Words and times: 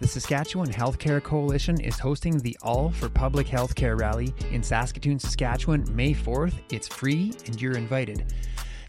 The 0.00 0.08
Saskatchewan 0.08 0.70
Healthcare 0.70 1.22
Coalition 1.22 1.80
is 1.80 1.98
hosting 1.98 2.38
the 2.40 2.56
All 2.62 2.90
for 2.90 3.08
Public 3.08 3.46
Healthcare 3.46 3.98
rally 3.98 4.34
in 4.50 4.62
Saskatoon, 4.62 5.20
Saskatchewan, 5.20 5.86
May 5.94 6.12
4th. 6.12 6.54
It's 6.70 6.88
free 6.88 7.32
and 7.46 7.62
you're 7.62 7.76
invited. 7.76 8.34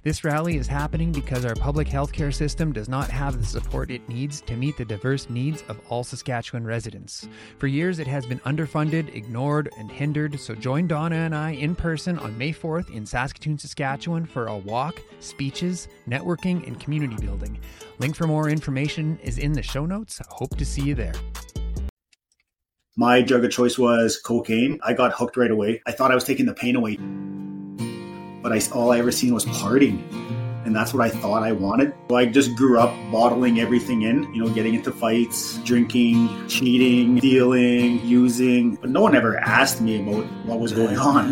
This 0.06 0.24
rally 0.24 0.58
is 0.58 0.68
happening 0.68 1.12
because 1.12 1.46
our 1.46 1.56
public 1.56 1.88
healthcare 1.88 2.32
system 2.32 2.72
does 2.72 2.88
not 2.88 3.10
have 3.10 3.40
the 3.40 3.44
support 3.44 3.90
it 3.90 4.08
needs 4.08 4.40
to 4.42 4.56
meet 4.56 4.78
the 4.78 4.86
diverse 4.86 5.32
needs 5.32 5.64
of 5.68 5.82
all 5.90 6.04
Saskatchewan 6.04 6.64
residents. 6.64 7.28
For 7.58 7.66
years, 7.66 7.98
it 7.98 8.06
has 8.06 8.24
been 8.24 8.38
underfunded, 8.42 9.16
ignored, 9.16 9.72
and 9.80 9.92
hindered, 9.92 10.40
so 10.40 10.54
join 10.54 10.86
Donna 10.86 11.16
and 11.16 11.34
I 11.34 11.54
in 11.54 11.74
person 11.74 12.20
on 12.20 12.38
May 12.38 12.54
4th 12.54 12.92
in 12.92 13.04
Saskatoon, 13.04 13.58
Saskatchewan 13.58 14.28
for 14.28 14.46
a 14.46 14.56
walk, 14.56 15.02
speeches, 15.22 15.88
networking, 16.08 16.68
and 16.68 16.80
community 16.80 17.16
building. 17.16 17.58
Link 17.98 18.16
for 18.16 18.28
more 18.28 18.48
information 18.48 19.18
is 19.24 19.40
in 19.40 19.54
the 19.54 19.64
show 19.64 19.88
notes. 19.88 20.22
Hope 20.30 20.56
to 20.58 20.66
see 20.66 20.84
you 20.84 20.94
there. 20.94 21.16
My 22.96 23.24
drug 23.24 23.44
of 23.44 23.50
choice 23.50 23.80
was 23.80 24.20
cocaine. 24.20 24.80
I 24.84 24.94
got 24.94 25.14
hooked 25.14 25.36
right 25.36 25.50
away. 25.50 25.82
I 25.88 25.94
thought 25.94 26.12
I 26.12 26.16
was 26.16 26.26
taking 26.26 26.46
the 26.46 26.54
pain 26.54 26.76
away 26.76 27.00
but 28.46 28.54
I, 28.54 28.62
all 28.74 28.92
I 28.92 29.00
ever 29.00 29.12
seen 29.12 29.34
was 29.34 29.44
partying. 29.44 30.04
And 30.66 30.76
that's 30.76 30.94
what 30.94 31.04
I 31.04 31.10
thought 31.10 31.42
I 31.42 31.52
wanted. 31.52 31.96
So 32.10 32.16
I 32.16 32.28
just 32.28 32.56
grew 32.56 32.78
up 32.80 32.94
bottling 33.12 33.60
everything 33.60 34.04
in, 34.04 34.32
you 34.36 34.46
know, 34.46 34.54
getting 34.54 34.76
into 34.76 34.92
fights, 34.92 35.58
drinking, 35.64 36.48
cheating, 36.48 37.18
stealing, 37.18 38.06
using. 38.06 38.76
But 38.76 38.92
no 38.92 39.02
one 39.02 39.16
ever 39.16 39.40
asked 39.40 39.82
me 39.82 40.00
about 40.00 40.26
what 40.46 40.60
was 40.60 40.74
going 40.74 40.96
on. 40.96 41.32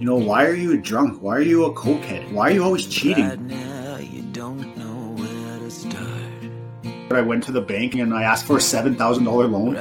You 0.00 0.06
know, 0.06 0.16
why 0.16 0.46
are 0.46 0.54
you 0.54 0.78
drunk? 0.80 1.20
Why 1.20 1.36
are 1.36 1.42
you 1.42 1.66
a 1.66 1.74
cokehead? 1.74 2.32
Why 2.32 2.48
are 2.48 2.52
you 2.52 2.64
always 2.64 2.86
cheating? 2.86 3.52
I 7.10 7.20
went 7.20 7.44
to 7.44 7.52
the 7.52 7.60
bank 7.60 7.94
and 7.96 8.14
I 8.14 8.22
asked 8.22 8.46
for 8.46 8.56
a 8.56 8.60
$7,000 8.60 9.26
loan. 9.50 9.76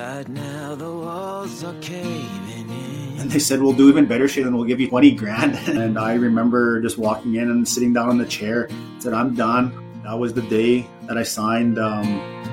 And 3.25 3.33
they 3.33 3.39
said, 3.39 3.59
we'll 3.59 3.73
do 3.73 3.89
even 3.89 4.05
better, 4.05 4.25
Shalen. 4.25 4.53
We'll 4.53 4.65
give 4.65 4.79
you 4.79 4.87
20 4.87 5.15
grand. 5.15 5.55
And 5.67 5.97
I 5.97 6.13
remember 6.13 6.79
just 6.79 6.99
walking 6.99 7.33
in 7.35 7.49
and 7.49 7.67
sitting 7.67 7.91
down 7.91 8.09
on 8.09 8.19
the 8.19 8.25
chair, 8.25 8.69
said, 8.99 9.13
I'm 9.13 9.33
done. 9.33 9.73
That 10.03 10.19
was 10.19 10.35
the 10.35 10.43
day 10.43 10.87
that 11.07 11.17
I 11.17 11.23
signed 11.23 11.79
um, 11.79 12.05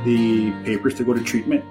the 0.07 0.51
papers 0.65 0.95
to 0.95 1.05
go 1.05 1.13
to 1.13 1.23
treatment. 1.23 1.63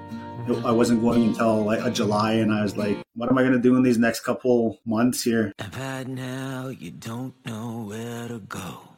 I 0.63 0.71
wasn't 0.71 1.01
going 1.01 1.29
until 1.29 1.63
like 1.63 1.91
July, 1.93 2.33
and 2.33 2.53
I 2.53 2.61
was 2.61 2.77
like, 2.77 2.97
"What 3.15 3.29
am 3.29 3.37
I 3.37 3.41
going 3.41 3.53
to 3.53 3.59
do 3.59 3.75
in 3.75 3.83
these 3.83 3.97
next 3.97 4.21
couple 4.21 4.79
months 4.85 5.23
here?" 5.23 5.53
I've 5.59 5.75
had 5.75 6.07
now, 6.07 6.67
you 6.67 6.91
don't 6.91 7.33
know 7.45 7.85
where 7.87 8.27
to 8.27 8.39
go. 8.39 8.90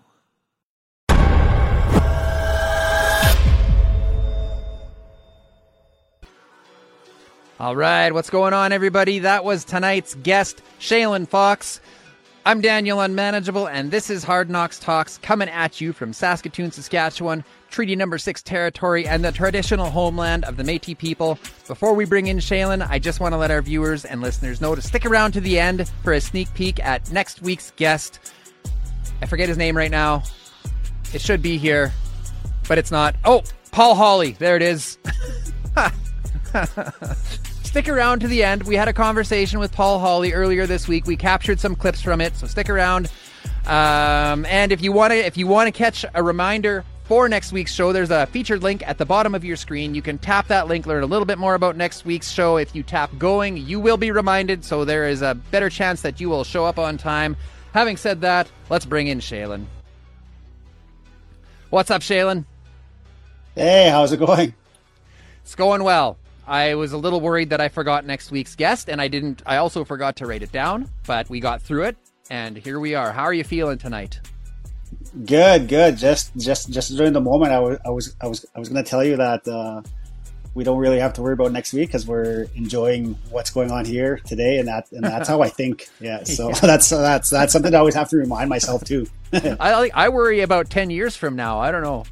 All 7.59 7.75
right, 7.75 8.11
what's 8.11 8.31
going 8.31 8.51
on, 8.53 8.71
everybody? 8.71 9.19
That 9.19 9.45
was 9.45 9.63
tonight's 9.63 10.15
guest, 10.15 10.63
Shalen 10.79 11.27
Fox. 11.27 11.79
I'm 12.47 12.61
Daniel 12.61 12.99
Unmanageable, 12.99 13.67
and 13.67 13.91
this 13.91 14.09
is 14.09 14.23
Hard 14.23 14.49
Knox 14.49 14.79
Talks 14.79 15.19
coming 15.19 15.47
at 15.49 15.79
you 15.79 15.93
from 15.93 16.13
Saskatoon, 16.13 16.71
Saskatchewan, 16.71 17.45
Treaty 17.69 17.95
Number 17.95 18.17
6 18.17 18.41
territory, 18.41 19.07
and 19.07 19.23
the 19.23 19.31
traditional 19.31 19.91
homeland 19.91 20.45
of 20.45 20.57
the 20.57 20.63
Metis 20.63 20.95
people. 20.95 21.37
Before 21.67 21.93
we 21.93 22.05
bring 22.05 22.25
in 22.25 22.37
Shalen, 22.37 22.85
I 22.89 22.97
just 22.97 23.19
want 23.19 23.33
to 23.33 23.37
let 23.37 23.51
our 23.51 23.61
viewers 23.61 24.03
and 24.03 24.19
listeners 24.19 24.59
know 24.59 24.73
to 24.73 24.81
stick 24.81 25.05
around 25.05 25.33
to 25.33 25.39
the 25.41 25.59
end 25.59 25.87
for 26.03 26.11
a 26.13 26.19
sneak 26.19 26.51
peek 26.55 26.83
at 26.83 27.11
next 27.11 27.43
week's 27.43 27.71
guest. 27.75 28.33
I 29.21 29.27
forget 29.27 29.47
his 29.47 29.57
name 29.59 29.77
right 29.77 29.91
now. 29.91 30.23
It 31.13 31.21
should 31.21 31.43
be 31.43 31.59
here, 31.59 31.93
but 32.67 32.79
it's 32.79 32.91
not. 32.91 33.15
Oh, 33.23 33.43
Paul 33.71 33.93
Hawley. 33.93 34.31
There 34.31 34.55
it 34.55 34.63
is. 34.63 34.97
stick 37.63 37.89
around 37.89 38.19
to 38.19 38.27
the 38.27 38.43
end. 38.43 38.63
We 38.63 38.75
had 38.75 38.87
a 38.87 38.93
conversation 38.93 39.59
with 39.59 39.71
Paul 39.71 39.99
Hawley 39.99 40.33
earlier 40.33 40.67
this 40.67 40.87
week. 40.87 41.05
We 41.05 41.15
captured 41.15 41.59
some 41.59 41.75
clips 41.75 42.01
from 42.01 42.21
it, 42.21 42.35
so 42.35 42.47
stick 42.47 42.69
around. 42.69 43.11
Um, 43.65 44.45
and 44.45 44.71
if 44.71 44.81
you 44.81 44.91
want 44.91 45.11
to, 45.11 45.17
if 45.17 45.37
you 45.37 45.47
want 45.47 45.67
to 45.67 45.71
catch 45.71 46.05
a 46.13 46.21
reminder 46.21 46.83
for 47.05 47.27
next 47.27 47.51
week's 47.51 47.73
show, 47.73 47.91
there's 47.91 48.11
a 48.11 48.27
featured 48.27 48.61
link 48.61 48.87
at 48.87 48.97
the 48.97 49.05
bottom 49.05 49.33
of 49.33 49.43
your 49.43 49.55
screen. 49.55 49.95
You 49.95 50.01
can 50.01 50.17
tap 50.17 50.47
that 50.47 50.67
link, 50.67 50.85
learn 50.85 51.03
a 51.03 51.07
little 51.07 51.25
bit 51.25 51.37
more 51.37 51.55
about 51.55 51.75
next 51.75 52.05
week's 52.05 52.29
show. 52.29 52.57
If 52.57 52.75
you 52.75 52.83
tap 52.83 53.11
going, 53.17 53.57
you 53.57 53.79
will 53.79 53.97
be 53.97 54.11
reminded, 54.11 54.63
so 54.63 54.85
there 54.85 55.07
is 55.07 55.21
a 55.21 55.35
better 55.35 55.69
chance 55.69 56.01
that 56.01 56.19
you 56.21 56.29
will 56.29 56.43
show 56.43 56.65
up 56.65 56.77
on 56.77 56.97
time. 56.97 57.35
Having 57.73 57.97
said 57.97 58.21
that, 58.21 58.51
let's 58.69 58.85
bring 58.85 59.07
in 59.07 59.19
Shalen. 59.19 59.65
What's 61.71 61.89
up, 61.89 62.01
Shalen? 62.01 62.45
Hey, 63.55 63.89
how's 63.89 64.11
it 64.11 64.17
going? 64.17 64.53
It's 65.43 65.55
going 65.55 65.83
well. 65.83 66.17
I 66.47 66.75
was 66.75 66.91
a 66.91 66.97
little 66.97 67.21
worried 67.21 67.49
that 67.51 67.61
I 67.61 67.69
forgot 67.69 68.05
next 68.05 68.31
week's 68.31 68.55
guest, 68.55 68.89
and 68.89 69.01
I 69.01 69.07
didn't. 69.07 69.41
I 69.45 69.57
also 69.57 69.85
forgot 69.85 70.15
to 70.17 70.25
write 70.25 70.43
it 70.43 70.51
down, 70.51 70.89
but 71.07 71.29
we 71.29 71.39
got 71.39 71.61
through 71.61 71.83
it, 71.83 71.97
and 72.29 72.57
here 72.57 72.79
we 72.79 72.95
are. 72.95 73.11
How 73.11 73.23
are 73.23 73.33
you 73.33 73.43
feeling 73.43 73.77
tonight? 73.77 74.19
Good, 75.25 75.67
good. 75.67 75.97
Just, 75.97 76.35
just, 76.37 76.69
just 76.69 76.95
during 76.97 77.13
the 77.13 77.21
moment, 77.21 77.51
I 77.51 77.59
was, 77.59 77.77
I 77.85 77.89
was, 77.89 78.15
I 78.21 78.27
was, 78.27 78.45
I 78.55 78.59
was 78.59 78.69
going 78.69 78.83
to 78.83 78.89
tell 78.89 79.03
you 79.03 79.15
that 79.17 79.47
uh, 79.47 79.81
we 80.55 80.63
don't 80.63 80.77
really 80.77 80.99
have 80.99 81.13
to 81.13 81.21
worry 81.21 81.33
about 81.33 81.51
next 81.51 81.73
week 81.73 81.89
because 81.89 82.05
we're 82.05 82.47
enjoying 82.55 83.17
what's 83.31 83.49
going 83.49 83.71
on 83.71 83.85
here 83.85 84.17
today, 84.25 84.59
and 84.59 84.67
that 84.67 84.91
and 84.91 85.03
that's 85.03 85.27
how 85.27 85.41
I 85.41 85.49
think. 85.49 85.89
Yeah, 85.99 86.23
so 86.25 86.49
yeah. 86.49 86.55
that's 86.61 86.89
that's 86.89 87.29
that's 87.29 87.53
something 87.53 87.73
I 87.73 87.79
always 87.79 87.95
have 87.95 88.09
to 88.09 88.17
remind 88.17 88.49
myself 88.49 88.83
too. 88.83 89.07
I 89.33 89.89
I 89.93 90.09
worry 90.09 90.41
about 90.41 90.69
ten 90.69 90.89
years 90.91 91.15
from 91.15 91.35
now. 91.35 91.59
I 91.59 91.71
don't 91.71 91.81
know. 91.81 92.03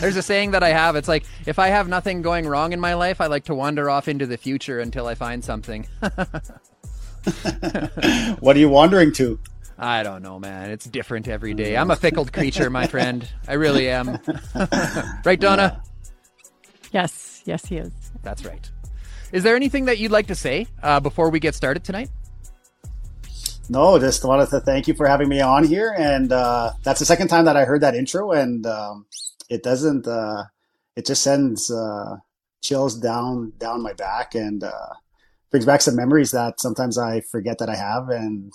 There's 0.00 0.16
a 0.16 0.22
saying 0.22 0.52
that 0.52 0.62
I 0.62 0.70
have. 0.70 0.96
It's 0.96 1.08
like 1.08 1.24
if 1.46 1.58
I 1.58 1.68
have 1.68 1.88
nothing 1.88 2.22
going 2.22 2.46
wrong 2.46 2.72
in 2.72 2.80
my 2.80 2.94
life, 2.94 3.20
I 3.20 3.26
like 3.26 3.44
to 3.44 3.54
wander 3.54 3.90
off 3.90 4.08
into 4.08 4.26
the 4.26 4.38
future 4.38 4.80
until 4.80 5.06
I 5.06 5.14
find 5.14 5.44
something. 5.44 5.86
what 8.40 8.56
are 8.56 8.58
you 8.58 8.70
wandering 8.70 9.12
to? 9.12 9.38
I 9.78 10.02
don't 10.02 10.22
know, 10.22 10.38
man. 10.38 10.70
It's 10.70 10.84
different 10.86 11.28
every 11.28 11.54
day. 11.54 11.76
I'm 11.76 11.90
a 11.90 11.96
fickle 11.96 12.24
creature, 12.24 12.70
my 12.70 12.86
friend. 12.86 13.28
I 13.48 13.54
really 13.54 13.88
am. 13.90 14.18
right, 15.24 15.40
Donna? 15.40 15.82
Yes, 16.92 17.42
yes, 17.44 17.66
he 17.66 17.78
is. 17.78 17.90
That's 18.22 18.44
right. 18.44 18.70
Is 19.32 19.42
there 19.42 19.56
anything 19.56 19.86
that 19.86 19.98
you'd 19.98 20.12
like 20.12 20.26
to 20.26 20.34
say 20.34 20.66
uh, 20.82 21.00
before 21.00 21.30
we 21.30 21.40
get 21.40 21.54
started 21.54 21.82
tonight? 21.82 22.10
No, 23.68 23.98
just 23.98 24.24
wanted 24.24 24.50
to 24.50 24.60
thank 24.60 24.86
you 24.86 24.94
for 24.94 25.06
having 25.06 25.28
me 25.28 25.40
on 25.40 25.64
here, 25.64 25.94
and 25.96 26.30
uh, 26.30 26.72
that's 26.82 26.98
the 26.98 27.06
second 27.06 27.28
time 27.28 27.46
that 27.46 27.56
I 27.56 27.64
heard 27.64 27.80
that 27.80 27.94
intro, 27.94 28.32
and 28.32 28.66
um, 28.66 29.06
it 29.48 29.62
doesn't. 29.62 30.06
Uh, 30.06 30.44
it 30.94 31.06
just 31.06 31.22
sends 31.22 31.70
uh, 31.70 32.16
chills 32.60 32.98
down 32.98 33.52
down 33.58 33.82
my 33.82 33.94
back, 33.94 34.34
and 34.34 34.62
uh, 34.62 34.88
brings 35.50 35.64
back 35.64 35.80
some 35.80 35.96
memories 35.96 36.32
that 36.32 36.60
sometimes 36.60 36.98
I 36.98 37.22
forget 37.22 37.58
that 37.58 37.70
I 37.70 37.76
have, 37.76 38.10
and 38.10 38.52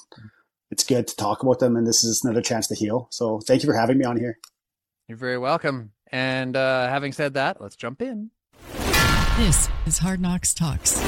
it's 0.70 0.84
good 0.84 1.08
to 1.08 1.16
talk 1.16 1.42
about 1.42 1.60
them. 1.60 1.76
And 1.76 1.88
this 1.88 2.04
is 2.04 2.24
another 2.24 2.42
chance 2.42 2.68
to 2.68 2.76
heal. 2.76 3.08
So, 3.10 3.40
thank 3.40 3.64
you 3.64 3.68
for 3.68 3.76
having 3.76 3.98
me 3.98 4.06
on 4.06 4.18
here. 4.18 4.38
You're 5.08 5.18
very 5.18 5.40
welcome. 5.40 5.94
And 6.12 6.56
uh, 6.56 6.90
having 6.90 7.12
said 7.12 7.34
that, 7.36 7.62
let's 7.62 7.76
jump 7.76 8.02
in. 8.02 8.32
This 9.38 9.70
is 9.86 10.00
Hard 10.00 10.20
Knox 10.20 10.54
Talks. 10.54 11.04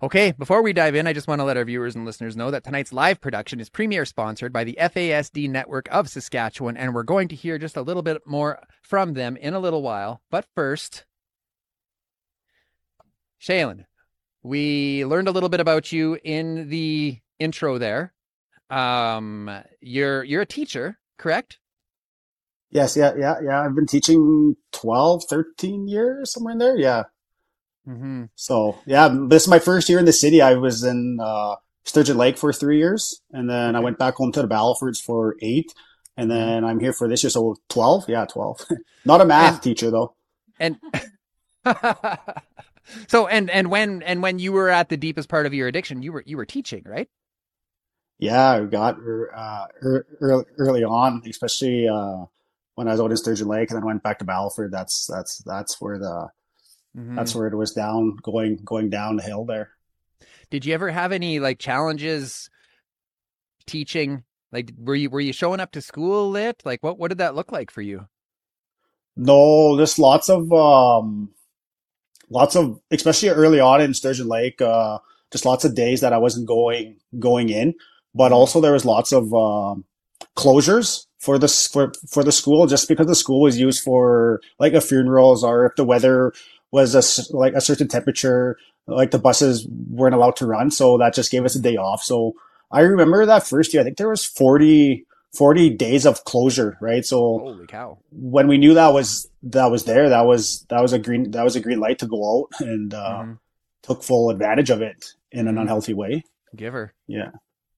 Okay, 0.00 0.32
before 0.38 0.62
we 0.62 0.72
dive 0.72 0.94
in, 0.94 1.08
I 1.08 1.12
just 1.12 1.26
want 1.26 1.40
to 1.40 1.44
let 1.44 1.56
our 1.56 1.64
viewers 1.64 1.96
and 1.96 2.04
listeners 2.04 2.36
know 2.36 2.52
that 2.52 2.62
tonight's 2.62 2.92
live 2.92 3.20
production 3.20 3.58
is 3.58 3.68
premier 3.68 4.04
sponsored 4.04 4.52
by 4.52 4.62
the 4.62 4.78
FASD 4.80 5.50
Network 5.50 5.88
of 5.90 6.08
Saskatchewan, 6.08 6.76
and 6.76 6.94
we're 6.94 7.02
going 7.02 7.26
to 7.28 7.34
hear 7.34 7.58
just 7.58 7.76
a 7.76 7.82
little 7.82 8.04
bit 8.04 8.24
more 8.24 8.60
from 8.80 9.14
them 9.14 9.36
in 9.36 9.54
a 9.54 9.58
little 9.58 9.82
while. 9.82 10.22
But 10.30 10.46
first, 10.54 11.04
Shalen, 13.42 13.86
we 14.44 15.04
learned 15.04 15.26
a 15.26 15.32
little 15.32 15.48
bit 15.48 15.58
about 15.58 15.90
you 15.90 16.16
in 16.22 16.68
the 16.68 17.18
intro 17.40 17.78
there. 17.78 18.14
Um, 18.70 19.50
you're 19.80 20.22
you're 20.22 20.42
a 20.42 20.46
teacher, 20.46 20.98
correct? 21.16 21.58
Yes, 22.70 22.96
yeah, 22.96 23.14
yeah, 23.16 23.36
yeah. 23.42 23.62
I've 23.62 23.74
been 23.74 23.86
teaching 23.86 24.56
12, 24.72 25.24
13 25.28 25.88
years, 25.88 26.32
somewhere 26.32 26.52
in 26.52 26.58
there. 26.58 26.76
Yeah. 26.76 27.04
Mm-hmm. 27.88 28.24
So, 28.34 28.78
yeah, 28.84 29.08
this 29.28 29.44
is 29.44 29.48
my 29.48 29.58
first 29.58 29.88
year 29.88 29.98
in 29.98 30.04
the 30.04 30.12
city. 30.12 30.42
I 30.42 30.54
was 30.54 30.84
in 30.84 31.18
uh, 31.20 31.56
Sturgeon 31.84 32.18
Lake 32.18 32.36
for 32.36 32.52
three 32.52 32.78
years, 32.78 33.22
and 33.32 33.48
then 33.48 33.74
I 33.74 33.80
went 33.80 33.98
back 33.98 34.14
home 34.14 34.32
to 34.32 34.42
the 34.42 34.48
Battlefords 34.48 35.00
for 35.02 35.36
eight, 35.40 35.72
and 36.16 36.30
mm-hmm. 36.30 36.38
then 36.38 36.64
I'm 36.64 36.80
here 36.80 36.92
for 36.92 37.08
this 37.08 37.22
year. 37.22 37.30
So, 37.30 37.56
12? 37.70 38.08
Yeah, 38.08 38.26
12. 38.26 38.66
Not 39.06 39.22
a 39.22 39.24
math 39.24 39.54
and, 39.54 39.62
teacher, 39.62 39.90
though. 39.90 40.14
And. 40.60 40.78
so 43.08 43.26
and 43.26 43.50
and 43.50 43.70
when 43.70 44.02
and 44.02 44.22
when 44.22 44.38
you 44.38 44.52
were 44.52 44.70
at 44.70 44.88
the 44.88 44.96
deepest 44.96 45.28
part 45.28 45.44
of 45.44 45.52
your 45.52 45.68
addiction 45.68 46.00
you 46.00 46.12
were 46.12 46.22
you 46.24 46.38
were 46.38 46.46
teaching 46.46 46.82
right 46.86 47.08
yeah 48.18 48.52
I 48.52 48.64
got 48.64 48.96
uh, 48.96 49.66
early, 50.20 50.44
early 50.56 50.84
on 50.84 51.22
especially 51.26 51.86
uh, 51.86 52.24
when 52.78 52.86
I 52.86 52.92
was 52.92 53.00
out 53.00 53.10
in 53.10 53.16
Sturgeon 53.16 53.48
Lake 53.48 53.70
and 53.70 53.76
then 53.76 53.84
went 53.84 54.04
back 54.04 54.20
to 54.20 54.24
Battleford, 54.24 54.70
that's 54.70 55.08
that's 55.08 55.38
that's 55.38 55.80
where 55.80 55.98
the 55.98 56.28
mm-hmm. 56.96 57.16
that's 57.16 57.34
where 57.34 57.48
it 57.48 57.56
was 57.56 57.72
down 57.72 58.16
going 58.22 58.60
going 58.64 58.88
down 58.88 59.16
the 59.16 59.22
hill 59.24 59.44
there. 59.44 59.70
Did 60.48 60.64
you 60.64 60.74
ever 60.74 60.88
have 60.88 61.10
any 61.10 61.40
like 61.40 61.58
challenges 61.58 62.48
teaching? 63.66 64.22
Like 64.52 64.70
were 64.78 64.94
you 64.94 65.10
were 65.10 65.20
you 65.20 65.32
showing 65.32 65.58
up 65.58 65.72
to 65.72 65.82
school 65.82 66.30
lit? 66.30 66.62
Like 66.64 66.80
what 66.84 67.00
what 67.00 67.08
did 67.08 67.18
that 67.18 67.34
look 67.34 67.50
like 67.50 67.72
for 67.72 67.82
you? 67.82 68.06
No, 69.16 69.74
there's 69.74 69.98
lots 69.98 70.30
of 70.30 70.52
um, 70.52 71.30
lots 72.30 72.54
of 72.54 72.78
especially 72.92 73.30
early 73.30 73.58
on 73.58 73.80
in 73.80 73.92
Sturgeon 73.92 74.28
Lake, 74.28 74.62
uh, 74.62 74.98
just 75.32 75.44
lots 75.44 75.64
of 75.64 75.74
days 75.74 76.00
that 76.02 76.12
I 76.12 76.18
wasn't 76.18 76.46
going 76.46 77.00
going 77.18 77.48
in, 77.48 77.74
but 78.14 78.30
also 78.30 78.60
there 78.60 78.72
was 78.72 78.84
lots 78.84 79.10
of 79.10 79.34
um, 79.34 79.84
closures 80.36 81.06
for 81.18 81.38
this 81.38 81.66
for 81.66 81.92
for 82.08 82.22
the 82.22 82.32
school 82.32 82.66
just 82.66 82.88
because 82.88 83.06
the 83.06 83.14
school 83.14 83.40
was 83.40 83.58
used 83.58 83.82
for 83.82 84.40
like 84.58 84.72
a 84.72 84.80
funerals 84.80 85.42
or 85.42 85.66
if 85.66 85.74
the 85.76 85.84
weather 85.84 86.32
was 86.70 86.94
a 86.94 87.36
like 87.36 87.54
a 87.54 87.60
certain 87.60 87.88
temperature 87.88 88.56
like 88.86 89.10
the 89.10 89.18
buses 89.18 89.66
weren't 89.90 90.14
allowed 90.14 90.36
to 90.36 90.46
run 90.46 90.70
so 90.70 90.96
that 90.98 91.14
just 91.14 91.30
gave 91.30 91.44
us 91.44 91.56
a 91.56 91.60
day 91.60 91.76
off 91.76 92.02
so 92.02 92.34
i 92.70 92.80
remember 92.80 93.26
that 93.26 93.46
first 93.46 93.72
year 93.72 93.80
i 93.80 93.84
think 93.84 93.96
there 93.96 94.08
was 94.08 94.24
40 94.24 95.04
40 95.34 95.70
days 95.70 96.06
of 96.06 96.24
closure 96.24 96.78
right 96.80 97.04
so 97.04 97.38
Holy 97.40 97.66
cow. 97.66 97.98
when 98.12 98.46
we 98.48 98.56
knew 98.58 98.74
that 98.74 98.92
was 98.94 99.28
that 99.42 99.70
was 99.70 99.84
there 99.84 100.08
that 100.08 100.22
was 100.26 100.64
that 100.68 100.80
was 100.80 100.92
a 100.92 100.98
green 100.98 101.30
that 101.32 101.42
was 101.44 101.56
a 101.56 101.60
green 101.60 101.80
light 101.80 101.98
to 101.98 102.06
go 102.06 102.42
out 102.42 102.48
and 102.60 102.94
uh 102.94 103.22
Mhm. 103.24 103.38
took 103.82 104.02
full 104.02 104.30
advantage 104.30 104.70
of 104.70 104.82
it 104.82 105.14
in 105.32 105.48
an 105.48 105.56
Mhm. 105.56 105.62
unhealthy 105.62 105.94
way 105.94 106.22
Giver. 106.56 106.92
yeah 107.08 107.30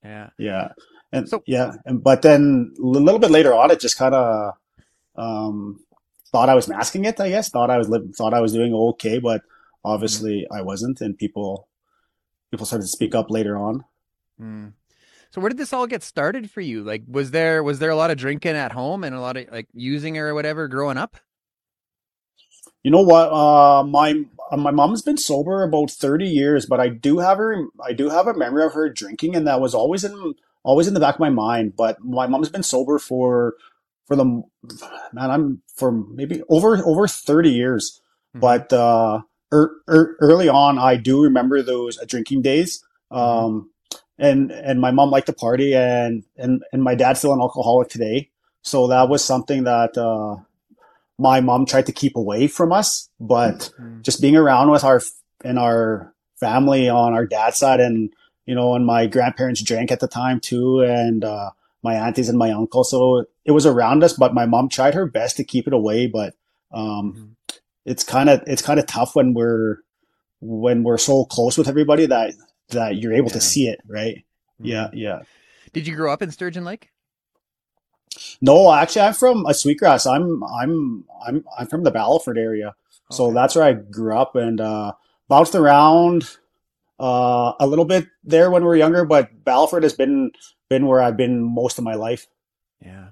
Yeah. 0.04 0.30
yeah, 0.38 0.68
and 1.12 1.28
So- 1.28 1.42
yeah, 1.46 1.74
and 1.84 2.02
but 2.02 2.22
then 2.22 2.74
a 2.78 2.82
little 2.82 3.18
bit 3.20 3.30
later 3.30 3.54
on, 3.54 3.70
it 3.70 3.80
just 3.80 3.98
kind 3.98 4.14
of 4.14 4.54
um, 5.16 5.80
thought 6.32 6.48
I 6.48 6.54
was 6.54 6.68
masking 6.68 7.04
it. 7.04 7.20
I 7.20 7.30
guess 7.30 7.48
thought 7.48 7.70
I 7.70 7.78
was 7.78 7.88
thought 8.16 8.34
I 8.34 8.40
was 8.40 8.52
doing 8.52 8.72
okay, 8.74 9.18
but 9.18 9.42
obviously 9.84 10.46
I 10.50 10.62
wasn't, 10.62 11.00
and 11.00 11.18
people 11.18 11.68
people 12.50 12.66
started 12.66 12.84
to 12.84 12.88
speak 12.88 13.14
up 13.14 13.30
later 13.30 13.56
on. 13.56 13.84
Mm. 14.40 14.72
So 15.30 15.40
where 15.40 15.48
did 15.48 15.58
this 15.58 15.72
all 15.72 15.86
get 15.86 16.02
started 16.02 16.50
for 16.50 16.60
you? 16.60 16.82
Like, 16.82 17.04
was 17.06 17.30
there 17.30 17.62
was 17.62 17.78
there 17.78 17.90
a 17.90 17.96
lot 17.96 18.10
of 18.10 18.16
drinking 18.18 18.56
at 18.56 18.72
home 18.72 19.04
and 19.04 19.14
a 19.14 19.20
lot 19.20 19.36
of 19.36 19.50
like 19.50 19.68
using 19.72 20.18
or 20.18 20.34
whatever 20.34 20.66
growing 20.68 20.96
up? 20.98 21.16
You 22.82 22.90
know 22.90 23.02
what? 23.02 23.30
Uh, 23.32 23.84
my 23.84 24.24
uh, 24.50 24.56
my 24.56 24.70
mom's 24.70 25.02
been 25.02 25.18
sober 25.18 25.62
about 25.62 25.90
thirty 25.90 26.26
years, 26.26 26.66
but 26.66 26.80
I 26.80 26.88
do 26.88 27.18
have 27.18 27.38
her. 27.38 27.66
I 27.84 27.92
do 27.92 28.08
have 28.08 28.26
a 28.26 28.34
memory 28.34 28.64
of 28.64 28.72
her 28.72 28.88
drinking, 28.88 29.36
and 29.36 29.46
that 29.46 29.60
was 29.60 29.74
always 29.74 30.02
in 30.02 30.34
always 30.62 30.86
in 30.86 30.94
the 30.94 31.00
back 31.00 31.14
of 31.14 31.20
my 31.20 31.30
mind. 31.30 31.74
But 31.76 32.02
my 32.04 32.26
mom's 32.26 32.48
been 32.50 32.62
sober 32.62 32.98
for 32.98 33.54
for 34.06 34.16
the 34.16 34.24
man. 35.12 35.30
I'm 35.30 35.62
for 35.74 35.92
maybe 35.92 36.42
over 36.48 36.76
over 36.84 37.06
thirty 37.06 37.50
years. 37.50 38.00
Mhm. 38.36 38.40
But 38.40 38.72
uh, 38.72 39.22
er, 39.52 39.72
er, 39.88 40.16
early 40.20 40.48
on, 40.48 40.78
I 40.78 40.96
do 40.96 41.22
remember 41.22 41.62
those 41.62 41.98
uh, 41.98 42.04
drinking 42.06 42.42
days. 42.42 42.84
Um, 43.10 43.70
and 44.18 44.52
and 44.52 44.80
my 44.80 44.90
mom 44.90 45.10
liked 45.10 45.26
to 45.26 45.32
party, 45.32 45.74
and 45.74 46.24
and 46.36 46.62
and 46.72 46.82
my 46.82 46.94
dad's 46.94 47.18
still 47.20 47.32
an 47.32 47.40
alcoholic 47.40 47.88
today. 47.88 48.30
So 48.62 48.88
that 48.88 49.08
was 49.08 49.24
something 49.24 49.64
that 49.64 49.96
uh, 49.96 50.36
my 51.18 51.40
mom 51.40 51.66
tried 51.66 51.86
to 51.86 51.92
keep 51.92 52.16
away 52.16 52.46
from 52.46 52.72
us. 52.72 53.08
But 53.18 53.70
Mm. 53.80 54.02
just 54.02 54.20
being 54.20 54.36
around 54.36 54.70
with 54.70 54.84
our 54.84 55.00
and 55.44 55.58
our 55.58 56.14
family 56.38 56.88
on 56.88 57.12
our 57.14 57.26
dad's 57.26 57.56
side, 57.58 57.80
and 57.80 58.12
you 58.50 58.56
know, 58.56 58.74
and 58.74 58.84
my 58.84 59.06
grandparents 59.06 59.62
drank 59.62 59.92
at 59.92 60.00
the 60.00 60.08
time 60.08 60.40
too, 60.40 60.80
and 60.80 61.24
uh, 61.24 61.50
my 61.84 61.94
aunties 61.94 62.28
and 62.28 62.36
my 62.36 62.50
uncle. 62.50 62.82
So 62.82 63.26
it 63.44 63.52
was 63.52 63.64
around 63.64 64.02
us, 64.02 64.12
but 64.12 64.34
my 64.34 64.44
mom 64.44 64.68
tried 64.68 64.94
her 64.94 65.06
best 65.06 65.36
to 65.36 65.44
keep 65.44 65.68
it 65.68 65.72
away. 65.72 66.08
But 66.08 66.34
um, 66.72 67.36
Mhm. 67.46 67.56
it's 67.84 68.02
kind 68.02 68.28
of 68.28 68.42
it's 68.48 68.60
kind 68.60 68.80
of 68.80 68.86
tough 68.86 69.14
when 69.14 69.34
we're 69.34 69.76
when 70.40 70.82
we're 70.82 70.98
so 70.98 71.24
close 71.26 71.56
with 71.56 71.68
everybody 71.68 72.06
that 72.06 72.34
that 72.70 72.96
you're 72.96 73.12
able 73.12 73.28
Yeah. 73.28 73.34
to 73.34 73.40
see 73.40 73.68
it, 73.68 73.78
right? 73.86 74.16
Mhm. 74.60 74.66
Yeah, 74.66 74.88
yeah. 74.94 75.20
Did 75.72 75.86
you 75.86 75.94
grow 75.94 76.12
up 76.12 76.20
in 76.20 76.32
Sturgeon 76.32 76.64
Lake? 76.64 76.90
No, 78.40 78.72
actually, 78.72 79.02
I'm 79.02 79.14
from 79.14 79.46
a 79.46 79.54
Sweetgrass. 79.54 80.06
I'm 80.06 80.42
I'm 80.42 81.04
I'm 81.24 81.44
I'm 81.56 81.66
from 81.68 81.84
the 81.84 81.92
Battleford 81.92 82.36
area, 82.36 82.74
so 83.12 83.32
that's 83.32 83.54
where 83.54 83.64
I 83.64 83.74
grew 83.74 84.16
up 84.18 84.34
and 84.34 84.60
uh, 84.60 84.94
bounced 85.28 85.54
around 85.54 86.36
uh, 87.00 87.54
a 87.58 87.66
little 87.66 87.86
bit 87.86 88.06
there 88.24 88.50
when 88.50 88.62
we 88.62 88.68
were 88.68 88.76
younger. 88.76 89.04
But 89.04 89.44
Battleford 89.44 89.82
has 89.82 89.94
been 89.94 90.32
been 90.68 90.86
where 90.86 91.02
I've 91.02 91.16
been 91.16 91.42
most 91.42 91.78
of 91.78 91.84
my 91.84 91.94
life. 91.94 92.26
Yeah. 92.80 93.10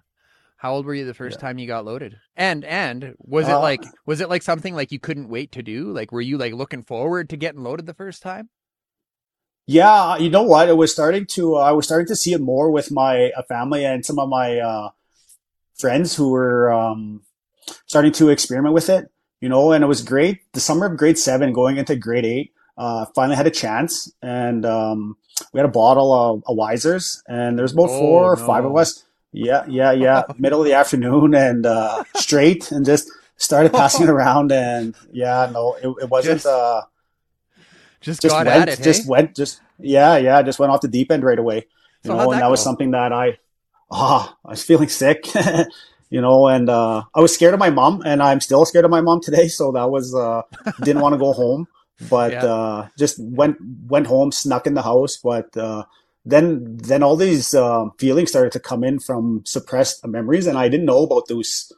How 0.58 0.74
old 0.74 0.86
were 0.86 0.94
you 0.94 1.06
the 1.06 1.14
first 1.14 1.38
Yeah. 1.38 1.40
time 1.40 1.58
you 1.58 1.66
got 1.66 1.84
loaded? 1.84 2.20
And 2.36 2.64
and 2.64 3.14
was 3.18 3.48
it 3.48 3.52
Uh, 3.52 3.60
like 3.60 3.84
was 4.06 4.20
it 4.20 4.28
like 4.28 4.42
something 4.42 4.74
like 4.74 4.92
you 4.92 4.98
couldn't 5.00 5.28
wait 5.28 5.52
to 5.52 5.62
do? 5.62 5.92
Like 5.92 6.12
were 6.12 6.20
you 6.20 6.38
like 6.38 6.52
looking 6.54 6.82
forward 6.82 7.30
to 7.30 7.36
getting 7.36 7.62
loaded 7.62 7.86
the 7.86 7.94
first 7.94 8.22
time? 8.22 8.50
Yeah, 9.66 10.16
you 10.16 10.30
know 10.30 10.42
what? 10.44 10.68
It 10.68 10.76
was 10.76 10.92
starting 10.92 11.26
to 11.26 11.56
uh, 11.56 11.60
I 11.60 11.72
was 11.72 11.86
starting 11.86 12.06
to 12.08 12.16
see 12.16 12.32
it 12.32 12.40
more 12.40 12.70
with 12.70 12.90
my 12.90 13.30
uh, 13.36 13.42
family 13.48 13.84
and 13.84 14.04
some 14.04 14.18
of 14.18 14.28
my 14.28 14.58
uh, 14.58 14.90
friends 15.78 16.16
who 16.16 16.30
were 16.30 16.72
um, 16.72 17.22
starting 17.86 18.12
to 18.12 18.30
experiment 18.30 18.74
with 18.74 18.88
it. 18.88 19.10
You 19.40 19.48
know, 19.48 19.72
and 19.72 19.84
it 19.84 19.88
was 19.88 20.02
great. 20.02 20.40
The 20.52 20.60
summer 20.60 20.86
of 20.86 20.96
grade 20.96 21.18
seven, 21.18 21.52
going 21.52 21.76
into 21.76 21.94
grade 21.96 22.24
eight, 22.24 22.52
uh, 22.78 23.06
finally 23.14 23.36
had 23.36 23.48
a 23.48 23.52
chance, 23.52 24.12
and 24.22 24.66
um, 24.66 25.18
we 25.52 25.58
had 25.58 25.66
a 25.66 25.72
bottle 25.72 26.12
of, 26.14 26.44
of 26.46 26.56
Wisers, 26.56 27.22
and 27.28 27.58
there's 27.58 27.74
about 27.74 27.90
Oh, 27.90 27.98
four 27.98 28.32
or 28.32 28.36
five 28.38 28.64
of 28.64 28.76
us. 28.76 29.04
Yeah, 29.32 29.64
yeah, 29.68 29.92
yeah. 29.92 30.24
Middle 30.38 30.60
of 30.60 30.66
the 30.66 30.74
afternoon, 30.74 31.34
and 31.34 31.66
uh, 31.66 32.04
straight, 32.16 32.72
and 32.72 32.86
just 32.86 33.10
started 33.38 33.74
passing 33.74 34.06
it 34.06 34.10
around, 34.10 34.52
and 34.52 34.96
yeah, 35.12 35.50
no, 35.52 35.74
it, 35.74 36.04
it 36.04 36.10
wasn't. 36.10 36.44
Just 36.44 36.46
uh, 36.46 36.82
Just, 38.00 38.22
just 38.22 38.38
got 38.38 38.46
went, 38.46 38.68
at 38.68 38.68
it, 38.68 38.80
just 38.80 39.04
hey? 39.04 39.08
went, 39.08 39.34
just 39.36 39.60
yeah, 39.78 40.16
yeah, 40.16 40.42
just 40.42 40.58
went 40.58 40.72
off 40.72 40.80
the 40.80 40.88
deep 40.88 41.10
end 41.10 41.24
right 41.24 41.38
away. 41.38 41.66
You 42.04 42.10
So 42.10 42.14
know, 42.14 42.16
how'd 42.16 42.30
and 42.30 42.40
that 42.40 42.42
that 42.42 42.50
was 42.50 42.62
something 42.62 42.92
that 42.92 43.12
I, 43.12 43.38
ah, 43.90 44.36
I 44.44 44.50
was 44.50 44.64
feeling 44.64 44.88
sick, 44.88 45.26
you 46.10 46.20
know, 46.20 46.46
and 46.48 46.70
uh, 46.70 47.04
I 47.14 47.20
was 47.20 47.34
scared 47.34 47.54
of 47.54 47.60
my 47.60 47.70
mom, 47.70 48.02
and 48.06 48.22
I'm 48.22 48.40
still 48.40 48.64
scared 48.66 48.84
of 48.84 48.90
my 48.90 49.00
mom 49.00 49.20
today. 49.20 49.48
So 49.48 49.72
that 49.72 49.90
was 49.90 50.14
uh, 50.14 50.42
didn't 50.82 51.02
want 51.02 51.14
to 51.14 51.18
go 51.18 51.32
home, 51.32 51.66
but 52.08 52.32
Yeah. 52.32 52.44
uh, 52.44 52.88
just 52.98 53.18
went 53.18 53.56
went 53.88 54.06
home, 54.06 54.32
snuck 54.32 54.66
in 54.66 54.74
the 54.74 54.82
house, 54.82 55.16
but. 55.16 55.56
Uh, 55.56 55.84
then, 56.24 56.76
then 56.76 57.02
all 57.02 57.16
these 57.16 57.54
um, 57.54 57.92
feelings 57.98 58.28
started 58.28 58.52
to 58.52 58.60
come 58.60 58.84
in 58.84 58.98
from 58.98 59.40
suppressed 59.46 60.06
memories, 60.06 60.46
and 60.46 60.58
I 60.58 60.68
didn't 60.68 60.84
know 60.84 61.02
about 61.02 61.26
those, 61.26 61.72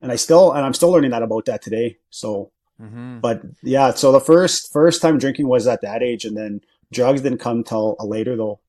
and 0.00 0.10
I 0.10 0.16
still, 0.16 0.52
and 0.52 0.64
I'm 0.64 0.72
still 0.72 0.88
learning 0.88 1.10
that 1.10 1.22
about 1.22 1.44
that 1.46 1.60
today. 1.60 1.98
So, 2.08 2.50
Mhm. 2.80 3.20
but 3.20 3.42
yeah, 3.62 3.90
so 3.90 4.10
the 4.10 4.20
first 4.20 4.72
first 4.72 5.02
time 5.02 5.18
drinking 5.18 5.48
was 5.48 5.66
at 5.66 5.82
that 5.82 6.02
age, 6.02 6.24
and 6.24 6.34
then 6.34 6.62
drugs 6.90 7.20
didn't 7.20 7.40
come 7.40 7.62
till 7.62 7.96
later 8.00 8.36
though. 8.36 8.60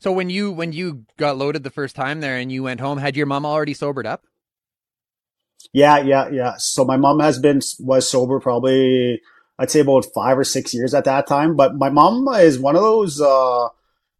So 0.00 0.12
when 0.12 0.28
you 0.28 0.52
when 0.52 0.74
you 0.74 1.06
got 1.16 1.38
loaded 1.38 1.62
the 1.62 1.70
first 1.70 1.96
time 1.96 2.20
there 2.20 2.36
and 2.36 2.52
you 2.52 2.62
went 2.62 2.80
home, 2.80 2.98
had 2.98 3.16
your 3.16 3.26
mom 3.26 3.46
already 3.46 3.72
sobered 3.72 4.06
up? 4.06 4.26
Yeah, 5.72 5.98
yeah, 5.98 6.28
yeah. 6.28 6.54
So 6.58 6.84
my 6.84 6.98
mom 6.98 7.20
has 7.20 7.38
been 7.38 7.62
was 7.80 8.08
sober 8.08 8.38
probably 8.38 9.22
I'd 9.58 9.70
say 9.70 9.80
about 9.80 10.06
five 10.14 10.38
or 10.38 10.44
six 10.44 10.72
years 10.72 10.94
at 10.94 11.04
that 11.04 11.26
time. 11.26 11.56
But 11.56 11.74
my 11.76 11.90
mom 11.90 12.26
is 12.28 12.58
one 12.58 12.76
of 12.76 12.82
those. 12.82 13.20
Uh, 13.20 13.68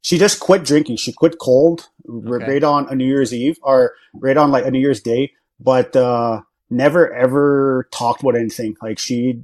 she 0.01 0.19
just 0.19 0.41
quit 0.41 0.65
drinking. 0.65 0.97
She 0.97 1.13
quit 1.13 1.39
cold 1.39 1.89
Okay. 2.09 2.45
right 2.53 2.65
on 2.65 2.89
a 2.89 2.95
New 2.95 3.05
Year's 3.07 3.35
Eve 3.35 3.59
or 3.63 3.93
right 4.15 4.37
on 4.37 4.51
like 4.51 4.65
a 4.65 4.71
New 4.71 4.79
Year's 4.81 5.01
Day, 5.03 5.33
but 5.61 5.95
uh, 5.95 6.41
never 6.71 7.13
ever 7.15 7.89
talked 7.93 8.23
about 8.23 8.37
anything. 8.37 8.75
Like 8.81 8.99
she 8.99 9.43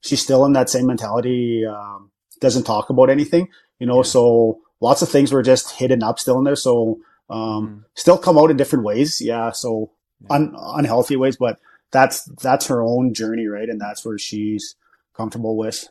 she's 0.00 0.22
still 0.22 0.44
in 0.46 0.52
that 0.54 0.70
same 0.70 0.86
mentality. 0.86 1.64
Um, 1.66 2.10
doesn't 2.40 2.64
talk 2.64 2.88
about 2.90 3.10
anything, 3.10 3.48
you 3.78 3.86
know. 3.86 3.96
Yeah. 3.98 4.02
So 4.10 4.60
lots 4.80 5.02
of 5.02 5.08
things 5.10 5.32
were 5.32 5.42
just 5.42 5.72
hidden 5.72 6.02
up 6.02 6.18
still 6.18 6.38
in 6.38 6.44
there. 6.44 6.56
So 6.56 6.98
um, 7.28 7.38
Mhm. 7.38 7.84
still 7.94 8.18
come 8.18 8.38
out 8.38 8.50
in 8.50 8.56
different 8.56 8.84
ways. 8.84 9.20
Yeah. 9.20 9.50
So 9.52 9.90
un- 10.30 10.54
unhealthy 10.56 11.16
ways, 11.16 11.36
but 11.36 11.58
that's 11.92 12.24
that's 12.42 12.66
her 12.68 12.82
own 12.82 13.12
journey, 13.14 13.46
right? 13.46 13.68
And 13.68 13.80
that's 13.80 14.04
where 14.06 14.16
she's 14.18 14.74
comfortable 15.16 15.56
with. 15.56 15.88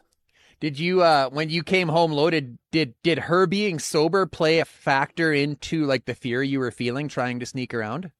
Did 0.59 0.79
you 0.79 1.01
uh 1.01 1.29
when 1.29 1.49
you 1.49 1.63
came 1.63 1.89
home 1.89 2.11
loaded, 2.11 2.57
did 2.71 2.93
did 3.03 3.19
her 3.19 3.45
being 3.45 3.79
sober 3.79 4.25
play 4.25 4.59
a 4.59 4.65
factor 4.65 5.33
into 5.33 5.85
like 5.85 6.05
the 6.05 6.15
fear 6.15 6.41
you 6.41 6.59
were 6.59 6.71
feeling 6.71 7.07
trying 7.07 7.39
to 7.39 7.45
sneak 7.45 7.73
around? 7.73 8.11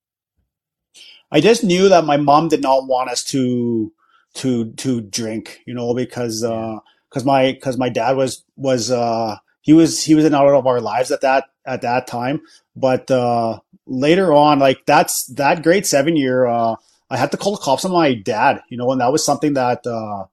I 1.32 1.42
just 1.42 1.64
knew 1.64 1.90
that 1.90 2.06
my 2.06 2.18
mom 2.18 2.50
did 2.50 2.62
not 2.62 2.88
want 2.88 3.10
us 3.10 3.24
to 3.26 3.92
to 4.36 4.72
to 4.74 5.02
drink, 5.02 5.62
you 5.66 5.74
know, 5.74 5.94
because 5.94 6.44
uh 6.44 6.80
because 7.10 7.26
my 7.26 7.54
because 7.54 7.78
my 7.78 7.90
dad 7.90 8.18
was 8.18 8.44
was 8.58 8.92
uh 8.92 9.38
he 9.62 9.74
was 9.74 10.04
he 10.04 10.14
was 10.14 10.26
in 10.26 10.36
out 10.36 10.48
of 10.48 10.68
our 10.68 10.82
lives 10.82 11.12
at 11.12 11.22
that 11.22 11.46
at 11.66 11.82
that 11.82 12.06
time, 12.06 12.42
but 12.76 13.10
uh 13.10 13.60
later 13.88 14.34
on, 14.34 14.60
like 14.60 14.86
that's 14.86 15.26
that 15.28 15.64
grade 15.64 15.86
seven 15.86 16.16
year, 16.18 16.46
uh 16.46 16.76
I 17.10 17.18
had 17.18 17.32
to 17.32 17.38
call 17.38 17.54
the 17.54 17.62
cops 17.62 17.86
on 17.86 17.92
my 17.92 18.14
dad, 18.14 18.62
you 18.70 18.78
know, 18.78 18.92
and 18.92 19.00
that 19.00 19.12
was 19.12 19.24
something 19.24 19.54
that 19.54 19.88
uh 19.88 20.26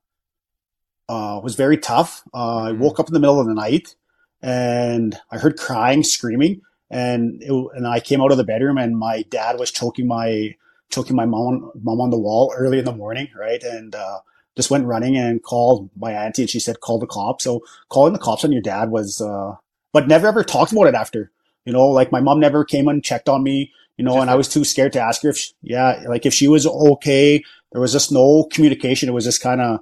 uh 1.09 1.41
was 1.43 1.55
very 1.55 1.77
tough. 1.79 2.23
Uh, 2.33 2.59
I 2.69 2.73
Mhm. 2.73 2.79
woke 2.79 3.01
up 3.01 3.09
in 3.09 3.15
the 3.15 3.21
middle 3.21 3.41
of 3.41 3.47
the 3.47 3.55
night 3.55 3.95
and 4.43 5.19
I 5.31 5.39
heard 5.39 5.59
crying, 5.59 6.03
screaming, 6.03 6.61
and 6.91 7.43
it, 7.43 7.53
and 7.75 7.87
I 7.87 8.01
came 8.01 8.21
out 8.21 8.33
of 8.33 8.39
the 8.39 8.45
bedroom 8.45 8.79
and 8.79 8.97
my 8.99 9.23
dad 9.31 9.59
was 9.59 9.71
choking 9.71 10.07
my 10.07 10.55
choking 10.91 11.17
my 11.17 11.25
mom 11.27 11.71
mom 11.83 12.01
on 12.01 12.11
the 12.11 12.19
wall 12.19 12.53
early 12.57 12.79
in 12.79 12.85
the 12.85 12.93
morning, 12.95 13.29
right? 13.39 13.63
And 13.63 13.95
uh, 13.95 14.19
just 14.57 14.71
went 14.71 14.87
running 14.87 15.17
and 15.17 15.43
called 15.43 15.91
my 15.97 16.13
auntie, 16.13 16.43
and 16.43 16.51
she 16.51 16.61
said 16.61 16.81
call 16.81 16.99
the 16.99 17.07
cops. 17.07 17.45
So 17.45 17.63
calling 17.89 18.13
the 18.13 18.19
cops 18.19 18.45
on 18.45 18.53
your 18.53 18.63
dad 18.63 18.91
was, 18.91 19.21
uh, 19.21 19.57
but 19.93 20.09
never 20.09 20.27
ever 20.29 20.45
talked 20.45 20.73
about 20.73 20.87
it 20.89 20.95
after. 20.95 21.31
You 21.65 21.73
know, 21.73 21.89
like 21.89 22.13
my 22.13 22.21
mom 22.21 22.41
never 22.41 22.65
came 22.65 22.89
and 22.89 23.05
checked 23.05 23.29
on 23.29 23.43
me. 23.43 23.73
You 23.97 24.05
know, 24.05 24.13
Just 24.13 24.23
and 24.23 24.31
I 24.31 24.35
was 24.35 24.49
too 24.49 24.65
scared 24.65 24.93
to 24.95 25.01
ask 25.01 25.23
her 25.23 25.31
if, 25.31 25.37
she, 25.37 25.53
yeah, 25.63 26.05
like 26.09 26.27
if 26.27 26.35
she 26.35 26.49
was 26.49 26.67
okay 26.67 27.43
there 27.73 27.81
was 27.81 27.93
just 27.93 28.13
no 28.13 28.45
communication. 28.53 29.09
It 29.09 29.13
was 29.13 29.25
just 29.25 29.41
kind 29.41 29.61
of 29.61 29.81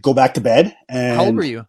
go 0.00 0.14
back 0.14 0.34
to 0.34 0.40
bed. 0.40 0.76
And 0.88 1.16
How 1.16 1.24
old 1.26 1.36
were 1.36 1.44
you? 1.44 1.66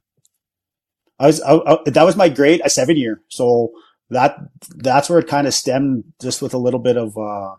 I 1.20 1.27
was 1.27 1.41
I, 1.41 1.55
I, 1.55 1.77
that 1.86 2.03
was 2.03 2.15
my 2.15 2.29
grade 2.29 2.62
a 2.65 2.70
seven 2.70 2.98
year. 2.98 3.22
So 3.29 3.72
that 4.10 4.38
that's 4.75 5.10
where 5.10 5.20
it 5.20 5.27
kind 5.27 5.48
of 5.48 5.53
stemmed, 5.53 6.03
just 6.22 6.41
with 6.41 6.53
a 6.53 6.58
little 6.58 6.79
bit 6.79 6.98
of 6.98 7.17
uh, 7.17 7.55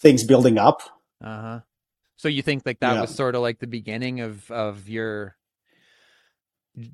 things 0.00 0.24
building 0.24 0.58
up. 0.58 0.82
Uh 1.22 1.40
huh. 1.42 1.60
So 2.16 2.28
you 2.28 2.42
think 2.42 2.64
like 2.66 2.80
that 2.80 2.94
Yeah. 2.94 3.00
was 3.02 3.14
sort 3.14 3.34
of 3.34 3.42
like 3.42 3.60
the 3.60 3.66
beginning 3.66 4.20
of 4.20 4.50
of 4.50 4.88
your 4.88 5.36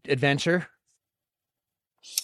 adventure? 0.08 0.66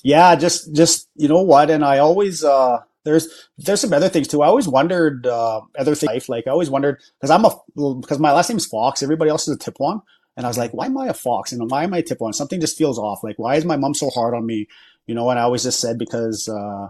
Yeah, 0.03 0.35
just 0.37 0.75
just 0.75 1.09
you 1.17 1.29
know 1.29 1.43
what, 1.43 1.71
and 1.71 1.85
I 1.85 1.99
always 1.99 2.45
uh 2.45 2.79
there's 3.05 3.29
there's 3.57 3.81
some 3.81 3.93
other 3.95 4.09
things 4.11 4.29
too. 4.29 4.43
I 4.43 4.47
always 4.47 4.69
wondered 4.69 5.27
uh 5.27 5.63
other 5.79 5.95
things 5.95 6.11
in 6.11 6.15
life. 6.15 6.29
Like 6.29 6.47
I 6.47 6.51
always 6.51 6.71
wondered 6.71 7.01
because 7.19 7.31
I'm 7.31 7.45
a 7.47 7.51
because 8.01 8.19
my 8.19 8.33
last 8.33 8.51
name's 8.51 8.67
Fox. 8.67 9.03
Everybody 9.03 9.31
else 9.31 9.49
is 9.49 9.57
a 9.57 9.59
Tipwan, 9.59 10.03
and 10.37 10.47
I 10.47 10.49
was 10.49 10.59
like, 10.59 10.73
why 10.73 10.87
am 10.87 10.99
I 10.99 11.09
a 11.09 11.15
Fox? 11.15 11.53
And 11.53 11.71
why 11.71 11.85
am 11.85 11.95
I 11.95 11.99
a 11.99 12.03
Tipwan? 12.03 12.35
Something 12.35 12.61
just 12.61 12.79
feels 12.79 12.99
off. 12.99 13.23
Like 13.23 13.39
why 13.39 13.57
is 13.57 13.65
my 13.65 13.77
mom 13.77 13.95
so 13.95 14.11
hard 14.11 14.35
on 14.35 14.47
me? 14.47 14.69
You 15.07 15.15
know, 15.15 15.29
and 15.31 15.39
I 15.39 15.43
always 15.43 15.65
just 15.65 15.81
said 15.81 15.99
because 15.99 16.49
uh 16.49 16.89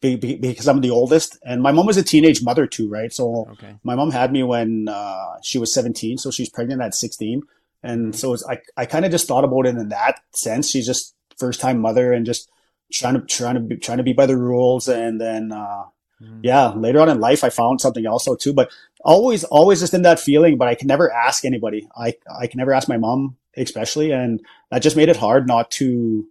be, 0.00 0.16
be, 0.16 0.36
because 0.36 0.68
I'm 0.68 0.80
the 0.82 0.90
oldest, 0.90 1.38
and 1.44 1.62
my 1.62 1.72
mom 1.72 1.86
was 1.86 1.96
a 1.96 2.02
teenage 2.02 2.42
mother 2.42 2.66
too, 2.66 2.88
right? 2.90 3.12
So 3.12 3.48
Okay. 3.52 3.74
my 3.84 3.94
mom 3.94 4.10
had 4.10 4.32
me 4.32 4.42
when 4.42 4.88
uh, 4.88 5.36
she 5.42 5.58
was 5.58 5.72
17, 5.72 6.18
so 6.18 6.30
she's 6.30 6.50
pregnant 6.50 6.82
at 6.82 6.94
16. 6.94 7.42
And 7.82 8.14
so 8.14 8.32
it's, 8.34 8.46
I, 8.46 8.60
I 8.76 8.86
kind 8.86 9.04
of 9.04 9.10
just 9.10 9.28
thought 9.28 9.44
about 9.44 9.66
it 9.66 9.76
in 9.76 9.88
that 9.90 10.20
sense. 10.34 10.70
She's 10.70 10.86
just 10.86 11.14
first 11.38 11.60
time 11.60 11.80
mother 11.80 12.12
and 12.12 12.26
just 12.26 12.50
trying 12.92 13.14
to, 13.14 13.20
trying 13.20 13.54
to 13.54 13.60
be, 13.60 13.76
trying 13.76 13.98
to 13.98 14.04
be 14.04 14.12
by 14.12 14.26
the 14.26 14.36
rules. 14.36 14.88
And 14.88 15.20
then, 15.20 15.52
uh, 15.52 15.84
Mhm. 16.24 16.40
yeah, 16.42 16.68
later 16.74 17.00
on 17.00 17.08
in 17.08 17.20
life, 17.20 17.44
I 17.44 17.50
found 17.50 17.80
something 17.80 18.06
else 18.06 18.24
though 18.24 18.36
too, 18.36 18.52
but 18.52 18.70
always, 19.04 19.44
always 19.44 19.80
just 19.80 19.94
in 19.94 20.02
that 20.02 20.18
feeling, 20.20 20.56
but 20.56 20.68
I 20.68 20.74
can 20.74 20.88
never 20.88 21.12
ask 21.12 21.44
anybody. 21.44 21.86
I, 21.96 22.14
I 22.40 22.46
can 22.46 22.58
never 22.58 22.72
ask 22.72 22.88
my 22.88 22.96
mom, 22.96 23.36
especially. 23.56 24.10
And 24.12 24.40
that 24.70 24.82
just 24.82 24.96
made 24.96 25.08
it 25.08 25.16
hard 25.16 25.46
not 25.46 25.70
to, 25.72 26.26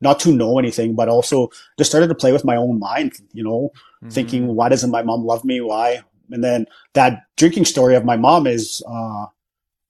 not 0.00 0.20
to 0.20 0.32
know 0.34 0.58
anything, 0.58 0.94
but 0.94 1.08
also 1.08 1.50
just 1.78 1.90
started 1.90 2.08
to 2.08 2.14
play 2.14 2.32
with 2.32 2.44
my 2.44 2.56
own 2.56 2.78
mind, 2.78 3.12
you 3.32 3.44
know, 3.44 3.70
Mhm. 4.02 4.12
thinking, 4.12 4.54
why 4.54 4.68
doesn't 4.68 4.90
my 4.90 5.02
mom 5.02 5.24
love 5.24 5.44
me? 5.44 5.60
Why? 5.60 6.00
And 6.30 6.42
then 6.42 6.66
that 6.94 7.22
drinking 7.36 7.66
story 7.66 7.94
of 7.94 8.04
my 8.04 8.16
mom 8.16 8.46
is, 8.46 8.82
uh, 8.88 9.26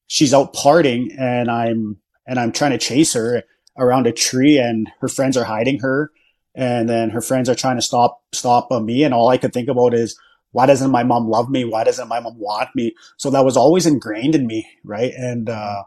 she's 0.09 0.35
out 0.35 0.55
partying 0.55 1.15
and 1.19 1.51
I'm, 1.51 1.99
and 2.27 2.39
I'm 2.39 2.53
trying 2.53 2.73
to 2.73 2.79
chase 2.79 3.13
her 3.15 3.45
around 3.79 4.07
a 4.07 4.13
tree 4.13 4.59
and 4.59 4.91
her 5.01 5.09
friends 5.09 5.37
are 5.37 5.45
hiding 5.45 5.81
her. 5.81 6.11
And 6.55 6.89
then 6.89 7.11
her 7.11 7.21
friends 7.21 7.49
are 7.49 7.55
trying 7.55 7.77
to 7.77 7.83
stop, 7.83 8.23
stop 8.33 8.71
uh, 8.71 8.81
me. 8.81 9.03
And 9.05 9.13
all 9.13 9.29
I 9.29 9.39
could 9.39 9.53
think 9.53 9.69
about 9.69 9.95
is, 9.95 10.19
why 10.53 10.67
doesn't 10.67 10.91
my 10.91 11.03
mom 11.03 11.29
love 11.29 11.51
me? 11.51 11.65
Why 11.65 11.83
doesn't 11.83 12.09
my 12.09 12.21
mom 12.21 12.39
want 12.39 12.71
me? 12.77 12.95
So 13.17 13.31
that 13.31 13.45
was 13.45 13.57
always 13.57 13.87
ingrained 13.87 14.35
in 14.35 14.47
me. 14.47 14.69
Right. 14.85 15.13
And, 15.15 15.49
uh, 15.49 15.83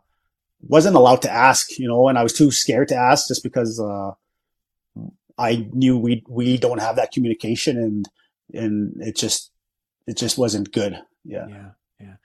wasn't 0.62 0.96
allowed 0.96 1.22
to 1.22 1.32
ask, 1.32 1.78
you 1.80 1.88
know, 1.88 2.10
and 2.10 2.18
I 2.18 2.24
was 2.24 2.34
too 2.34 2.52
scared 2.52 2.90
to 2.90 2.96
ask 2.96 3.28
just 3.28 3.44
because, 3.44 3.80
uh, 3.80 4.12
I 5.38 5.70
knew 5.72 5.98
we, 5.98 6.24
we 6.28 6.58
don't 6.58 6.82
have 6.82 6.96
that 6.98 7.12
communication 7.12 7.78
and, 7.78 8.10
and 8.54 9.02
it 9.02 9.16
just, 9.16 9.52
it 10.08 10.18
just 10.18 10.38
wasn't 10.38 10.72
good. 10.72 11.00
Yeah. 11.24 11.48
Yeah, 11.48 11.70
yeah. 12.00 12.16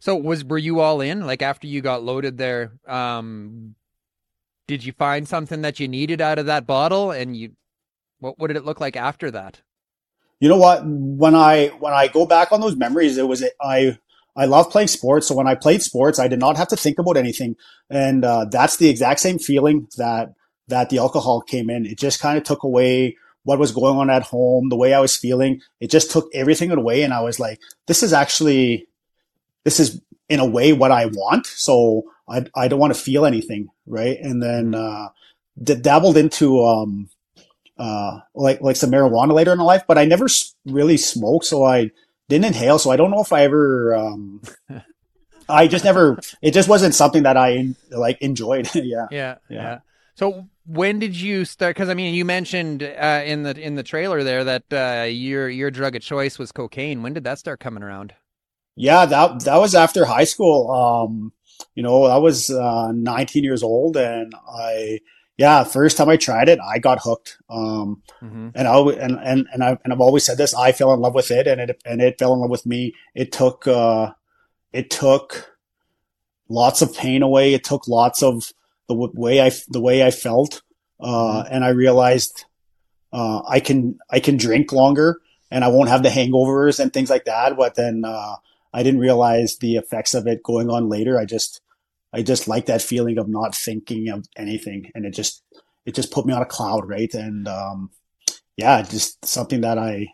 So 0.00 0.16
was 0.16 0.44
were 0.44 0.58
you 0.58 0.80
all 0.80 1.00
in? 1.00 1.26
Like 1.26 1.42
after 1.42 1.66
you 1.66 1.80
got 1.80 2.02
loaded 2.02 2.38
there, 2.38 2.72
um 2.86 3.74
did 4.66 4.84
you 4.84 4.92
find 4.92 5.28
something 5.28 5.62
that 5.62 5.78
you 5.78 5.88
needed 5.88 6.20
out 6.20 6.38
of 6.38 6.46
that 6.46 6.66
bottle 6.66 7.10
and 7.10 7.36
you 7.36 7.52
what 8.18 8.38
what 8.38 8.48
did 8.48 8.56
it 8.56 8.64
look 8.64 8.80
like 8.80 8.96
after 8.96 9.30
that? 9.30 9.60
You 10.40 10.48
know 10.48 10.58
what? 10.58 10.82
When 10.84 11.34
I 11.34 11.68
when 11.78 11.92
I 11.92 12.08
go 12.08 12.26
back 12.26 12.52
on 12.52 12.60
those 12.60 12.76
memories, 12.76 13.16
it 13.18 13.26
was 13.26 13.44
I 13.60 13.98
I 14.36 14.44
love 14.44 14.70
playing 14.70 14.88
sports. 14.88 15.26
So 15.26 15.34
when 15.34 15.46
I 15.46 15.54
played 15.54 15.82
sports, 15.82 16.18
I 16.18 16.28
did 16.28 16.38
not 16.38 16.56
have 16.56 16.68
to 16.68 16.76
think 16.76 16.98
about 16.98 17.16
anything, 17.16 17.56
and 17.88 18.24
uh, 18.24 18.44
that's 18.44 18.76
the 18.76 18.88
exact 18.88 19.20
same 19.20 19.38
feeling 19.38 19.88
that 19.96 20.34
that 20.68 20.90
the 20.90 20.98
alcohol 20.98 21.40
came 21.40 21.70
in. 21.70 21.86
It 21.86 21.98
just 21.98 22.20
kind 22.20 22.36
of 22.36 22.44
took 22.44 22.62
away 22.62 23.16
what 23.44 23.58
was 23.58 23.72
going 23.72 23.96
on 23.96 24.10
at 24.10 24.24
home, 24.24 24.68
the 24.68 24.76
way 24.76 24.92
I 24.92 25.00
was 25.00 25.16
feeling. 25.16 25.60
It 25.80 25.90
just 25.90 26.10
took 26.10 26.28
everything 26.34 26.70
away, 26.70 27.02
and 27.02 27.14
I 27.14 27.22
was 27.22 27.40
like, 27.40 27.60
"This 27.86 28.02
is 28.02 28.12
actually, 28.12 28.88
this 29.64 29.80
is 29.80 30.02
in 30.28 30.40
a 30.40 30.46
way 30.46 30.72
what 30.72 30.90
I 30.90 31.06
want." 31.06 31.46
So 31.46 32.02
I 32.28 32.44
I 32.54 32.68
don't 32.68 32.80
want 32.80 32.94
to 32.94 33.00
feel 33.00 33.24
anything, 33.24 33.68
right? 33.86 34.18
And 34.20 34.42
then 34.42 34.74
uh, 34.74 35.08
d- 35.62 35.76
dabbled 35.76 36.18
into 36.18 36.62
um, 36.64 37.08
uh, 37.78 38.20
like 38.34 38.60
like 38.60 38.76
some 38.76 38.90
marijuana 38.90 39.32
later 39.32 39.52
in 39.52 39.58
life, 39.58 39.84
but 39.86 39.98
I 39.98 40.04
never 40.04 40.26
really 40.64 40.96
smoked, 40.96 41.46
so 41.46 41.64
I 41.64 41.90
didn't 42.28 42.46
inhale. 42.46 42.78
So 42.78 42.90
I 42.90 42.96
don't 42.96 43.10
know 43.10 43.20
if 43.20 43.32
I 43.32 43.42
ever. 43.42 43.94
Um, 43.94 44.42
I 45.48 45.68
just 45.68 45.84
never. 45.84 46.18
It 46.42 46.52
just 46.52 46.68
wasn't 46.68 46.94
something 46.94 47.22
that 47.22 47.36
I 47.36 47.74
like 47.90 48.20
enjoyed. 48.20 48.68
yeah. 48.74 49.06
Yeah, 49.10 49.36
yeah. 49.48 49.78
So 50.14 50.46
when 50.66 50.98
did 50.98 51.14
you 51.14 51.44
start? 51.44 51.76
Because 51.76 51.88
I 51.88 51.94
mean, 51.94 52.14
you 52.14 52.24
mentioned 52.24 52.82
uh, 52.82 53.22
in 53.24 53.42
the 53.42 53.58
in 53.58 53.74
the 53.76 53.82
trailer 53.82 54.24
there 54.24 54.44
that 54.44 54.64
uh, 54.72 55.04
your 55.04 55.48
your 55.48 55.70
drug 55.70 55.94
of 55.94 56.02
choice 56.02 56.38
was 56.38 56.52
cocaine. 56.52 57.02
When 57.02 57.14
did 57.14 57.24
that 57.24 57.38
start 57.38 57.60
coming 57.60 57.82
around? 57.82 58.14
Yeah, 58.74 59.06
that 59.06 59.44
that 59.44 59.56
was 59.56 59.74
after 59.74 60.04
high 60.04 60.24
school. 60.24 60.70
Um, 60.70 61.32
you 61.74 61.82
know, 61.82 62.04
I 62.04 62.16
was 62.16 62.50
uh, 62.50 62.92
19 62.92 63.44
years 63.44 63.62
old, 63.62 63.96
and 63.96 64.34
I, 64.48 65.00
yeah, 65.36 65.64
first 65.64 65.96
time 65.96 66.08
I 66.08 66.16
tried 66.16 66.48
it, 66.48 66.58
I 66.60 66.78
got 66.78 67.00
hooked. 67.02 67.38
Um, 67.50 68.02
Mm-hmm. 68.22 68.48
and 68.54 68.66
I, 68.66 68.78
and, 68.78 69.18
and, 69.22 69.46
and 69.52 69.62
I, 69.62 69.78
and 69.84 69.92
I've 69.92 70.00
always 70.00 70.24
said 70.24 70.38
this. 70.38 70.54
I 70.54 70.72
fell 70.72 70.92
in 70.94 71.00
love 71.00 71.14
with 71.14 71.30
it, 71.30 71.46
and 71.46 71.60
it 71.60 71.80
and 71.84 72.00
it 72.00 72.18
fell 72.18 72.32
in 72.32 72.40
love 72.40 72.50
with 72.50 72.64
me. 72.66 72.94
It 73.14 73.30
took 73.32 73.68
uh, 73.68 74.12
it 74.72 74.90
took 74.90 75.54
lots 76.48 76.82
of 76.82 76.94
pain 76.96 77.22
away. 77.22 77.54
It 77.54 77.64
took 77.64 77.86
lots 77.88 78.22
of 78.22 78.52
the 78.88 78.94
w- 78.94 79.12
way 79.14 79.40
I 79.40 79.50
the 79.68 79.80
way 79.80 80.04
I 80.04 80.10
felt, 80.10 80.62
uh, 81.00 81.44
and 81.50 81.64
I 81.64 81.68
realized 81.70 82.44
uh, 83.12 83.42
I 83.48 83.60
can 83.60 83.98
I 84.10 84.20
can 84.20 84.36
drink 84.36 84.72
longer, 84.72 85.20
and 85.50 85.64
I 85.64 85.68
won't 85.68 85.88
have 85.90 86.02
the 86.02 86.08
hangovers 86.08 86.80
and 86.80 86.92
things 86.92 87.10
like 87.10 87.26
that. 87.26 87.56
But 87.56 87.74
then 87.74 88.04
uh, 88.04 88.36
I 88.72 88.82
didn't 88.82 89.00
realize 89.00 89.58
the 89.58 89.76
effects 89.76 90.14
of 90.14 90.26
it 90.26 90.42
going 90.42 90.70
on 90.70 90.88
later. 90.88 91.18
I 91.18 91.24
just 91.26 91.60
I 92.12 92.22
just 92.22 92.48
like 92.48 92.66
that 92.66 92.82
feeling 92.82 93.18
of 93.18 93.28
not 93.28 93.54
thinking 93.54 94.08
of 94.08 94.26
anything, 94.36 94.90
and 94.94 95.04
it 95.04 95.10
just 95.14 95.42
it 95.84 95.94
just 95.94 96.12
put 96.12 96.26
me 96.26 96.32
on 96.32 96.42
a 96.42 96.46
cloud, 96.46 96.88
right? 96.88 97.12
And 97.14 97.46
um, 97.48 97.90
yeah, 98.56 98.82
just 98.82 99.24
something 99.24 99.60
that 99.62 99.78
I 99.78 100.08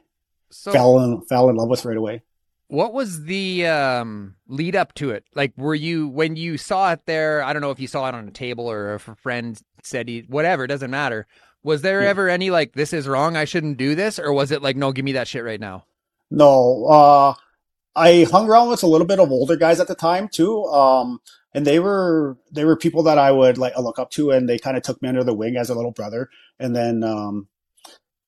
So 0.51 0.73
fell 0.73 0.99
in, 1.01 1.23
fell 1.29 1.49
in 1.49 1.57
love 1.57 1.69
with 1.69 1.85
right 1.85 1.97
away. 1.97 2.23
What 2.69 2.95
was 2.95 3.25
the 3.25 3.67
um, 3.67 4.37
lead 4.49 4.75
up 4.75 4.95
to 4.95 5.11
it? 5.11 5.25
Like, 5.35 5.53
were 5.59 5.75
you 5.75 6.09
when 6.09 6.37
you 6.37 6.57
saw 6.57 6.93
it 6.93 7.01
there? 7.07 7.43
I 7.43 7.53
don't 7.53 7.61
know 7.63 7.71
if 7.71 7.79
you 7.81 7.87
saw 7.87 8.09
it 8.09 8.15
on 8.15 8.27
a 8.27 8.31
table 8.33 8.71
or 8.71 8.95
if 8.95 9.09
a 9.09 9.15
friend 9.15 9.61
said 9.83 10.09
he, 10.09 10.25
whatever. 10.29 10.65
It 10.65 10.69
doesn't 10.69 10.91
matter. 10.91 11.27
Was 11.63 11.83
there 11.83 12.03
Yeah. 12.03 12.09
ever 12.09 12.29
any 12.29 12.51
like, 12.51 12.73
this 12.73 12.93
is 12.93 13.07
wrong, 13.07 13.37
I 13.37 13.45
shouldn't 13.45 13.77
do 13.77 13.95
this, 13.95 14.19
or 14.19 14.33
was 14.33 14.51
it 14.51 14.63
like, 14.63 14.77
no, 14.77 14.91
give 14.91 15.05
me 15.05 15.13
that 15.13 15.29
shit 15.29 15.45
right 15.45 15.61
now? 15.61 15.85
No, 16.31 16.87
uh, 16.87 17.35
I 17.95 18.27
hung 18.31 18.49
around 18.49 18.71
with 18.71 18.83
a 18.83 18.87
little 18.87 19.07
bit 19.07 19.21
of 19.21 19.31
older 19.31 19.55
guys 19.57 19.79
at 19.79 19.87
the 19.87 19.95
time 19.95 20.29
too. 20.29 20.65
Um, 20.65 21.21
and 21.55 21.67
they 21.67 21.79
were, 21.79 22.39
they 22.51 22.65
were 22.65 22.77
people 22.77 23.03
that 23.05 23.19
I 23.19 23.31
would 23.31 23.59
like 23.59 23.77
look 23.79 23.99
up 23.99 24.11
to 24.13 24.31
and 24.31 24.49
they 24.49 24.59
kind 24.59 24.77
of 24.77 24.83
took 24.83 25.01
me 25.03 25.09
under 25.09 25.25
the 25.25 25.35
wing 25.35 25.57
as 25.57 25.71
a 25.71 25.75
little 25.75 25.91
brother. 25.91 26.31
And 26.59 26.75
then, 26.75 27.03
um, 27.05 27.49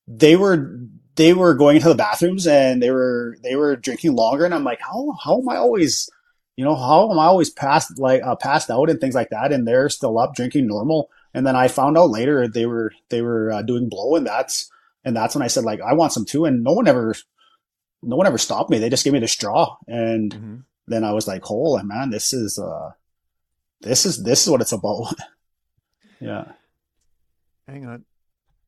they 0.07 0.35
were, 0.35 0.79
they 1.15 1.33
were 1.33 1.53
going 1.55 1.77
into 1.77 1.89
the 1.89 1.95
bathrooms 1.95 2.45
and 2.45 2.83
they 2.83 2.91
were, 2.91 3.37
they 3.41 3.55
were 3.55 3.75
drinking 3.75 4.15
longer. 4.15 4.45
And 4.45 4.53
I'm 4.53 4.63
like, 4.63 4.81
how, 4.81 5.15
how 5.23 5.39
am 5.39 5.49
I 5.49 5.55
always, 5.57 6.09
you 6.55 6.63
know, 6.63 6.75
how 6.75 7.11
am 7.11 7.17
I 7.17 7.25
always 7.25 7.49
passed, 7.49 7.97
like, 7.97 8.21
uh, 8.21 8.35
passed 8.35 8.69
out 8.69 8.89
and 8.89 8.99
things 8.99 9.15
like 9.15 9.29
that? 9.29 9.51
And 9.51 9.67
they're 9.67 9.89
still 9.89 10.19
up 10.19 10.35
drinking 10.35 10.67
normal. 10.67 11.09
And 11.33 11.45
then 11.47 11.55
I 11.55 11.67
found 11.67 11.97
out 11.97 12.11
later 12.11 12.47
they 12.47 12.65
were, 12.65 12.93
they 13.09 13.21
were 13.21 13.51
uh, 13.51 13.61
doing 13.61 13.89
blow 13.89 14.15
and 14.15 14.27
that's, 14.27 14.69
and 15.03 15.15
that's 15.15 15.35
when 15.35 15.41
I 15.41 15.47
said 15.47 15.63
like, 15.63 15.81
I 15.81 15.93
want 15.93 16.13
some 16.13 16.25
too. 16.25 16.45
And 16.45 16.63
no 16.63 16.73
one 16.73 16.87
ever, 16.87 17.15
no 18.03 18.15
one 18.15 18.27
ever 18.27 18.37
stopped 18.37 18.69
me. 18.69 18.77
They 18.77 18.89
just 18.89 19.03
gave 19.03 19.13
me 19.13 19.19
the 19.19 19.27
straw. 19.27 19.77
And 19.87 20.31
Mm-hmm. 20.33 20.55
then 20.87 21.03
I 21.03 21.13
was 21.13 21.27
like, 21.27 21.43
holy 21.43 21.83
man, 21.83 22.11
this 22.11 22.31
is, 22.31 22.59
uh, 22.59 22.91
this 23.81 24.05
is, 24.05 24.23
this 24.23 24.43
is 24.43 24.49
what 24.49 24.61
it's 24.61 24.71
about. 24.71 25.13
yeah. 26.19 26.51
Hang 27.67 27.85
on. 27.85 28.05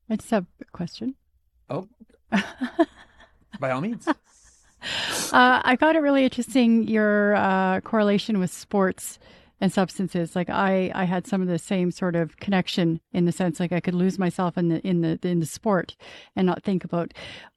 I 0.09 0.15
just 0.15 0.29
have 0.31 0.45
a 0.61 0.65
question. 0.65 1.15
Oh, 1.69 1.87
by 3.59 3.71
all 3.71 3.81
means. 3.81 4.07
Uh, 4.07 4.13
I 5.63 5.75
found 5.75 5.97
it 5.97 6.01
really 6.01 6.23
interesting 6.23 6.87
your 6.87 7.35
uh, 7.35 7.81
correlation 7.81 8.39
with 8.39 8.51
sports 8.51 9.19
and 9.59 9.71
substances. 9.73 10.35
Like 10.35 10.49
I, 10.49 10.91
I 10.93 11.05
had 11.05 11.27
some 11.27 11.41
of 11.41 11.47
the 11.47 11.59
same 11.59 11.91
sort 11.91 12.15
of 12.15 12.37
connection 12.37 12.99
in 13.11 13.25
the 13.25 13.31
sense 13.31 13.59
like 13.59 13.71
I 13.71 13.79
could 13.79 13.95
lose 13.95 14.19
myself 14.19 14.57
in 14.57 14.69
the 14.69 14.85
in 14.87 15.01
the 15.01 15.19
in 15.23 15.39
the 15.39 15.45
sport 15.45 15.95
and 16.35 16.45
not 16.45 16.63
think 16.63 16.83
about 16.83 17.13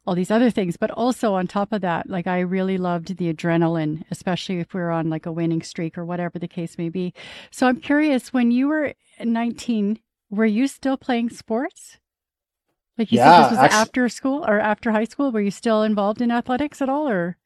all 0.06 0.14
these 0.14 0.30
other 0.30 0.50
things. 0.50 0.76
But 0.76 0.90
also 0.92 1.34
on 1.34 1.46
top 1.46 1.72
of 1.72 1.82
that, 1.82 2.08
like 2.08 2.26
I 2.26 2.40
really 2.40 2.78
loved 2.78 3.16
the 3.16 3.32
adrenaline, 3.32 4.04
especially 4.10 4.58
if 4.60 4.74
we're 4.74 4.90
on 4.90 5.10
like 5.10 5.26
a 5.26 5.32
winning 5.32 5.62
streak 5.62 5.98
or 5.98 6.04
whatever 6.04 6.38
the 6.38 6.48
case 6.48 6.78
may 6.78 6.88
be. 6.88 7.12
So 7.50 7.66
I'm 7.66 7.80
curious, 7.80 8.32
when 8.32 8.50
you 8.50 8.68
were 8.68 8.94
19, 9.22 9.98
were 10.30 10.46
you 10.46 10.68
still 10.68 10.96
playing 10.96 11.30
sports? 11.30 11.98
Like 12.98 13.10
you 13.12 13.18
Yeah, 13.18 13.24
said, 13.24 13.36
this 13.36 13.50
was 13.50 13.62
actu- 13.62 13.90
after 13.90 14.08
school 14.08 14.44
or 14.46 14.60
after 14.60 14.92
high 14.92 15.04
school. 15.04 15.32
Were 15.32 15.40
you 15.40 15.50
still 15.50 15.82
involved 15.82 16.20
in 16.20 16.30
athletics 16.30 16.80
at 16.82 16.88
all, 16.88 17.08
or? 17.08 17.36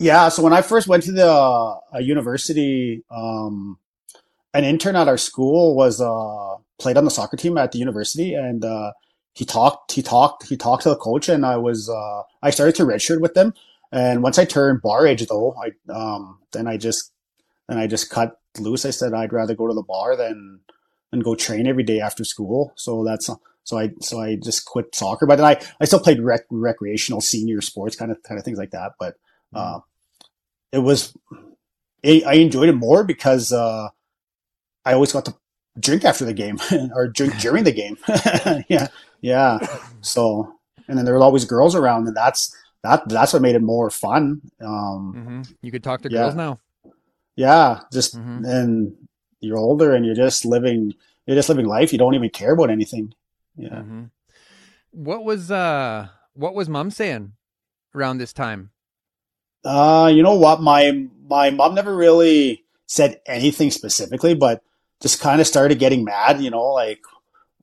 Yeah, 0.00 0.30
so 0.30 0.42
when 0.42 0.54
I 0.54 0.62
first 0.62 0.88
went 0.88 1.04
to 1.04 1.12
the 1.12 1.30
uh, 1.30 1.98
university, 1.98 3.04
um, 3.10 3.78
an 4.54 4.64
intern 4.64 4.96
at 4.96 5.08
our 5.08 5.18
school 5.18 5.76
was 5.76 6.00
uh, 6.00 6.56
played 6.78 6.96
on 6.96 7.04
the 7.04 7.10
soccer 7.12 7.36
team 7.36 7.58
at 7.58 7.72
the 7.72 7.78
university, 7.78 8.34
and 8.34 8.64
uh, 8.64 8.92
he 9.34 9.44
talked, 9.44 9.92
he 9.92 10.02
talked, 10.02 10.48
he 10.48 10.56
talked 10.56 10.84
to 10.84 10.88
the 10.88 10.96
coach, 10.96 11.28
and 11.28 11.46
I 11.46 11.58
was 11.58 11.90
uh, 11.90 12.22
I 12.42 12.50
started 12.50 12.76
to 12.76 12.84
redshirt 12.84 13.20
with 13.20 13.34
them. 13.34 13.54
And 13.92 14.22
once 14.22 14.38
I 14.38 14.46
turned 14.46 14.82
bar 14.82 15.06
age, 15.06 15.26
though, 15.26 15.54
I 15.62 15.92
um, 15.92 16.40
then 16.52 16.66
I 16.66 16.78
just 16.78 17.12
then 17.68 17.78
I 17.78 17.86
just 17.86 18.10
cut 18.10 18.38
loose. 18.58 18.86
I 18.86 18.90
said 18.90 19.14
I'd 19.14 19.34
rather 19.34 19.54
go 19.54 19.68
to 19.68 19.74
the 19.74 19.82
bar 19.84 20.16
than 20.16 20.60
than 21.10 21.20
go 21.20 21.34
train 21.34 21.66
every 21.66 21.84
day 21.84 22.00
after 22.00 22.24
school. 22.24 22.72
So 22.76 23.04
that's 23.04 23.30
so 23.64 23.78
I 23.78 23.90
so 24.00 24.20
I 24.20 24.36
just 24.36 24.64
quit 24.64 24.94
soccer, 24.94 25.26
but 25.26 25.36
then 25.36 25.46
I 25.46 25.60
I 25.80 25.84
still 25.84 26.00
played 26.00 26.22
rec- 26.22 26.46
recreational 26.50 27.20
senior 27.20 27.60
sports 27.60 27.96
kind 27.96 28.10
of 28.10 28.22
kind 28.22 28.38
of 28.38 28.46
things 28.46 28.58
like 28.58 28.70
that. 28.70 28.92
But 28.98 29.16
uh, 29.54 29.80
it 30.72 30.78
was 30.78 31.16
I 32.04 32.34
enjoyed 32.34 32.68
it 32.68 32.74
more 32.74 33.04
because 33.04 33.52
uh, 33.52 33.88
I 34.84 34.94
always 34.94 35.12
got 35.12 35.26
to 35.26 35.34
drink 35.78 36.04
after 36.04 36.24
the 36.24 36.34
game 36.34 36.58
or 36.94 37.08
drink 37.08 37.38
during 37.38 37.64
the 37.64 37.72
game. 37.72 37.98
yeah, 38.68 38.88
yeah. 39.20 39.58
So 40.00 40.54
and 40.88 40.96
then 40.98 41.04
there 41.04 41.14
were 41.14 41.22
always 41.22 41.44
girls 41.44 41.74
around, 41.74 42.06
and 42.06 42.16
that's 42.16 42.54
that 42.82 43.08
that's 43.08 43.32
what 43.32 43.42
made 43.42 43.54
it 43.54 43.62
more 43.62 43.90
fun. 43.90 44.40
Um, 44.60 45.14
mm-hmm. 45.16 45.42
You 45.62 45.70
could 45.70 45.84
talk 45.84 46.02
to 46.02 46.10
yeah. 46.10 46.22
girls 46.22 46.34
now. 46.34 46.60
Yeah, 47.36 47.80
just 47.92 48.16
mm-hmm. 48.16 48.44
and 48.44 48.96
you're 49.40 49.58
older 49.58 49.94
and 49.94 50.04
you're 50.04 50.14
just 50.14 50.44
living 50.44 50.94
you're 51.26 51.36
just 51.36 51.48
living 51.48 51.66
life. 51.66 51.92
You 51.92 51.98
don't 51.98 52.14
even 52.14 52.30
care 52.30 52.52
about 52.52 52.70
anything. 52.70 53.14
Yeah. 53.56 53.68
Mm-hmm. 53.68 54.04
What 54.92 55.24
was 55.24 55.50
uh 55.50 56.08
what 56.34 56.54
was 56.54 56.68
mom 56.68 56.90
saying 56.90 57.32
around 57.94 58.18
this 58.18 58.32
time? 58.32 58.70
Uh, 59.64 60.10
you 60.12 60.22
know 60.22 60.34
what? 60.34 60.62
My 60.62 61.06
my 61.28 61.50
mom 61.50 61.74
never 61.74 61.94
really 61.94 62.64
said 62.86 63.20
anything 63.26 63.70
specifically, 63.70 64.34
but 64.34 64.62
just 65.00 65.20
kind 65.20 65.40
of 65.40 65.46
started 65.46 65.78
getting 65.78 66.04
mad. 66.04 66.40
You 66.40 66.50
know, 66.50 66.64
like 66.72 67.00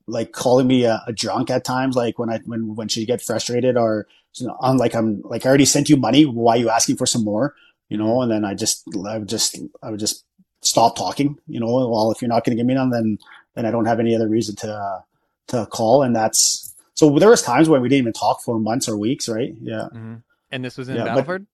like 0.06 0.32
calling 0.32 0.66
me 0.66 0.84
a, 0.84 1.02
a, 1.06 1.12
drunk 1.12 1.50
at 1.50 1.64
times. 1.64 1.96
Like 1.96 2.18
when 2.18 2.30
I 2.30 2.38
when 2.46 2.74
when 2.74 2.88
she 2.88 3.04
get 3.04 3.22
frustrated 3.22 3.76
or 3.76 4.06
you 4.34 4.46
know, 4.46 4.56
I'm 4.60 4.76
like 4.76 4.94
I'm 4.94 5.22
like 5.22 5.44
I 5.44 5.48
already 5.48 5.64
sent 5.64 5.88
you 5.88 5.96
money. 5.96 6.24
Why 6.24 6.54
are 6.54 6.58
you 6.58 6.70
asking 6.70 6.96
for 6.96 7.06
some 7.06 7.24
more? 7.24 7.54
You 7.88 7.96
know, 7.96 8.22
and 8.22 8.30
then 8.30 8.44
I 8.44 8.54
just 8.54 8.84
I 9.06 9.18
would 9.18 9.28
just 9.28 9.58
I 9.82 9.90
would 9.90 10.00
just 10.00 10.24
stop 10.60 10.96
talking. 10.96 11.38
You 11.46 11.60
know, 11.60 11.66
well 11.66 12.10
if 12.10 12.22
you're 12.22 12.28
not 12.28 12.44
going 12.44 12.56
to 12.56 12.60
give 12.60 12.66
me 12.66 12.74
none, 12.74 12.90
then 12.90 13.18
then 13.54 13.66
I 13.66 13.70
don't 13.70 13.86
have 13.86 14.00
any 14.00 14.14
other 14.14 14.28
reason 14.28 14.56
to 14.56 14.72
uh, 14.72 15.00
to 15.48 15.66
call, 15.66 16.02
and 16.02 16.14
that's 16.14 16.74
so 16.94 17.16
there 17.18 17.28
was 17.30 17.42
times 17.42 17.68
when 17.68 17.80
we 17.80 17.88
didn't 17.88 18.02
even 18.02 18.12
talk 18.12 18.42
for 18.42 18.58
months 18.58 18.88
or 18.88 18.96
weeks, 18.96 19.28
right? 19.28 19.54
Yeah. 19.60 19.88
Mm-hmm. 19.92 20.14
And 20.50 20.64
this 20.64 20.76
was 20.76 20.88
in 20.88 20.96
yeah, 20.96 21.04
Battleford. 21.04 21.46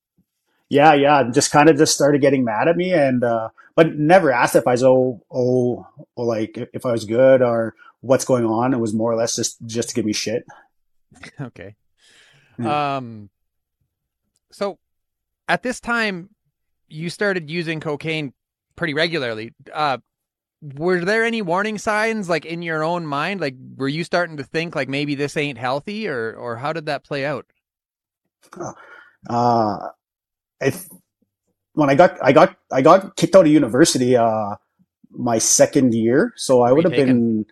Yeah, 0.68 0.94
yeah, 0.94 1.30
just 1.30 1.50
kind 1.50 1.68
of 1.68 1.76
just 1.76 1.94
started 1.94 2.20
getting 2.20 2.44
mad 2.44 2.68
at 2.68 2.76
me, 2.76 2.92
and 2.92 3.22
uh, 3.22 3.50
but 3.74 3.96
never 3.96 4.32
asked 4.32 4.56
if 4.56 4.66
I 4.66 4.72
was 4.72 4.82
oh 4.82 5.20
oh 5.30 5.86
like 6.16 6.56
if 6.72 6.86
I 6.86 6.92
was 6.92 7.04
good 7.04 7.42
or 7.42 7.74
what's 8.00 8.24
going 8.24 8.44
on. 8.44 8.72
It 8.72 8.78
was 8.78 8.94
more 8.94 9.12
or 9.12 9.16
less 9.16 9.36
just 9.36 9.64
just 9.66 9.90
to 9.90 9.94
give 9.94 10.04
me 10.04 10.12
shit. 10.12 10.44
okay. 11.40 11.76
Um. 12.58 13.30
So, 14.52 14.78
at 15.48 15.62
this 15.62 15.80
time, 15.80 16.30
you 16.88 17.10
started 17.10 17.50
using 17.50 17.80
cocaine 17.80 18.32
pretty 18.76 18.94
regularly. 18.94 19.52
Uh, 19.72 19.98
were 20.76 21.04
there 21.04 21.24
any 21.24 21.42
warning 21.42 21.76
signs 21.76 22.28
like 22.28 22.46
in 22.46 22.62
your 22.62 22.82
own 22.82 23.06
mind 23.06 23.38
like 23.38 23.54
were 23.76 23.88
you 23.88 24.02
starting 24.02 24.38
to 24.38 24.44
think 24.44 24.74
like 24.74 24.88
maybe 24.88 25.14
this 25.14 25.36
ain't 25.36 25.58
healthy 25.58 26.08
or 26.08 26.32
or 26.34 26.56
how 26.56 26.72
did 26.72 26.86
that 26.86 27.04
play 27.04 27.26
out 27.26 27.44
uh 29.28 29.88
if 30.64 30.88
when 31.74 31.90
i 31.90 31.94
got 31.94 32.16
i 32.22 32.32
got 32.32 32.56
i 32.72 32.82
got 32.82 33.16
kicked 33.16 33.34
out 33.34 33.46
of 33.46 33.52
university 33.52 34.16
uh 34.16 34.54
my 35.10 35.38
second 35.38 35.94
year 35.94 36.32
so 36.36 36.62
i 36.62 36.72
would 36.72 36.84
have 36.84 36.92
been 36.92 37.46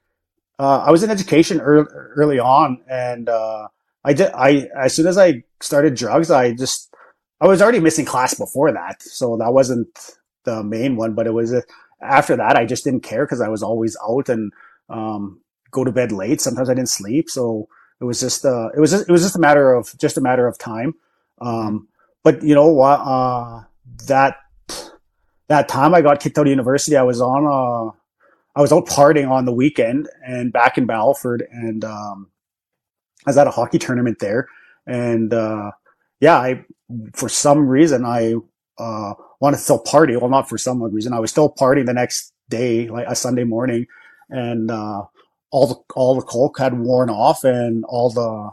uh 0.59 0.79
i 0.79 0.91
was 0.91 1.03
in 1.03 1.11
education 1.11 1.61
early, 1.61 1.87
early 2.17 2.39
on 2.39 2.81
and 2.89 3.29
uh 3.29 3.69
i 4.05 4.13
did 4.13 4.31
i 4.35 4.69
as 4.81 4.95
soon 4.95 5.07
as 5.07 5.19
i 5.19 5.43
started 5.61 5.95
drugs 5.95 6.31
i 6.31 6.53
just 6.53 6.93
i 7.41 7.47
was 7.47 7.63
already 7.63 7.81
missing 7.81 8.05
class 8.05 8.35
before 8.35 8.73
that 8.73 9.01
so 9.03 9.37
that 9.37 9.53
wasn't 9.53 9.89
the 10.45 10.63
main 10.63 10.97
one 10.97 11.15
but 11.15 11.27
it 11.27 11.33
was 11.33 11.53
a 11.53 11.63
after 12.03 12.37
that, 12.37 12.57
I 12.57 12.67
just 12.67 12.85
didn't 12.85 13.03
care 13.03 13.25
because 13.25 13.41
I 13.41 13.49
was 13.49 13.63
always 13.63 13.97
out 14.07 14.29
and 14.29 14.53
um, 14.89 15.41
go 15.71 15.85
to 15.85 15.93
bed 15.93 16.13
late. 16.13 16.41
Sometimes 16.41 16.69
I 16.69 16.75
didn't 16.75 16.89
sleep, 16.89 17.31
so 17.31 17.69
it 18.01 18.05
was 18.05 18.21
just 18.21 18.45
uh, 18.45 18.69
it 18.77 18.81
was 18.81 18.91
just, 18.91 19.09
it 19.09 19.13
was 19.13 19.23
just 19.23 19.37
a 19.37 19.41
matter 19.41 19.73
of 19.73 19.97
just 19.99 20.17
a 20.17 20.21
matter 20.21 20.47
of 20.47 20.59
time. 20.59 20.95
Um, 21.41 21.89
but 22.23 22.43
you 22.43 22.55
know 22.55 22.69
what? 22.69 23.01
Uh, 23.01 23.63
that 24.07 24.37
that 25.49 25.69
time 25.69 25.95
I 25.95 26.03
got 26.03 26.21
kicked 26.21 26.39
out 26.39 26.47
of 26.47 26.51
university, 26.51 26.97
I 26.97 27.03
was 27.03 27.21
on 27.21 27.47
uh, 27.47 27.93
I 28.55 28.61
was 28.61 28.73
out 28.73 28.87
partying 28.87 29.31
on 29.31 29.45
the 29.45 29.53
weekend 29.53 30.09
and 30.25 30.53
back 30.53 30.79
in 30.79 30.87
Battleford, 30.87 31.43
and 31.51 31.85
um, 31.85 32.31
I 33.27 33.31
was 33.31 33.39
at 33.39 33.47
a 33.47 33.51
hockey 33.51 33.79
tournament 33.79 34.19
there, 34.19 34.49
and 34.87 35.33
uh, 35.33 35.73
yeah, 36.21 36.37
I 36.37 36.65
for 37.15 37.29
some 37.29 37.67
reason 37.67 38.05
I 38.05 38.35
uh, 38.79 39.15
wanted 39.41 39.57
to 39.57 39.63
still 39.63 39.79
party. 39.79 40.17
Well, 40.17 40.31
not 40.31 40.49
for 40.49 40.59
some 40.59 40.83
reason. 40.83 41.13
I 41.13 41.21
was 41.21 41.31
still 41.31 41.53
partying 41.53 41.87
the 41.87 41.95
next 41.95 42.33
day, 42.49 42.89
like 42.89 43.07
a 43.09 43.17
Sunday 43.17 43.45
morning, 43.45 43.87
and 44.29 44.71
uh, 44.71 45.05
all 45.51 45.67
the 45.67 45.77
all 45.95 46.15
the 46.15 46.23
coke 46.23 46.59
had 46.59 46.79
worn 46.79 47.11
off, 47.11 47.45
and 47.45 47.85
all 47.87 48.11
the 48.11 48.51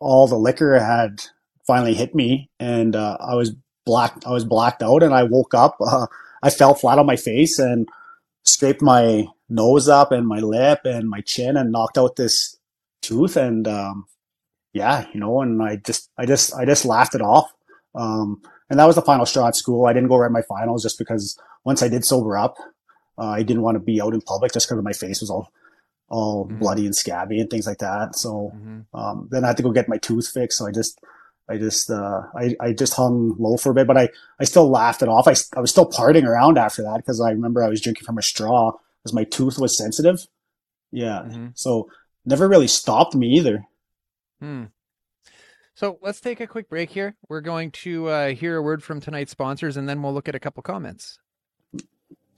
all 0.00 0.26
the 0.26 0.36
liquor 0.36 0.78
had 0.78 1.22
finally 1.66 1.94
hit 1.94 2.14
me, 2.14 2.50
and 2.58 2.96
uh, 2.96 3.16
I 3.20 3.34
was 3.34 3.54
black. 3.84 4.22
I 4.26 4.30
was 4.30 4.44
blacked 4.44 4.82
out, 4.82 5.02
and 5.02 5.14
I 5.14 5.24
woke 5.24 5.54
up. 5.54 5.76
Uh, 5.84 6.06
I 6.42 6.50
fell 6.50 6.74
flat 6.74 6.98
on 6.98 7.06
my 7.06 7.16
face 7.16 7.58
and 7.58 7.88
scraped 8.42 8.82
my 8.82 9.26
nose 9.48 9.88
up 9.88 10.12
and 10.12 10.26
my 10.26 10.40
lip 10.40 10.80
and 10.84 11.08
my 11.08 11.22
chin, 11.22 11.56
and 11.56 11.72
knocked 11.72 11.96
out 11.96 12.16
this 12.16 12.56
tooth. 13.00 13.36
And 13.36 13.66
um, 13.66 14.06
yeah, 14.74 15.06
you 15.14 15.20
know, 15.20 15.40
and 15.40 15.62
I 15.62 15.76
just, 15.76 16.10
I 16.18 16.26
just, 16.26 16.54
I 16.54 16.66
just 16.66 16.84
laughed 16.84 17.14
it 17.14 17.22
off. 17.22 17.50
Um, 17.94 18.42
and 18.68 18.78
that 18.78 18.84
was 18.84 18.96
the 18.96 19.02
final 19.02 19.24
straw 19.24 19.48
at 19.48 19.56
school. 19.56 19.86
I 19.86 19.94
didn't 19.94 20.10
go 20.10 20.16
write 20.16 20.32
my 20.32 20.42
finals 20.42 20.82
just 20.82 20.98
because 20.98 21.38
once 21.64 21.82
I 21.82 21.88
did 21.88 22.04
sober 22.04 22.36
up, 22.36 22.56
uh, 23.18 23.28
I 23.28 23.42
didn't 23.42 23.62
want 23.62 23.76
to 23.76 23.80
be 23.80 24.00
out 24.00 24.14
in 24.14 24.20
public 24.20 24.52
just 24.52 24.68
because 24.68 24.82
my 24.82 24.92
face 24.92 25.20
was 25.20 25.30
all 25.30 25.50
all 26.08 26.44
mm-hmm. 26.44 26.58
bloody 26.58 26.84
and 26.84 26.94
scabby 26.94 27.40
and 27.40 27.48
things 27.48 27.66
like 27.66 27.78
that. 27.78 28.16
So 28.16 28.52
mm-hmm. 28.54 28.96
um, 28.96 29.28
then 29.30 29.44
I 29.44 29.48
had 29.48 29.56
to 29.56 29.62
go 29.62 29.72
get 29.72 29.88
my 29.88 29.96
tooth 29.98 30.28
fixed. 30.28 30.58
So 30.58 30.66
I 30.66 30.70
just 30.70 31.00
I 31.48 31.58
just 31.58 31.90
uh, 31.90 32.22
I 32.36 32.56
I 32.60 32.72
just 32.72 32.94
hung 32.94 33.36
low 33.38 33.56
for 33.56 33.70
a 33.70 33.74
bit, 33.74 33.86
but 33.86 33.96
I 33.96 34.08
I 34.40 34.44
still 34.44 34.70
laughed 34.70 35.02
it 35.02 35.08
off. 35.08 35.28
I 35.28 35.34
I 35.56 35.60
was 35.60 35.70
still 35.70 35.90
partying 35.90 36.24
around 36.24 36.58
after 36.58 36.82
that 36.82 36.96
because 36.96 37.20
I 37.20 37.30
remember 37.30 37.62
I 37.62 37.68
was 37.68 37.80
drinking 37.80 38.04
from 38.04 38.18
a 38.18 38.22
straw 38.22 38.72
because 39.02 39.14
my 39.14 39.24
tooth 39.24 39.58
was 39.58 39.76
sensitive. 39.76 40.26
Yeah, 40.90 41.22
mm-hmm. 41.26 41.48
so 41.54 41.90
never 42.24 42.48
really 42.48 42.68
stopped 42.68 43.14
me 43.14 43.28
either. 43.36 43.66
Hmm. 44.40 44.64
So 45.74 45.98
let's 46.02 46.20
take 46.20 46.40
a 46.40 46.46
quick 46.46 46.68
break 46.68 46.90
here. 46.90 47.16
We're 47.28 47.40
going 47.40 47.72
to 47.72 48.08
uh, 48.08 48.28
hear 48.28 48.56
a 48.56 48.62
word 48.62 48.82
from 48.82 49.00
tonight's 49.00 49.32
sponsors 49.32 49.76
and 49.76 49.88
then 49.88 50.02
we'll 50.02 50.14
look 50.14 50.28
at 50.28 50.36
a 50.36 50.40
couple 50.40 50.62
comments. 50.62 51.18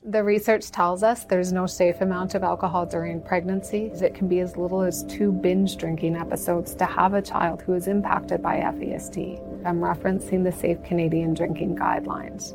The 0.09 0.23
research 0.23 0.71
tells 0.71 1.03
us 1.03 1.25
there's 1.25 1.53
no 1.53 1.67
safe 1.67 2.01
amount 2.01 2.37
of 2.37 2.45
alcohol 2.45 2.87
during 2.87 3.21
pregnancy. 3.21 3.87
It 3.87 4.15
can 4.15 4.29
be 4.29 4.39
as 4.39 4.57
little 4.57 4.83
as 4.83 5.03
two 5.07 5.33
binge 5.33 5.77
drinking 5.79 6.15
episodes 6.15 6.77
to 6.77 6.85
have 6.85 7.15
a 7.15 7.21
child 7.21 7.61
who 7.63 7.75
is 7.75 7.89
impacted 7.89 8.41
by 8.41 8.59
FASD. 8.59 9.67
I'm 9.67 9.81
referencing 9.81 10.45
the 10.45 10.53
Safe 10.53 10.81
Canadian 10.85 11.35
Drinking 11.35 11.75
Guidelines, 11.75 12.55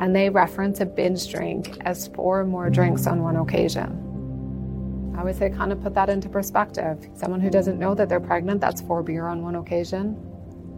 and 0.00 0.14
they 0.14 0.28
reference 0.28 0.80
a 0.80 0.86
binge 0.86 1.30
drink 1.30 1.78
as 1.82 2.08
four 2.08 2.40
or 2.40 2.44
more 2.44 2.68
drinks 2.68 3.06
on 3.06 3.22
one 3.22 3.36
occasion. 3.36 5.14
I 5.16 5.22
would 5.22 5.36
say 5.36 5.50
kind 5.50 5.70
of 5.70 5.80
put 5.80 5.94
that 5.94 6.10
into 6.10 6.28
perspective. 6.28 7.08
Someone 7.14 7.40
who 7.40 7.48
doesn't 7.48 7.78
know 7.78 7.94
that 7.94 8.08
they're 8.08 8.18
pregnant, 8.18 8.60
that's 8.60 8.80
four 8.80 9.04
beer 9.04 9.28
on 9.28 9.40
one 9.42 9.54
occasion. 9.54 10.20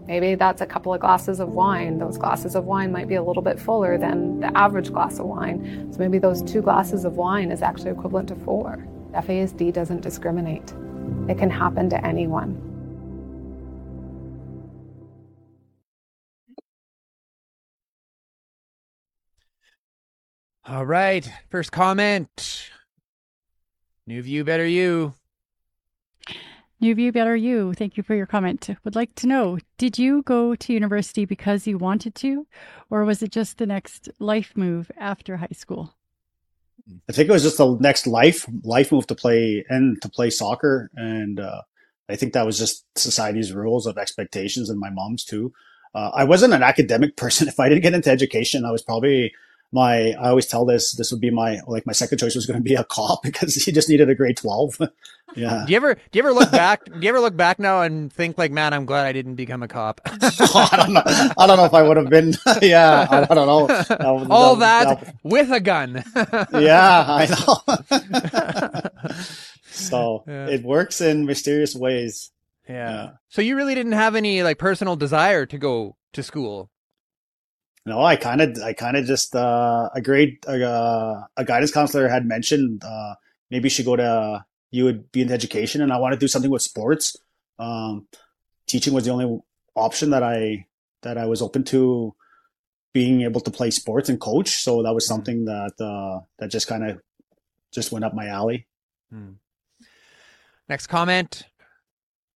Maybe 0.07 0.35
that's 0.35 0.61
a 0.61 0.67
couple 0.67 0.93
of 0.93 1.01
glasses 1.01 1.39
of 1.39 1.51
wine. 1.51 1.99
Those 1.99 2.19
glasses 2.19 2.57
of 2.57 2.65
wine 2.65 2.91
might 2.91 3.07
be 3.07 3.15
a 3.15 3.23
little 3.23 3.43
bit 3.43 3.61
fuller 3.61 3.97
than 3.97 4.41
the 4.41 4.57
average 4.57 4.93
glass 4.93 5.19
of 5.19 5.27
wine. 5.27 5.93
So 5.93 5.99
maybe 5.99 6.19
those 6.19 6.43
two 6.43 6.63
glasses 6.63 7.05
of 7.05 7.15
wine 7.17 7.53
is 7.53 7.63
actually 7.63 7.93
equivalent 7.93 8.29
to 8.29 8.35
four. 8.37 8.85
FASD 9.13 9.73
doesn't 9.73 10.03
discriminate, 10.03 10.73
it 11.29 11.39
can 11.39 11.51
happen 11.51 11.91
to 11.91 12.07
anyone. 12.07 12.67
All 20.65 20.87
right, 20.87 21.29
first 21.51 21.73
comment. 21.73 22.71
New 24.07 24.23
view, 24.23 24.45
better 24.45 24.67
you. 24.67 25.15
New 26.83 26.95
view, 26.95 27.13
better 27.13 27.37
you. 27.37 27.75
Thank 27.75 27.99
you 27.99 28.03
for 28.03 28.15
your 28.15 28.25
comment. 28.25 28.71
Would 28.85 28.97
like 28.97 29.15
to 29.17 29.27
know 29.27 29.59
did 29.77 29.99
you 29.99 30.23
go 30.23 30.55
to 30.55 30.73
university 30.73 31.27
because 31.27 31.67
you 31.67 31.77
wanted 31.77 32.15
to, 32.17 32.47
or 32.89 33.05
was 33.05 33.23
it 33.23 33.31
just 33.31 33.59
the 33.59 33.67
next 33.67 34.09
life 34.19 34.53
move 34.57 34.91
after 34.97 35.37
high 35.37 35.49
school? 35.53 35.95
I 37.07 37.13
think 37.13 37.29
it 37.29 37.33
was 37.33 37.43
just 37.43 37.59
the 37.59 37.77
next 37.81 38.07
life 38.07 38.47
life 38.63 38.93
move 38.93 39.07
to 39.09 39.15
play 39.15 39.63
and 39.69 40.01
to 40.01 40.09
play 40.09 40.31
soccer, 40.31 40.91
and 40.95 41.39
uh, 41.39 41.61
I 42.09 42.17
think 42.17 42.33
that 42.33 42.47
was 42.47 42.59
just 42.59 42.87
society's 42.97 43.53
rules 43.53 43.87
of 43.87 43.99
expectations 43.99 44.71
and 44.71 44.81
my 44.81 44.91
mom's 44.91 45.25
too. 45.25 45.53
uh, 45.95 46.11
I 46.15 46.25
wasn't 46.25 46.55
an 46.55 46.63
academic 46.63 47.17
person. 47.23 47.47
If 47.47 47.61
I 47.61 47.69
didn't 47.69 47.83
get 47.83 47.95
into 47.95 48.11
education, 48.11 48.65
I 48.65 48.71
was 48.71 48.83
probably 48.83 49.35
my 49.73 50.13
I 50.13 50.31
always 50.31 50.47
tell 50.47 50.65
this 50.65 50.93
this 50.93 51.13
would 51.13 51.21
be 51.21 51.31
my 51.31 51.61
like 51.67 51.87
my 51.87 51.93
second 51.93 52.19
choice 52.19 52.35
was 52.35 52.47
going 52.47 52.59
to 52.59 52.65
be 52.65 52.75
a 52.75 52.85
cop 52.85 53.23
because 53.25 53.55
he 53.55 53.73
just 53.73 53.89
needed 53.89 54.11
a 54.11 54.15
grade 54.15 54.37
12 54.37 54.79
yeah. 55.37 55.65
Do 55.67 55.73
you 55.73 55.77
ever 55.77 55.95
do 55.95 56.19
you 56.19 56.23
ever 56.23 56.33
look 56.33 56.51
back 56.51 56.85
do 56.85 56.99
you 57.01 57.09
ever 57.09 57.21
look 57.21 57.37
back 57.37 57.59
now 57.59 57.83
and 57.83 58.13
think 58.13 58.37
like 58.37 58.51
man 58.51 58.75
I'm 58.75 58.85
glad 58.85 59.07
I 59.07 59.13
didn't 59.13 59.37
become 59.37 59.63
a 59.63 59.69
cop. 59.69 60.01
Oh, 60.07 60.69
I 60.73 60.77
don't 60.77 60.93
know. 60.93 61.03
I 61.07 61.47
don't 61.47 61.57
know 61.57 61.65
if 61.65 61.75
I 61.75 61.83
would 61.83 61.97
have 61.97 62.11
been. 62.11 62.35
Yeah 62.63 63.07
I, 63.11 63.23
I, 63.23 63.35
don't 63.35 63.47
know. 63.47 63.67
That, 63.67 64.27
all 64.31 64.57
that, 64.57 65.01
that, 65.01 65.15
with 65.23 65.51
a 65.53 65.61
gun. 65.61 66.03
Yeah 66.53 67.05
I 67.09 67.27
know. 67.27 69.15
So 69.71 70.25
yeah. 70.27 70.47
it 70.47 70.63
works 70.63 71.01
in 71.01 71.27
mysterious 71.27 71.75
ways. 71.75 72.31
Yeah. 72.69 72.91
yeah. 72.91 73.11
So 73.29 73.43
you 73.43 73.57
really 73.57 73.75
didn't 73.75 73.93
have 73.93 74.15
any 74.15 74.43
like 74.43 74.59
personal 74.59 74.97
desire 74.97 75.47
to 75.47 75.59
go 75.59 75.97
to 76.13 76.23
school 76.23 76.71
no, 77.87 78.03
I 78.03 78.17
kind 78.17 78.41
of, 78.41 78.59
I 78.63 78.73
kind 78.73 78.97
of 78.97 79.07
just 79.07 79.35
uh, 79.35 79.89
a 79.95 80.01
grade, 80.01 80.39
uh, 80.47 81.23
a 81.37 81.45
guidance 81.45 81.73
counselor 81.73 82.09
had 82.09 82.27
mentioned 82.27 82.83
uh, 82.85 83.15
maybe 83.51 83.67
you 83.67 83.71
should 83.71 83.87
go 83.87 83.97
to, 83.97 84.45
you 84.71 84.85
would 84.85 85.11
be 85.11 85.23
in 85.23 85.33
education, 85.33 85.83
and 85.83 85.93
I 85.93 85.99
want 85.99 86.13
to 86.13 86.19
do 86.19 86.29
something 86.29 86.51
with 86.51 86.63
sports. 86.63 87.17
Um, 87.59 88.07
teaching 88.67 88.95
was 88.95 89.05
the 89.05 89.11
only 89.11 89.41
option 89.75 90.11
that 90.11 90.23
I 90.23 90.67
that 91.03 91.19
I 91.19 91.27
was 91.27 91.43
open 91.43 91.65
to 91.65 92.15
being 92.93 93.23
able 93.23 93.41
to 93.41 93.51
play 93.51 93.71
sports 93.71 94.09
and 94.09 94.21
coach. 94.21 94.63
So 94.63 94.83
that 94.83 94.95
was 94.95 95.05
mm-hmm. 95.05 95.15
something 95.15 95.45
that 95.47 95.73
uh, 95.81 96.25
that 96.39 96.51
just 96.51 96.69
kind 96.69 96.89
of 96.89 97.01
just 97.73 97.93
went 97.93 98.05
up 98.05 98.15
my 98.15 98.27
alley. 98.27 98.67
Hmm. 99.11 99.33
Next 100.69 100.87
comment 100.87 101.45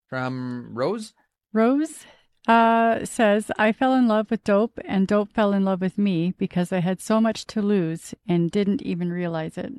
from 0.09 0.71
Rose. 0.75 1.13
Rose 1.53 2.05
uh, 2.47 3.05
says, 3.05 3.51
I 3.59 3.73
fell 3.73 3.95
in 3.95 4.07
love 4.07 4.31
with 4.31 4.45
dope 4.45 4.79
and 4.85 5.07
dope 5.07 5.33
fell 5.33 5.53
in 5.53 5.65
love 5.65 5.81
with 5.81 5.97
me 5.97 6.35
because 6.37 6.73
I 6.73 6.81
had 6.81 7.01
so 7.01 7.21
much 7.21 7.47
to 7.47 7.63
lose 7.63 8.15
and 8.29 8.51
didn't 8.51 8.83
even 8.83 9.11
realize 9.11 9.57
it. 9.57 9.73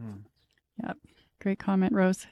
Hmm. 0.00 0.22
Yep. 0.82 0.98
Great 1.40 1.58
comment, 1.58 1.92
Rose. 1.92 2.26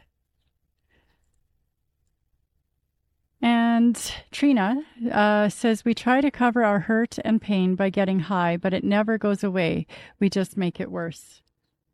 And 3.41 4.13
Trina 4.33 4.83
uh, 5.13 5.51
says, 5.51 5.85
We 5.85 5.95
try 5.95 6.21
to 6.21 6.31
cover 6.31 6.65
our 6.65 6.81
hurt 6.81 7.19
and 7.25 7.43
pain 7.43 7.75
by 7.75 7.91
getting 7.91 8.21
high, 8.21 8.57
but 8.57 8.73
it 8.73 8.85
never 8.85 9.19
goes 9.19 9.45
away. 9.45 9.87
We 10.19 10.31
just 10.31 10.57
make 10.57 10.81
it 10.81 10.91
worse. 10.91 11.43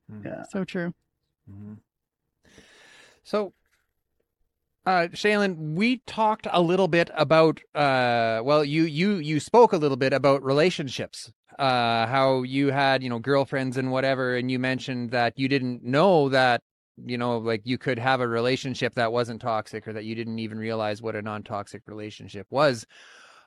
Hmm. 0.09 0.27
Yeah. 0.27 0.45
So 0.51 0.65
true. 0.65 0.95
Mm-hmm. 1.51 1.75
So, 3.25 3.53
uh, 4.87 5.09
Shalen, 5.13 5.75
we 5.75 5.99
talked 6.07 6.47
a 6.51 6.63
little 6.63 6.89
bit 6.89 7.11
about, 7.15 7.61
uh, 7.75 8.41
well, 8.43 8.65
you, 8.65 8.85
you, 8.85 9.17
you 9.17 9.39
spoke 9.39 9.73
a 9.73 9.77
little 9.77 9.97
bit 9.97 10.13
about 10.13 10.43
relationships, 10.43 11.31
uh, 11.59 12.07
how 12.07 12.43
you 12.43 12.71
had, 12.71 13.03
you 13.03 13.11
know, 13.11 13.19
girlfriends 13.19 13.77
and 13.77 13.93
whatever. 13.93 14.37
And 14.37 14.51
you 14.51 14.59
mentioned 14.59 15.11
that 15.11 15.39
you 15.39 15.49
didn't 15.49 15.85
know 15.85 16.31
that, 16.31 16.63
you 16.97 17.19
know, 17.19 17.39
like 17.39 17.63
you 17.65 17.77
could 17.77 17.99
have 17.99 18.21
a 18.21 18.29
relationship 18.29 18.95
that 18.95 19.13
wasn't 19.13 19.43
toxic 19.43 19.87
or 19.87 19.93
that 19.93 20.05
you 20.05 20.15
didn't 20.15 20.39
even 20.39 20.59
realize 20.59 21.03
what 21.03 21.15
a 21.17 21.23
non-toxic 21.23 21.83
relationship 21.87 22.47
was. 22.51 22.87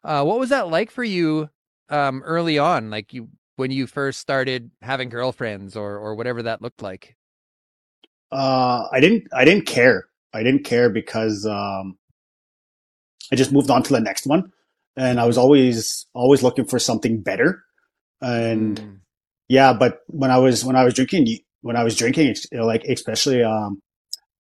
Uh, 0.04 0.24
what 0.24 0.40
was 0.40 0.50
that 0.50 0.70
like 0.70 0.92
for 0.92 1.04
you, 1.04 1.50
um, 1.90 2.22
early 2.24 2.60
on? 2.60 2.92
Like 2.92 3.12
you, 3.14 3.30
when 3.56 3.72
you 3.72 3.88
first 3.88 4.20
started 4.20 4.70
having 4.82 5.10
girlfriends 5.10 5.76
or, 5.76 5.98
or 5.98 6.16
whatever 6.16 6.44
that 6.44 6.62
looked 6.62 6.82
like? 6.84 7.16
Uh, 8.32 8.88
I 8.92 9.00
didn't, 9.00 9.28
I 9.34 9.46
didn't 9.46 9.66
care 9.66 10.08
I 10.34 10.44
didn't 10.44 10.64
care 10.64 10.90
because 10.90 11.46
um, 11.46 11.98
I 13.32 13.36
just 13.36 13.52
moved 13.52 13.70
on 13.70 13.84
to 13.84 13.94
the 13.94 14.00
next 14.00 14.26
one, 14.26 14.52
and 14.96 15.20
I 15.20 15.26
was 15.26 15.38
always 15.38 16.06
always 16.14 16.44
looking 16.44 16.66
for 16.66 16.80
something 16.80 17.22
better. 17.22 17.64
And 18.22 18.80
mm. 18.80 18.98
yeah, 19.48 19.74
but 19.74 20.00
when 20.08 20.32
I 20.32 20.38
was 20.38 20.66
when 20.66 20.76
I 20.76 20.84
was 20.84 20.94
drinking, 20.94 21.28
when 21.62 21.76
I 21.76 21.84
was 21.84 21.96
drinking, 21.96 22.36
like 22.52 22.84
especially, 22.86 23.44
um, 23.44 23.82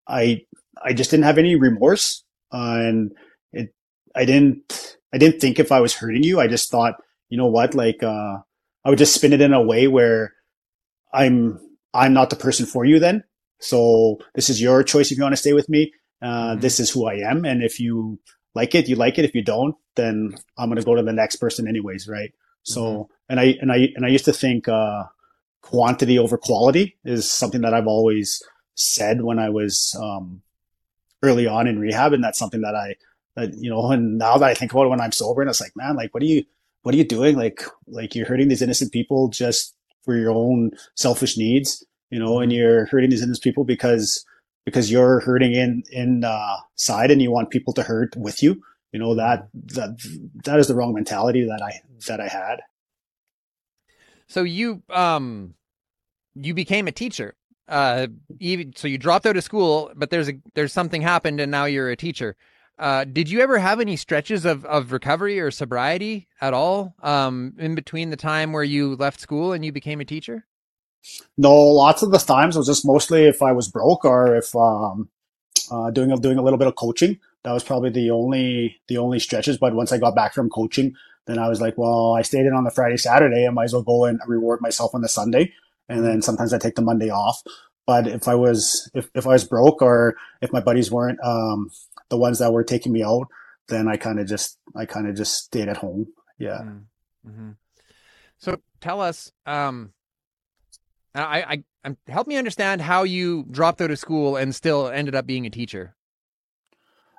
I 0.07 0.41
I 0.83 0.93
just 0.93 1.11
didn't 1.11 1.25
have 1.25 1.37
any 1.37 1.55
remorse, 1.55 2.23
and 2.51 3.11
it 3.51 3.73
I 4.15 4.25
didn't 4.25 4.97
I 5.13 5.17
didn't 5.17 5.39
think 5.39 5.59
if 5.59 5.71
I 5.71 5.79
was 5.79 5.93
hurting 5.93 6.23
you. 6.23 6.39
I 6.39 6.47
just 6.47 6.71
thought, 6.71 6.95
you 7.29 7.37
know 7.37 7.47
what, 7.47 7.75
like 7.75 8.01
uh, 8.01 8.37
I 8.85 8.89
would 8.89 8.97
just 8.99 9.13
spin 9.15 9.33
it 9.33 9.41
in 9.41 9.53
a 9.53 9.61
way 9.61 9.87
where 9.87 10.33
I'm 11.13 11.59
I'm 11.93 12.13
not 12.13 12.29
the 12.29 12.35
person 12.35 12.65
for 12.65 12.85
you 12.85 12.99
then. 12.99 13.23
So 13.63 14.19
this 14.35 14.49
is 14.49 14.61
your 14.61 14.83
choice 14.83 15.09
if 15.09 15.17
you 15.17 15.23
want 15.23 15.33
to 15.33 15.37
stay 15.41 15.53
with 15.53 15.69
me. 15.69 15.93
Uh, 16.21 16.51
mm-hmm. 16.51 16.59
This 16.59 16.79
is 16.79 16.89
who 16.89 17.07
I 17.07 17.15
am, 17.15 17.45
and 17.45 17.63
if 17.63 17.79
you 17.79 18.19
like 18.53 18.75
it, 18.75 18.89
you 18.89 18.95
like 18.95 19.17
it. 19.17 19.25
If 19.25 19.33
you 19.33 19.43
don't, 19.43 19.75
then 19.95 20.35
I'm 20.57 20.69
gonna 20.69 20.83
go 20.83 20.95
to 20.95 21.01
the 21.01 21.13
next 21.13 21.37
person 21.37 21.67
anyways, 21.67 22.07
right? 22.07 22.33
So, 22.63 22.81
mm-hmm. 22.81 23.13
and 23.29 23.39
I 23.39 23.43
and 23.61 23.71
I 23.71 23.89
and 23.95 24.05
I 24.05 24.09
used 24.09 24.25
to 24.25 24.33
think 24.33 24.67
uh, 24.67 25.03
quantity 25.61 26.19
over 26.19 26.37
quality 26.37 26.97
is 27.05 27.29
something 27.29 27.61
that 27.61 27.73
I've 27.73 27.87
always 27.87 28.43
said 28.75 29.21
when 29.21 29.39
I 29.39 29.49
was 29.49 29.97
um, 30.01 30.41
early 31.21 31.47
on 31.47 31.67
in 31.67 31.79
rehab, 31.79 32.13
and 32.13 32.23
that's 32.23 32.39
something 32.39 32.61
that 32.61 32.75
I 32.75 32.95
that 33.35 33.53
you 33.57 33.69
know, 33.69 33.91
and 33.91 34.17
now 34.17 34.37
that 34.37 34.49
I 34.49 34.53
think 34.53 34.73
about 34.73 34.85
it 34.85 34.89
when 34.89 35.01
I'm 35.01 35.13
sober, 35.13 35.41
and 35.41 35.49
it's 35.49 35.61
like, 35.61 35.75
man, 35.75 35.95
like, 35.95 36.13
what 36.13 36.21
are 36.21 36.27
you, 36.27 36.43
what 36.81 36.93
are 36.93 36.97
you 36.97 37.07
doing? 37.07 37.37
Like, 37.37 37.63
like 37.87 38.13
you're 38.13 38.27
hurting 38.27 38.49
these 38.49 38.61
innocent 38.61 38.91
people 38.91 39.29
just 39.29 39.73
for 40.03 40.17
your 40.17 40.31
own 40.31 40.71
selfish 40.95 41.37
needs 41.37 41.83
you 42.13 42.19
know, 42.19 42.39
and 42.39 42.53
you're 42.53 42.85
hurting 42.85 43.09
these 43.09 43.23
innocent 43.23 43.43
people 43.43 43.63
because 43.63 44.23
because 44.65 44.91
you're 44.91 45.19
hurting 45.21 45.53
in 45.53 45.81
in 45.91 46.23
uh, 46.23 46.57
side 46.75 47.09
and 47.09 47.23
you 47.23 47.31
want 47.31 47.49
people 47.49 47.73
to 47.73 47.81
hurt 47.81 48.15
with 48.15 48.43
you. 48.43 48.61
You 48.91 48.99
know 48.99 49.15
that 49.15 49.47
that 49.53 49.97
that 50.43 50.59
is 50.59 50.67
the 50.67 50.75
wrong 50.75 50.93
mentality 50.93 51.43
that 51.43 51.59
I 51.63 51.81
that 52.05 52.21
I 52.21 52.27
had. 52.27 52.61
So 54.27 54.43
you 54.43 54.83
um 54.91 55.55
you 56.35 56.53
became 56.53 56.87
a 56.87 56.91
teacher. 56.91 57.33
Uh 57.67 58.07
even 58.39 58.73
so 58.75 58.87
you 58.87 58.99
dropped 58.99 59.25
out 59.25 59.35
of 59.35 59.43
school, 59.43 59.91
but 59.95 60.11
there's 60.11 60.29
a 60.29 60.33
there's 60.53 60.71
something 60.71 61.01
happened 61.01 61.39
and 61.39 61.51
now 61.51 61.65
you're 61.65 61.89
a 61.89 61.97
teacher. 61.97 62.35
Uh, 62.77 63.05
did 63.05 63.29
you 63.29 63.39
ever 63.39 63.59
have 63.59 63.79
any 63.79 63.95
stretches 63.95 64.45
of, 64.45 64.65
of 64.65 64.91
recovery 64.91 65.39
or 65.39 65.51
sobriety 65.51 66.27
at 66.41 66.53
all 66.53 66.95
um, 67.03 67.53
in 67.59 67.75
between 67.75 68.09
the 68.09 68.15
time 68.15 68.51
where 68.51 68.63
you 68.63 68.95
left 68.95 69.19
school 69.19 69.53
and 69.53 69.63
you 69.63 69.71
became 69.71 70.01
a 70.01 70.05
teacher? 70.05 70.45
No, 71.37 71.53
lots 71.53 72.01
of 72.01 72.11
the 72.11 72.17
times 72.17 72.55
it 72.55 72.59
was 72.59 72.67
just 72.67 72.85
mostly 72.85 73.25
if 73.25 73.41
I 73.41 73.51
was 73.51 73.69
broke 73.69 74.05
or 74.05 74.35
if 74.35 74.55
um, 74.55 75.09
uh, 75.71 75.91
doing 75.91 76.11
a, 76.11 76.17
doing 76.17 76.37
a 76.37 76.41
little 76.41 76.59
bit 76.59 76.67
of 76.67 76.75
coaching. 76.75 77.19
That 77.43 77.51
was 77.51 77.63
probably 77.63 77.89
the 77.89 78.11
only 78.11 78.79
the 78.87 78.97
only 78.97 79.19
stretches. 79.19 79.57
But 79.57 79.75
once 79.75 79.91
I 79.91 79.97
got 79.97 80.15
back 80.15 80.33
from 80.33 80.49
coaching, 80.49 80.95
then 81.25 81.39
I 81.39 81.49
was 81.49 81.59
like, 81.59 81.77
well, 81.77 82.13
I 82.13 82.21
stayed 82.21 82.45
in 82.45 82.53
on 82.53 82.63
the 82.63 82.71
Friday, 82.71 82.97
Saturday. 82.97 83.45
I 83.45 83.49
might 83.49 83.65
as 83.65 83.73
well 83.73 83.83
go 83.83 84.05
and 84.05 84.19
reward 84.27 84.61
myself 84.61 84.95
on 84.95 85.01
the 85.01 85.09
Sunday. 85.09 85.53
And 85.89 86.05
then 86.05 86.21
sometimes 86.21 86.53
I 86.53 86.57
take 86.57 86.75
the 86.75 86.81
Monday 86.81 87.09
off. 87.09 87.41
But 87.85 88.07
if 88.07 88.27
I 88.27 88.35
was 88.35 88.89
if, 88.93 89.09
if 89.13 89.27
I 89.27 89.31
was 89.31 89.43
broke 89.43 89.81
or 89.81 90.15
if 90.41 90.53
my 90.53 90.61
buddies 90.61 90.91
weren't 90.91 91.19
um, 91.21 91.69
the 92.09 92.17
ones 92.17 92.39
that 92.39 92.53
were 92.53 92.63
taking 92.63 92.93
me 92.93 93.03
out, 93.03 93.27
then 93.67 93.87
I 93.87 93.97
kind 93.97 94.19
of 94.19 94.27
just 94.27 94.57
I 94.75 94.85
kind 94.85 95.07
of 95.07 95.15
just 95.15 95.45
stayed 95.45 95.67
at 95.67 95.77
home. 95.77 96.07
Yeah. 96.37 96.63
Mm-hmm. 97.27 97.51
So 98.37 98.59
tell 98.81 99.01
us, 99.01 99.31
um, 99.45 99.93
I, 101.15 101.41
I, 101.41 101.63
I 101.85 101.95
help 102.07 102.27
me 102.27 102.37
understand 102.37 102.81
how 102.81 103.03
you 103.03 103.45
dropped 103.49 103.81
out 103.81 103.91
of 103.91 103.99
school 103.99 104.35
and 104.35 104.53
still 104.53 104.87
ended 104.87 105.15
up 105.15 105.25
being 105.25 105.45
a 105.45 105.49
teacher. 105.49 105.95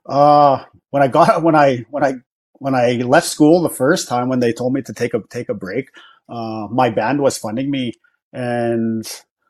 Uh, 0.06 0.64
when 0.90 1.02
I 1.02 1.08
got 1.08 1.42
when 1.44 1.54
I 1.54 1.84
when 1.90 2.04
I 2.04 2.14
when 2.54 2.74
I 2.74 2.92
left 2.96 3.26
school 3.26 3.62
the 3.62 3.68
first 3.68 4.08
time 4.08 4.28
when 4.28 4.40
they 4.40 4.52
told 4.52 4.72
me 4.72 4.82
to 4.82 4.92
take 4.92 5.14
a 5.14 5.22
take 5.30 5.48
a 5.48 5.54
break, 5.54 5.90
uh, 6.28 6.68
my 6.70 6.90
band 6.90 7.20
was 7.20 7.38
funding 7.38 7.70
me, 7.70 7.92
and 8.32 9.04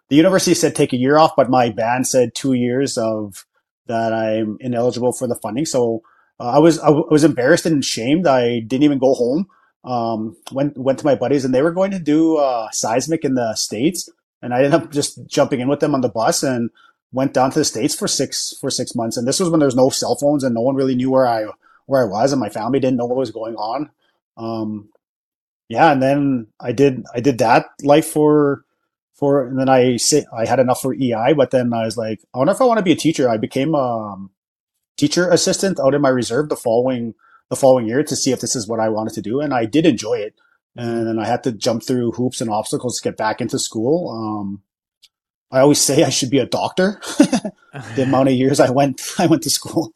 the 0.08 0.16
university 0.16 0.54
said 0.54 0.74
take 0.74 0.92
a 0.92 0.98
year 0.98 1.16
off, 1.16 1.32
but 1.36 1.50
my 1.50 1.70
band 1.70 2.06
said 2.06 2.34
two 2.34 2.52
years 2.52 2.98
of 2.98 3.46
that 3.86 4.12
I'm 4.12 4.56
ineligible 4.60 5.12
for 5.12 5.26
the 5.26 5.36
funding. 5.36 5.66
So 5.66 6.02
uh, 6.40 6.50
I 6.50 6.58
was 6.58 6.78
I 6.78 6.90
was 6.90 7.24
embarrassed 7.24 7.66
and 7.66 7.84
shamed. 7.84 8.26
I 8.26 8.60
didn't 8.60 8.84
even 8.84 8.98
go 8.98 9.14
home. 9.14 9.46
Um, 9.84 10.36
went 10.52 10.76
went 10.78 10.98
to 11.00 11.04
my 11.04 11.14
buddies, 11.14 11.44
and 11.44 11.54
they 11.54 11.62
were 11.62 11.72
going 11.72 11.90
to 11.90 11.98
do 11.98 12.36
uh, 12.36 12.70
seismic 12.72 13.24
in 13.24 13.34
the 13.34 13.54
states, 13.54 14.08
and 14.44 14.52
I 14.52 14.58
ended 14.58 14.74
up 14.74 14.92
just 14.92 15.26
jumping 15.26 15.60
in 15.60 15.68
with 15.68 15.80
them 15.80 15.94
on 15.94 16.02
the 16.02 16.08
bus 16.10 16.42
and 16.42 16.68
went 17.12 17.32
down 17.32 17.50
to 17.52 17.60
the 17.60 17.64
states 17.64 17.94
for 17.94 18.06
six 18.06 18.54
for 18.60 18.70
six 18.70 18.94
months. 18.94 19.16
And 19.16 19.26
this 19.26 19.40
was 19.40 19.48
when 19.48 19.58
there 19.58 19.66
was 19.66 19.74
no 19.74 19.88
cell 19.88 20.16
phones 20.16 20.44
and 20.44 20.54
no 20.54 20.60
one 20.60 20.76
really 20.76 20.94
knew 20.94 21.10
where 21.10 21.26
I 21.26 21.46
where 21.86 22.02
I 22.02 22.06
was, 22.06 22.30
and 22.30 22.40
my 22.40 22.50
family 22.50 22.78
didn't 22.78 22.98
know 22.98 23.06
what 23.06 23.16
was 23.16 23.30
going 23.30 23.56
on. 23.56 23.90
Um, 24.36 24.90
yeah, 25.70 25.90
and 25.92 26.02
then 26.02 26.48
I 26.60 26.72
did 26.72 27.04
I 27.14 27.20
did 27.20 27.38
that 27.38 27.66
life 27.82 28.06
for 28.06 28.66
for, 29.14 29.46
and 29.46 29.58
then 29.58 29.70
I 29.70 29.96
say 29.96 30.26
I 30.36 30.44
had 30.44 30.60
enough 30.60 30.82
for 30.82 30.92
EI, 30.92 31.32
but 31.34 31.50
then 31.50 31.72
I 31.72 31.86
was 31.86 31.96
like, 31.96 32.20
I 32.34 32.38
wonder 32.38 32.52
if 32.52 32.60
I 32.60 32.64
want 32.64 32.78
to 32.78 32.84
be 32.84 32.92
a 32.92 32.96
teacher. 32.96 33.30
I 33.30 33.38
became 33.38 33.74
a 33.74 34.12
um, 34.12 34.30
teacher 34.98 35.30
assistant 35.30 35.80
out 35.80 35.94
in 35.94 36.02
my 36.02 36.10
reserve 36.10 36.50
the 36.50 36.56
following 36.56 37.14
the 37.48 37.56
following 37.56 37.86
year 37.86 38.02
to 38.02 38.16
see 38.16 38.32
if 38.32 38.40
this 38.40 38.54
is 38.54 38.68
what 38.68 38.80
I 38.80 38.90
wanted 38.90 39.14
to 39.14 39.22
do, 39.22 39.40
and 39.40 39.54
I 39.54 39.64
did 39.64 39.86
enjoy 39.86 40.18
it 40.18 40.34
and 40.76 41.06
then 41.06 41.18
I 41.18 41.26
had 41.26 41.42
to 41.44 41.52
jump 41.52 41.82
through 41.82 42.12
hoops 42.12 42.40
and 42.40 42.50
obstacles 42.50 42.98
to 42.98 43.04
get 43.08 43.16
back 43.16 43.40
into 43.40 43.58
school. 43.58 44.10
Um, 44.10 44.62
I 45.50 45.60
always 45.60 45.80
say 45.80 46.02
I 46.04 46.10
should 46.10 46.30
be 46.30 46.38
a 46.38 46.46
doctor. 46.46 47.00
the 47.94 48.02
amount 48.02 48.28
of 48.28 48.34
years 48.34 48.60
I 48.60 48.70
went, 48.70 49.00
I 49.18 49.26
went 49.26 49.42
to 49.44 49.50
school. 49.50 49.92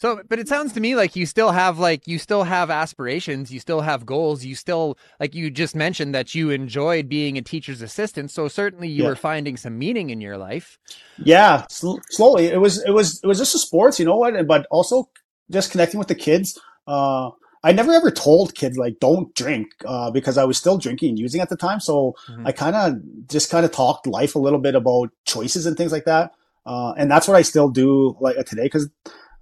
So, 0.00 0.20
but 0.28 0.38
it 0.38 0.48
sounds 0.48 0.74
to 0.74 0.80
me 0.80 0.94
like 0.94 1.16
you 1.16 1.24
still 1.24 1.50
have 1.50 1.78
like 1.78 2.06
you 2.06 2.18
still 2.18 2.42
have 2.44 2.68
aspirations, 2.70 3.50
you 3.50 3.58
still 3.58 3.80
have 3.80 4.04
goals, 4.04 4.44
you 4.44 4.54
still 4.54 4.98
like 5.18 5.34
you 5.34 5.50
just 5.50 5.74
mentioned 5.74 6.14
that 6.14 6.34
you 6.34 6.50
enjoyed 6.50 7.08
being 7.08 7.38
a 7.38 7.42
teacher's 7.42 7.80
assistant. 7.80 8.30
So 8.30 8.48
certainly 8.48 8.88
you 8.88 9.04
Yeah. 9.04 9.08
were 9.10 9.16
finding 9.16 9.56
some 9.56 9.78
meaning 9.78 10.10
in 10.10 10.20
your 10.20 10.36
life. 10.36 10.78
Yeah, 11.16 11.64
sl- 11.70 11.96
slowly. 12.10 12.46
It 12.46 12.60
was 12.60 12.84
it 12.84 12.90
was 12.90 13.20
it 13.24 13.26
was 13.26 13.38
just 13.38 13.54
a 13.54 13.58
sports, 13.58 13.98
you 13.98 14.04
know 14.04 14.16
what? 14.16 14.46
But 14.46 14.66
also 14.70 15.08
just 15.50 15.70
connecting 15.70 15.98
with 15.98 16.08
the 16.08 16.14
kids. 16.14 16.60
Uh, 16.86 17.30
I 17.68 17.72
never 17.72 17.92
ever 17.92 18.10
told 18.10 18.54
kids 18.54 18.78
like 18.78 18.98
don't 18.98 19.34
drink 19.34 19.68
uh, 19.84 20.10
because 20.10 20.38
I 20.38 20.44
was 20.44 20.56
still 20.56 20.78
drinking 20.78 21.10
and 21.10 21.18
using 21.18 21.42
at 21.42 21.50
the 21.50 21.56
time. 21.56 21.80
So 21.80 22.14
Mhm. 22.30 22.46
I 22.48 22.52
kind 22.52 22.74
of 22.74 23.28
just 23.28 23.50
kind 23.50 23.66
of 23.66 23.72
talked 23.72 24.06
life 24.06 24.34
a 24.34 24.38
little 24.38 24.58
bit 24.58 24.74
about 24.74 25.10
choices 25.26 25.66
and 25.66 25.76
things 25.76 25.92
like 25.92 26.06
that. 26.06 26.32
Uh, 26.64 26.94
and 26.96 27.10
that's 27.10 27.28
what 27.28 27.36
I 27.36 27.42
still 27.42 27.68
do 27.68 28.16
like 28.20 28.36
today 28.46 28.64
because 28.64 28.88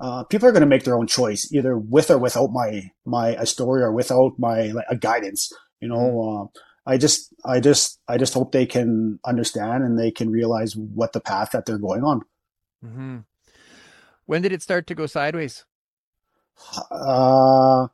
uh, 0.00 0.24
people 0.24 0.48
are 0.48 0.52
going 0.52 0.66
to 0.68 0.74
make 0.74 0.82
their 0.82 0.96
own 0.96 1.06
choice 1.06 1.52
either 1.52 1.78
with 1.78 2.10
or 2.10 2.18
without 2.18 2.50
my 2.50 2.90
my 3.04 3.28
a 3.36 3.46
story 3.46 3.82
or 3.82 3.92
without 3.92 4.32
my 4.38 4.72
like, 4.72 4.86
a 4.90 4.96
guidance. 4.96 5.52
You 5.80 5.88
know, 5.88 6.06
uh, 6.28 6.44
I 6.90 6.98
just 6.98 7.32
I 7.44 7.60
just 7.60 8.00
I 8.08 8.18
just 8.18 8.34
hope 8.34 8.50
they 8.50 8.66
can 8.66 9.20
understand 9.24 9.84
and 9.84 9.98
they 9.98 10.10
can 10.10 10.30
realize 10.30 10.74
what 10.74 11.12
the 11.12 11.20
path 11.20 11.50
that 11.52 11.66
they're 11.66 11.78
going 11.78 12.02
on. 12.02 12.22
hmm 12.82 13.18
When 14.26 14.42
did 14.42 14.52
it 14.52 14.62
start 14.62 14.86
to 14.88 14.94
go 14.96 15.06
sideways? 15.06 15.64
Uh, 16.90 17.86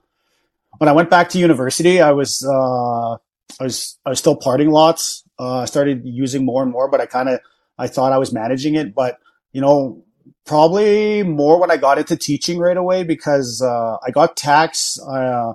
when 0.78 0.88
I 0.88 0.92
went 0.92 1.10
back 1.10 1.28
to 1.30 1.38
university, 1.38 2.00
I 2.00 2.12
was 2.12 2.44
uh, 2.44 3.12
I 3.12 3.64
was 3.64 3.98
I 4.04 4.10
was 4.10 4.18
still 4.18 4.36
parting 4.36 4.70
lots. 4.70 5.24
Uh, 5.38 5.58
I 5.60 5.64
started 5.66 6.02
using 6.04 6.44
more 6.44 6.62
and 6.62 6.72
more, 6.72 6.88
but 6.88 7.00
I 7.00 7.06
kind 7.06 7.28
of 7.28 7.40
I 7.78 7.88
thought 7.88 8.12
I 8.12 8.18
was 8.18 8.32
managing 8.32 8.74
it, 8.74 8.94
but 8.94 9.18
you 9.52 9.60
know, 9.60 10.04
probably 10.46 11.22
more 11.22 11.60
when 11.60 11.70
I 11.70 11.76
got 11.76 11.98
into 11.98 12.16
teaching 12.16 12.58
right 12.58 12.76
away 12.76 13.04
because 13.04 13.62
uh, 13.62 13.96
I 14.04 14.10
got 14.10 14.36
tax. 14.36 14.98
Uh, 15.00 15.54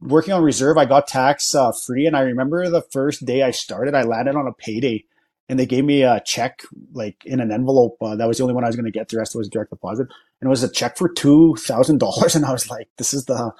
working 0.00 0.34
on 0.34 0.42
reserve, 0.42 0.76
I 0.76 0.84
got 0.84 1.06
tax 1.06 1.54
uh, 1.54 1.72
free, 1.72 2.06
and 2.06 2.16
I 2.16 2.20
remember 2.20 2.68
the 2.68 2.82
first 2.82 3.24
day 3.24 3.42
I 3.42 3.50
started, 3.50 3.94
I 3.94 4.02
landed 4.02 4.36
on 4.36 4.46
a 4.46 4.52
payday, 4.52 5.04
and 5.48 5.58
they 5.58 5.66
gave 5.66 5.84
me 5.84 6.02
a 6.02 6.20
check 6.20 6.62
like 6.92 7.24
in 7.24 7.40
an 7.40 7.50
envelope. 7.50 7.96
Uh, 8.00 8.16
that 8.16 8.28
was 8.28 8.38
the 8.38 8.44
only 8.44 8.54
one 8.54 8.64
I 8.64 8.68
was 8.68 8.76
going 8.76 8.86
to 8.86 8.90
get. 8.90 9.08
The 9.08 9.18
rest 9.18 9.34
was 9.34 9.48
direct 9.48 9.70
deposit, 9.70 10.08
and 10.40 10.48
it 10.48 10.50
was 10.50 10.62
a 10.62 10.70
check 10.70 10.96
for 10.96 11.08
two 11.08 11.56
thousand 11.56 11.98
dollars, 11.98 12.34
and 12.36 12.44
I 12.44 12.52
was 12.52 12.70
like, 12.70 12.88
"This 12.98 13.14
is 13.14 13.24
the 13.24 13.52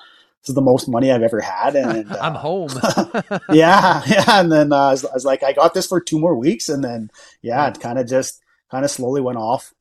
this 0.47 0.53
is 0.53 0.55
the 0.55 0.61
most 0.63 0.89
money 0.89 1.11
I've 1.11 1.23
ever 1.23 1.41
had." 1.41 1.77
And 1.77 2.11
uh, 2.13 2.19
I'm 2.21 2.35
home. 2.35 2.71
yeah, 3.51 4.03
yeah. 4.07 4.41
And 4.41 4.53
then 4.53 4.73
uh, 4.73 4.77
I, 4.77 4.91
was, 4.93 5.05
I 5.05 5.15
was 5.15 5.25
like, 5.25 5.43
I 5.43 5.53
got 5.53 5.75
this 5.75 5.87
for 5.87 6.01
two 6.01 6.19
more 6.19 6.37
weeks, 6.37 6.69
and 6.69 6.83
then 6.85 7.11
yeah, 7.43 7.69
it 7.69 7.81
kind 7.81 7.99
of 7.99 8.09
just 8.09 8.41
kind 8.71 8.85
of 8.85 8.91
slowly 8.91 9.21
went 9.21 9.39
off. 9.39 9.73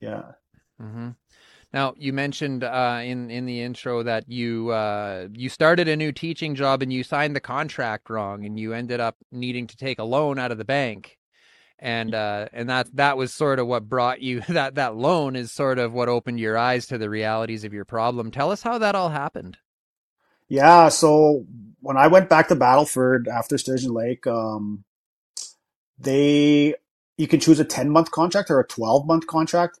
Yeah. 0.00 0.32
Mm-hmm. 0.80 1.10
Now 1.72 1.94
you 1.98 2.12
mentioned 2.12 2.64
uh, 2.64 3.00
in 3.02 3.30
in 3.30 3.44
the 3.44 3.60
intro 3.60 4.02
that 4.02 4.28
you 4.30 4.70
uh, 4.70 5.28
you 5.32 5.48
started 5.48 5.88
a 5.88 5.96
new 5.96 6.12
teaching 6.12 6.54
job 6.54 6.82
and 6.82 6.92
you 6.92 7.02
signed 7.04 7.36
the 7.36 7.40
contract 7.40 8.08
wrong 8.08 8.44
and 8.44 8.58
you 8.58 8.72
ended 8.72 9.00
up 9.00 9.16
needing 9.32 9.66
to 9.66 9.76
take 9.76 9.98
a 9.98 10.04
loan 10.04 10.38
out 10.38 10.52
of 10.52 10.58
the 10.58 10.64
bank, 10.64 11.18
and 11.78 12.14
uh, 12.14 12.48
and 12.52 12.70
that 12.70 12.94
that 12.96 13.16
was 13.16 13.34
sort 13.34 13.58
of 13.58 13.66
what 13.66 13.88
brought 13.88 14.20
you 14.20 14.40
that 14.48 14.76
that 14.76 14.96
loan 14.96 15.36
is 15.36 15.52
sort 15.52 15.78
of 15.78 15.92
what 15.92 16.08
opened 16.08 16.40
your 16.40 16.56
eyes 16.56 16.86
to 16.86 16.98
the 16.98 17.10
realities 17.10 17.64
of 17.64 17.72
your 17.72 17.84
problem. 17.84 18.30
Tell 18.30 18.50
us 18.50 18.62
how 18.62 18.78
that 18.78 18.94
all 18.94 19.10
happened. 19.10 19.58
Yeah, 20.48 20.88
so 20.88 21.46
when 21.80 21.96
I 21.96 22.06
went 22.08 22.28
back 22.28 22.48
to 22.48 22.56
Battleford 22.56 23.28
after 23.28 23.58
Sturgeon 23.58 23.92
Lake, 23.92 24.26
um, 24.26 24.84
they 25.98 26.74
you 27.16 27.26
can 27.26 27.40
choose 27.40 27.60
a 27.60 27.64
10 27.64 27.90
month 27.90 28.10
contract 28.10 28.50
or 28.50 28.60
a 28.60 28.66
12 28.66 29.06
month 29.06 29.26
contract. 29.26 29.78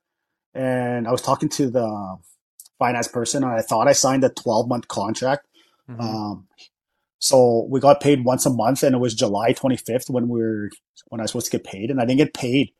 And 0.54 1.06
I 1.06 1.12
was 1.12 1.22
talking 1.22 1.50
to 1.50 1.70
the 1.70 2.16
finance 2.78 3.08
person 3.08 3.44
and 3.44 3.52
I 3.52 3.62
thought 3.62 3.88
I 3.88 3.92
signed 3.92 4.24
a 4.24 4.30
12 4.30 4.68
month 4.68 4.88
contract. 4.88 5.46
Mhm. 5.90 6.00
Um, 6.00 6.48
so 7.18 7.66
we 7.70 7.80
got 7.80 8.00
paid 8.00 8.24
once 8.24 8.46
a 8.46 8.50
month 8.50 8.82
and 8.82 8.94
it 8.94 8.98
was 8.98 9.14
July 9.14 9.52
25th 9.52 10.10
when 10.10 10.28
we 10.28 10.40
were 10.40 10.70
when 11.08 11.20
I 11.20 11.24
was 11.24 11.32
supposed 11.32 11.46
to 11.50 11.58
get 11.58 11.64
paid 11.64 11.90
and 11.90 12.00
I 12.00 12.04
didn't 12.04 12.18
get 12.18 12.34
paid. 12.34 12.72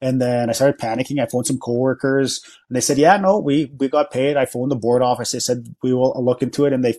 And 0.00 0.20
then 0.20 0.50
I 0.50 0.52
started 0.52 0.78
panicking. 0.80 1.22
I 1.22 1.26
phoned 1.26 1.46
some 1.46 1.58
coworkers 1.58 2.42
and 2.68 2.76
they 2.76 2.80
said, 2.82 2.98
yeah, 2.98 3.16
no, 3.16 3.38
we, 3.38 3.72
we 3.78 3.88
got 3.88 4.10
paid. 4.10 4.36
I 4.36 4.44
phoned 4.46 4.70
the 4.70 4.76
board 4.76 5.02
office. 5.02 5.32
They 5.32 5.38
said, 5.38 5.74
we 5.82 5.94
will 5.94 6.14
look 6.22 6.42
into 6.42 6.66
it. 6.66 6.72
And 6.74 6.84
they, 6.84 6.96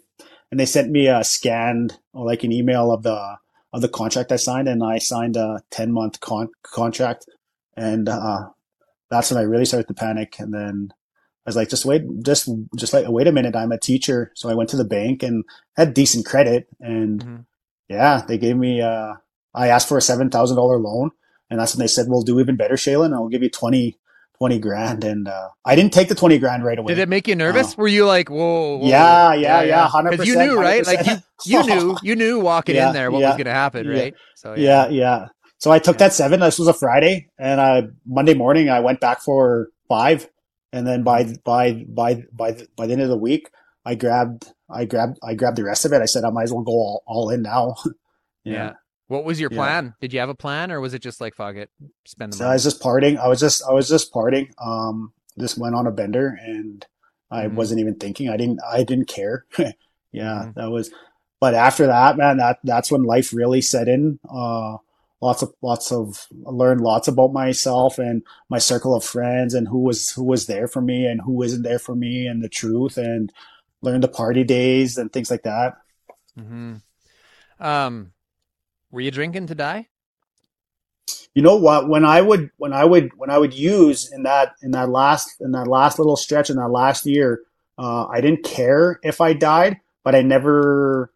and 0.52 0.60
they 0.60 0.66
sent 0.66 0.92
me 0.92 1.08
a 1.08 1.24
scanned 1.24 1.98
or 2.14 2.26
like 2.26 2.44
an 2.44 2.52
email 2.52 2.92
of 2.92 3.04
the, 3.04 3.38
of 3.74 3.82
the 3.82 3.90
contract 3.90 4.32
I 4.32 4.38
signed. 4.38 4.68
And 4.68 4.84
I 4.84 5.00
signed 5.00 5.36
a 5.38 5.62
10 5.72 5.92
month 5.92 6.20
con- 6.20 6.52
contract. 6.64 7.26
And, 7.76 8.08
uh, 8.08 8.50
that's 9.10 9.32
when 9.32 9.40
I 9.40 9.44
really 9.44 9.66
started 9.66 9.88
to 9.88 9.94
panic. 9.94 10.36
And 10.40 10.54
then 10.54 10.94
I 11.46 11.50
was 11.50 11.56
like, 11.56 11.70
just 11.70 11.86
wait, 11.86 12.04
just, 12.24 12.50
just 12.76 12.94
like, 12.94 13.06
wait 13.08 13.28
a 13.28 13.32
minute. 13.32 13.56
I'm 13.56 13.72
a 13.72 13.78
teacher. 13.80 14.32
So 14.36 14.50
I 14.50 14.56
went 14.56 14.70
to 14.72 14.78
the 14.78 14.84
bank 14.86 15.24
and 15.24 15.44
had 15.76 15.94
decent 15.94 16.26
credit. 16.26 16.68
And 16.80 17.24
Mhm. 17.24 17.46
yeah, 17.90 18.24
they 18.28 18.38
gave 18.38 18.58
me, 18.58 18.82
uh, 18.82 19.14
I 19.54 19.68
asked 19.68 19.88
for 19.88 19.98
a 19.98 20.02
$7,000 20.02 20.80
loan. 20.82 21.12
And 21.50 21.60
that's 21.60 21.76
when 21.76 21.80
they 21.84 21.88
said, 21.88 22.08
we'll 22.10 22.24
do 22.24 22.40
even 22.40 22.56
better, 22.56 22.76
Shalen. 22.76 23.14
I'll 23.14 23.28
give 23.30 23.44
you 23.44 23.50
20, 23.50 23.98
20 24.38 24.60
grand. 24.60 25.04
And, 25.04 25.28
uh, 25.28 25.50
I 25.66 25.76
didn't 25.76 25.94
take 25.94 26.10
the 26.10 26.16
20 26.16 26.38
grand 26.40 26.64
right 26.64 26.78
away. 26.78 26.94
Did 26.94 27.00
it 27.02 27.10
make 27.10 27.28
you 27.28 27.36
nervous? 27.36 27.78
Were 27.78 27.88
you 27.88 28.06
like, 28.06 28.30
whoa? 28.30 28.78
whoa 28.78 28.88
Yeah, 28.88 29.34
yeah, 29.34 29.62
yeah, 29.64 29.90
Because 30.10 30.28
you 30.28 30.36
knew, 30.36 30.60
right? 30.60 30.86
Like 30.86 31.06
you, 31.06 31.14
100%. 31.14 31.24
you 31.46 31.64
knew, 31.64 31.98
you 32.04 32.16
knew 32.16 32.40
walking 32.40 32.76
Yeah, 32.76 32.88
in 32.90 32.94
there 32.94 33.12
what 33.12 33.22
yeah, 33.22 33.28
was 33.30 33.38
going 33.38 33.46
to 33.46 33.54
happen, 33.54 33.88
right? 33.88 34.14
So 34.36 34.54
yeah, 34.56 34.88
yeah. 34.90 35.28
So 35.60 35.72
I 35.72 35.80
took 35.80 35.98
that 35.98 36.14
seven. 36.14 36.40
This 36.42 36.60
was 36.60 36.68
a 36.68 36.74
Friday, 36.74 37.28
and 37.40 37.60
uh, 37.60 37.82
Monday 38.06 38.34
morning 38.34 38.70
I 38.70 38.82
went 38.82 39.00
back 39.00 39.22
for 39.22 39.70
five, 39.88 40.30
and 40.74 40.86
then 40.86 41.04
by 41.04 41.34
by 41.44 41.86
by 41.88 42.24
by 42.34 42.52
the, 42.52 42.68
by 42.78 42.88
the 42.88 42.94
end 42.94 43.02
of 43.02 43.10
the 43.10 43.18
week, 43.18 43.50
I 43.86 43.96
grabbed 43.96 44.52
I 44.70 44.86
grabbed 44.86 45.18
I 45.24 45.34
grabbed 45.34 45.58
the 45.58 45.64
rest 45.64 45.86
of 45.86 45.94
it. 45.94 46.02
I 46.02 46.06
said 46.06 46.24
I 46.26 46.30
might 46.30 46.44
as 46.44 46.54
well 46.54 46.64
go 46.64 46.74
all, 46.74 47.04
all 47.08 47.30
in 47.30 47.42
now. 47.42 47.76
yeah. 48.44 48.74
What 49.08 49.24
was 49.24 49.40
your 49.40 49.50
Yeah. 49.50 49.58
plan? 49.58 49.96
Did 50.02 50.14
you 50.14 50.20
have 50.20 50.30
a 50.30 50.36
plan, 50.36 50.72
or 50.72 50.82
was 50.82 50.94
it 50.94 51.02
just 51.02 51.22
like 51.22 51.36
fuck 51.36 51.56
it, 51.56 51.70
spend 52.06 52.34
the 52.34 52.38
So 52.38 52.46
I 52.46 52.50
money? 52.50 52.56
was 52.56 52.64
just 52.64 52.82
partying. 52.82 53.18
I 53.18 53.28
was 53.28 53.40
just 53.40 53.64
I 53.68 53.72
was 53.74 53.88
just 53.88 54.14
partying. 54.14 54.52
Um, 54.64 55.14
just 55.40 55.58
went 55.58 55.76
on 55.76 55.88
a 55.88 55.92
bender, 55.92 56.38
and 56.42 56.86
I 57.32 57.48
Mhm. 57.48 57.54
wasn't 57.56 57.80
even 57.82 57.96
thinking. 57.96 58.30
I 58.30 58.38
didn't 58.38 58.60
I 58.68 58.84
didn't 58.84 59.08
care. 59.08 59.46
yeah, 60.12 60.46
Mhm. 60.46 60.54
that 60.56 60.70
was. 60.72 60.92
But 61.40 61.54
after 61.54 61.86
that, 61.88 62.18
man, 62.18 62.38
that 62.38 62.60
that's 62.64 62.92
when 62.92 63.04
life 63.04 63.34
really 63.34 63.62
set 63.62 63.88
in. 63.88 64.20
Uh, 64.30 64.78
lots 65.22 65.42
of 65.42 65.54
lots 65.62 65.92
of 65.92 66.28
I 66.46 66.50
learned 66.52 66.82
lots 66.82 67.08
about 67.08 67.34
myself 67.34 68.00
and 68.00 68.24
my 68.50 68.58
circle 68.60 68.96
of 68.96 69.04
friends 69.04 69.54
and 69.54 69.68
who 69.68 69.80
was 69.80 70.12
who 70.12 70.24
was 70.24 70.48
there 70.48 70.68
for 70.68 70.82
me 70.82 71.06
and 71.06 71.22
who 71.22 71.42
isn't 71.44 71.64
there 71.64 71.80
for 71.80 71.96
me 71.96 72.28
and 72.28 72.44
the 72.44 72.50
truth 72.50 72.98
and 72.98 73.32
learned 73.82 74.04
the 74.04 74.08
party 74.08 74.44
days 74.44 74.98
and 74.98 75.12
things 75.14 75.30
like 75.30 75.44
that. 75.44 75.76
Mm-hmm. 76.38 76.76
Um, 77.60 78.12
were 78.96 79.02
you 79.02 79.12
drinking 79.12 79.48
to 79.48 79.56
die? 79.56 79.90
you 81.36 81.42
know 81.42 81.58
what? 81.58 81.90
When 81.90 82.06
i 82.06 82.22
would 82.22 82.50
when 82.58 82.74
i 82.74 82.84
would 82.86 83.12
when 83.18 83.30
i 83.30 83.38
would 83.38 83.54
use 83.54 84.12
in 84.12 84.24
that 84.24 84.54
in 84.64 84.72
that 84.72 84.90
last 84.90 85.30
in 85.42 85.52
that 85.52 85.68
last 85.68 86.00
little 86.00 86.16
stretch 86.16 86.50
in 86.50 86.56
that 86.56 86.70
last 86.70 87.06
year 87.06 87.42
uh, 87.78 88.08
i 88.08 88.22
didn't 88.22 88.44
care 88.44 89.00
if 89.04 89.20
i 89.20 89.34
died 89.34 89.78
but 90.04 90.16
i 90.16 90.22
never 90.22 91.12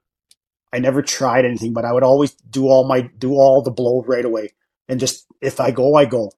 i 0.74 0.80
never 0.80 1.02
tried 1.02 1.46
anything 1.46 1.74
but 1.74 1.86
i 1.86 1.94
would 1.94 2.04
always 2.04 2.34
do 2.50 2.68
all 2.68 2.86
my 2.86 3.02
do 3.18 3.34
all 3.34 3.62
the 3.62 3.72
blow 3.72 4.04
right 4.06 4.26
away. 4.26 4.50
And 4.89 5.00
just 5.00 5.26
if 5.42 5.60
i 5.60 5.72
go 5.72 5.96
i 5.96 6.06
go. 6.06 6.32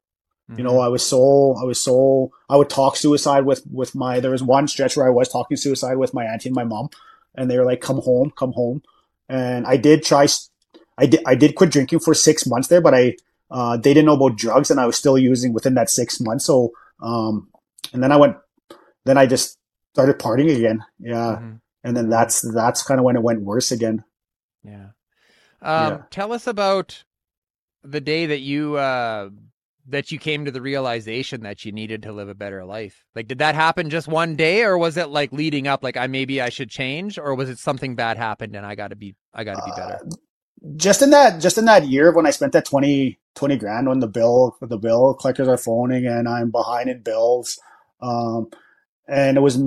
You 0.58 0.65
know 0.65 0.80
i 0.82 0.89
was 0.89 1.06
so 1.06 1.56
i 1.62 1.63
was 1.63 1.82
so 1.82 2.30
i 2.49 2.58
would 2.58 2.69
talk 2.69 2.97
suicide 2.97 3.45
with 3.45 3.63
with 3.71 3.95
my 3.95 4.19
there 4.19 4.32
was 4.32 4.43
one 4.43 4.67
stretch 4.67 4.97
where 4.97 5.08
i 5.08 5.10
was 5.10 5.30
talking 5.30 5.56
suicide 5.56 5.95
with 5.95 6.13
my 6.13 6.25
auntie 6.25 6.49
and 6.49 6.56
my 6.56 6.65
mom 6.65 6.89
and 7.34 7.49
they 7.49 7.58
were 7.58 7.63
like 7.63 7.80
come 7.80 8.01
home 8.01 8.32
come 8.36 8.51
home. 8.51 8.84
And 9.30 9.65
i 9.65 9.77
did 9.77 10.04
try 10.04 10.27
i 10.97 11.06
did 11.06 11.21
i 11.25 11.36
did 11.36 11.56
quit 11.56 11.69
drinking 11.71 11.99
for 11.99 12.13
six 12.13 12.45
months 12.47 12.67
there 12.67 12.82
but 12.82 12.93
i 12.93 13.15
uh, 13.51 13.75
they 13.75 13.93
didn't 13.93 14.06
know 14.06 14.13
about 14.13 14.38
drugs 14.38 14.71
and 14.71 14.80
I 14.80 14.86
was 14.86 14.95
still 14.95 15.17
using 15.17 15.51
within 15.51 15.73
that 15.73 15.89
six 15.89 16.21
months. 16.21 16.45
So, 16.45 16.71
um, 17.01 17.49
and 17.91 18.01
then 18.01 18.10
I 18.10 18.15
went, 18.15 18.38
then 19.04 19.17
I 19.17 19.25
just 19.25 19.58
started 19.93 20.19
partying 20.19 20.56
again. 20.56 20.86
Yeah. 20.99 21.38
Mhm. 21.41 21.60
And 21.84 21.97
then 21.97 22.10
that's, 22.10 22.39
that's 22.54 22.82
kind 22.82 22.97
of 22.97 23.04
when 23.04 23.17
it 23.17 23.23
went 23.23 23.41
worse 23.41 23.69
again. 23.73 24.06
Yeah. 24.63 24.91
Um, 25.62 25.91
Yeah. 25.91 25.97
Tell 26.12 26.32
us 26.32 26.47
about 26.47 27.04
the 27.84 27.99
day 27.99 28.27
that 28.27 28.39
you 28.39 28.75
uh, 28.75 29.32
that 29.88 30.13
you 30.13 30.17
came 30.17 30.45
to 30.45 30.51
the 30.51 30.62
realization 30.62 31.41
that 31.41 31.65
you 31.65 31.73
needed 31.73 32.04
to 32.04 32.13
live 32.13 32.30
a 32.30 32.36
better 32.36 32.63
life. 32.63 33.04
Like, 33.15 33.27
did 33.27 33.39
that 33.39 33.56
happen 33.56 33.89
just 33.89 34.08
one 34.08 34.38
day, 34.38 34.63
or 34.63 34.77
was 34.77 34.95
it 34.95 35.10
like 35.10 35.34
leading 35.34 35.67
up? 35.67 35.84
Like, 35.84 35.97
I 35.97 36.08
maybe 36.08 36.39
I 36.39 36.49
should 36.49 36.69
change, 36.69 37.17
or 37.17 37.36
was 37.36 37.49
it 37.49 37.60
something 37.60 37.95
bad 37.95 38.15
happened 38.17 38.56
and 38.56 38.65
I 38.65 38.75
got 38.75 38.89
to 38.89 38.95
be 38.95 39.15
I 39.34 39.43
got 39.43 39.56
to 39.56 39.63
be 39.65 39.71
better? 39.75 39.99
Just 40.76 41.02
in 41.02 41.10
that, 41.10 41.41
just 41.41 41.58
in 41.58 41.65
that 41.65 41.88
year 41.88 42.12
when 42.12 42.26
I 42.26 42.32
spent 42.32 42.54
that 42.54 42.65
20, 42.65 43.19
20 43.36 43.58
grand 43.58 43.89
on 43.89 44.00
the 44.00 44.08
bill, 44.08 44.56
the 44.62 44.78
bill 44.78 45.15
collectors 45.15 45.47
are 45.47 45.58
phoning 45.58 46.06
and 46.06 46.28
I'm 46.28 46.52
behind 46.52 46.89
in 46.89 47.02
bills. 47.02 47.60
Um, 48.02 48.50
and 49.08 49.38
it 49.38 49.41
was, 49.41 49.60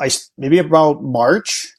I, 0.00 0.10
maybe 0.36 0.58
about 0.58 1.02
March, 1.02 1.72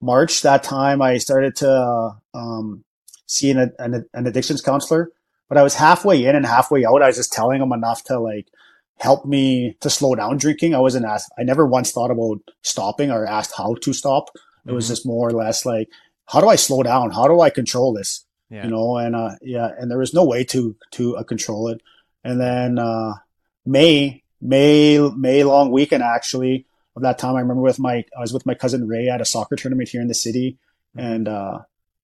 March 0.00 0.42
that 0.42 0.64
time 0.64 1.00
I 1.00 1.18
started 1.18 1.54
to, 1.56 2.16
um, 2.34 2.84
see 3.26 3.50
an, 3.50 3.72
an, 3.78 4.04
an 4.12 4.26
addictions 4.26 4.60
counselor, 4.60 5.10
but 5.48 5.56
I 5.56 5.62
was 5.62 5.74
halfway 5.74 6.24
in 6.24 6.36
and 6.36 6.44
halfway 6.44 6.84
out. 6.84 7.02
I 7.02 7.06
was 7.06 7.16
just 7.16 7.32
telling 7.32 7.62
him 7.62 7.72
enough 7.72 8.04
to 8.04 8.18
like 8.18 8.48
help 8.98 9.24
me 9.24 9.76
to 9.80 9.90
slow 9.90 10.14
down 10.14 10.36
drinking. 10.36 10.74
I 10.74 10.80
wasn't 10.80 11.06
asked, 11.06 11.32
I 11.38 11.42
never 11.42 11.66
once 11.66 11.92
thought 11.92 12.10
about 12.10 12.38
stopping 12.62 13.10
or 13.10 13.26
asked 13.26 13.52
how 13.56 13.74
to 13.82 13.92
stop. 13.92 14.28
It 14.34 14.38
mm-hmm. 14.68 14.74
was 14.74 14.88
just 14.88 15.06
more 15.06 15.28
or 15.28 15.32
less 15.32 15.64
like, 15.64 15.88
how 16.32 16.40
do 16.40 16.48
I 16.48 16.56
slow 16.56 16.82
down? 16.82 17.10
How 17.10 17.28
do 17.28 17.42
I 17.42 17.50
control 17.50 17.92
this? 17.92 18.24
Yeah. 18.48 18.64
You 18.64 18.70
know, 18.70 18.96
and, 18.96 19.14
uh, 19.14 19.32
yeah, 19.42 19.68
and 19.78 19.90
there 19.90 19.98
was 19.98 20.14
no 20.14 20.24
way 20.24 20.44
to, 20.44 20.74
to 20.92 21.16
uh, 21.18 21.24
control 21.24 21.68
it. 21.68 21.82
And 22.24 22.40
then, 22.40 22.78
uh, 22.78 23.14
May, 23.66 24.22
May, 24.40 24.98
May 25.10 25.44
long 25.44 25.70
weekend 25.70 26.02
actually 26.02 26.66
of 26.96 27.02
that 27.02 27.18
time. 27.18 27.36
I 27.36 27.40
remember 27.40 27.62
with 27.62 27.78
my, 27.78 28.04
I 28.16 28.20
was 28.20 28.32
with 28.32 28.46
my 28.46 28.54
cousin 28.54 28.88
Ray 28.88 29.08
at 29.08 29.20
a 29.20 29.26
soccer 29.26 29.56
tournament 29.56 29.90
here 29.90 30.00
in 30.00 30.08
the 30.08 30.14
city. 30.14 30.58
Mm-hmm. 30.96 31.06
And, 31.06 31.28
uh, 31.28 31.58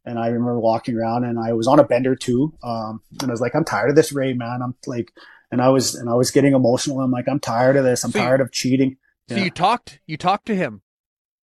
and 0.05 0.19
I 0.19 0.27
remember 0.27 0.61
walking 0.61 0.97
around 0.97 1.25
and 1.25 1.38
I 1.38 1.55
was 1.55 1.67
on 1.67 1.79
a 1.79 1.85
bender 1.85 2.14
too. 2.14 2.53
Um, 2.62 3.01
and 3.21 3.31
I 3.31 3.33
was 3.33 3.41
like, 3.41 3.55
I'm 3.55 3.64
tired 3.64 3.88
of 3.88 3.97
this 3.97 4.12
Ray, 4.12 4.35
man. 4.35 4.61
I'm 4.62 4.75
like, 4.87 5.11
and 5.51 5.62
I 5.62 5.71
was, 5.71 5.95
and 5.95 6.11
I 6.11 6.14
was 6.14 6.31
getting 6.31 6.53
emotional. 6.53 7.01
I'm 7.01 7.11
like, 7.11 7.29
I'm 7.29 7.41
tired 7.41 7.77
of 7.77 7.85
this. 7.85 8.05
I'm 8.05 8.12
so 8.12 8.19
tired 8.19 8.41
you, 8.41 8.45
of 8.45 8.53
cheating. 8.53 8.99
So 9.31 9.37
yeah. 9.37 9.45
you 9.45 9.51
talked, 9.51 10.01
you 10.07 10.19
talked 10.19 10.47
to 10.47 10.55
him. 10.55 10.83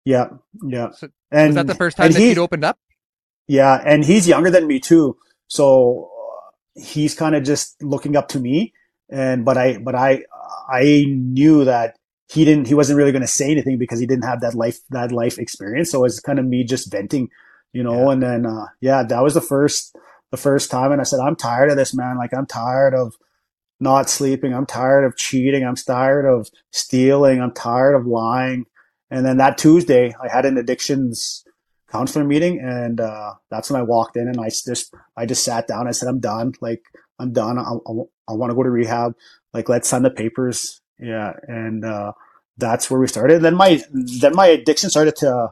Yeah. 0.06 0.30
Yeah. 0.66 0.92
So 0.92 1.10
and 1.32 1.50
was 1.50 1.56
that 1.56 1.68
the 1.68 1.76
first 1.76 1.98
time 1.98 2.12
that 2.12 2.20
he'd 2.20 2.38
opened 2.38 2.64
up? 2.64 2.80
Yeah. 3.48 3.82
And 3.86 4.06
he's 4.06 4.28
younger 4.28 4.50
than 4.50 4.68
me 4.68 4.80
too. 4.80 5.18
So 5.48 6.10
uh, 6.12 6.82
he's 6.82 7.14
kind 7.14 7.36
of 7.36 7.44
just 7.44 7.82
looking 7.84 8.16
up 8.16 8.30
to 8.30 8.40
me. 8.40 8.74
And, 9.10 9.44
but 9.44 9.58
I, 9.58 9.78
but 9.78 9.96
I, 9.96 10.24
I 10.72 11.06
knew 11.08 11.66
that 11.66 11.98
he 12.32 12.46
didn't, 12.46 12.68
he 12.68 12.74
wasn't 12.74 12.98
really 12.98 13.12
going 13.12 13.22
to 13.22 13.28
say 13.28 13.52
anything 13.52 13.78
because 13.78 14.00
he 14.00 14.06
didn't 14.06 14.26
have 14.26 14.42
that 14.42 14.56
life, 14.56 14.80
that 14.92 15.12
life 15.12 15.38
experience. 15.38 15.92
So 15.92 16.00
it 16.00 16.04
was 16.04 16.20
kind 16.20 16.40
of 16.40 16.46
me 16.46 16.64
just 16.64 16.92
venting 16.92 17.30
you 17.76 17.84
know, 17.84 18.06
yeah. 18.06 18.12
and 18.14 18.24
then, 18.24 18.46
uh, 18.46 18.68
yeah, 18.80 19.04
that 19.04 19.22
was 19.22 19.34
the 19.34 19.42
first, 19.42 19.98
the 20.32 20.38
first 20.38 20.72
time. 20.72 20.94
And 20.94 21.02
I 21.02 21.04
said, 21.04 21.20
I'm 21.20 21.36
tired 21.36 21.70
of 21.70 21.76
this, 21.76 21.94
man. 21.94 22.18
Like, 22.18 22.34
I'm 22.34 22.46
tired 22.46 22.94
of 22.94 23.16
not 23.82 24.10
sleeping. 24.10 24.54
I'm 24.54 24.66
tired 24.66 25.04
of 25.04 25.18
cheating. 25.18 25.66
I'm 25.66 25.76
tired 25.76 26.26
of 26.26 26.50
stealing. 26.72 27.42
I'm 27.42 27.54
tired 27.54 27.96
of 27.96 28.08
lying. 28.08 28.66
And 29.12 29.26
then 29.26 29.38
that 29.38 29.58
Tuesday, 29.58 30.16
I 30.22 30.32
had 30.32 30.46
an 30.46 30.58
addictions 30.58 31.44
counselor 31.92 32.26
meeting, 32.26 32.60
and 32.60 33.00
uh, 33.00 33.36
that's 33.50 33.70
when 33.70 33.80
I 33.80 33.84
walked 33.84 34.18
in 34.18 34.28
and 34.28 34.40
I 34.40 34.50
just 34.50 34.94
I 35.16 35.26
just 35.26 35.44
sat 35.44 35.68
down. 35.68 35.88
I 35.88 35.92
said, 35.92 36.10
I'm 36.10 36.20
done. 36.20 36.54
Like 36.62 36.84
I'm 37.20 37.32
done. 37.32 37.58
I, 37.58 37.62
I, 37.62 37.92
I 38.30 38.34
want 38.34 38.52
to 38.52 38.56
go 38.56 38.64
to 38.64 38.70
rehab. 38.70 39.14
Like 39.54 39.70
let's 39.70 39.88
sign 39.88 40.04
the 40.04 40.10
papers. 40.10 40.82
Yeah, 41.00 41.34
and 41.48 41.86
uh, 41.86 42.14
that's 42.58 42.90
where 42.90 43.00
we 43.00 43.08
started. 43.08 43.42
Then 43.42 43.56
my 43.56 43.82
then 43.92 44.36
my 44.36 44.48
addiction 44.48 44.90
started 44.90 45.16
to 45.18 45.52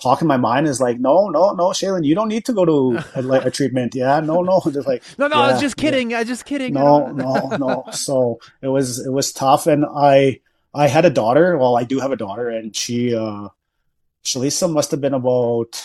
talk 0.00 0.20
in 0.20 0.28
my 0.28 0.36
mind 0.36 0.66
is 0.66 0.80
like, 0.80 0.98
no, 0.98 1.28
no, 1.28 1.52
no, 1.52 1.68
Shalen, 1.70 2.04
you 2.04 2.14
don't 2.14 2.28
need 2.28 2.44
to 2.46 2.52
go 2.52 2.64
to 2.64 3.02
a, 3.14 3.46
a 3.46 3.50
treatment. 3.50 3.94
Yeah, 3.94 4.20
no, 4.20 4.42
no, 4.42 4.60
just 4.72 4.86
like, 4.86 5.02
no, 5.18 5.26
no, 5.28 5.36
yeah, 5.36 5.42
I 5.42 5.52
was 5.52 5.60
just 5.60 5.76
kidding. 5.76 6.10
Yeah. 6.10 6.18
I 6.18 6.20
was 6.20 6.28
just 6.28 6.44
kidding. 6.44 6.74
No, 6.74 7.10
no, 7.10 7.48
no. 7.56 7.84
So 7.92 8.38
it 8.62 8.68
was, 8.68 9.04
it 9.04 9.10
was 9.10 9.32
tough. 9.32 9.66
And 9.66 9.84
I, 9.84 10.40
I 10.74 10.88
had 10.88 11.04
a 11.04 11.10
daughter. 11.10 11.56
Well, 11.56 11.76
I 11.76 11.84
do 11.84 12.00
have 12.00 12.12
a 12.12 12.16
daughter 12.16 12.48
and 12.48 12.74
she, 12.74 13.14
uh, 13.14 13.48
Shalisa 14.24 14.70
must 14.70 14.90
have 14.90 15.00
been 15.00 15.14
about 15.14 15.82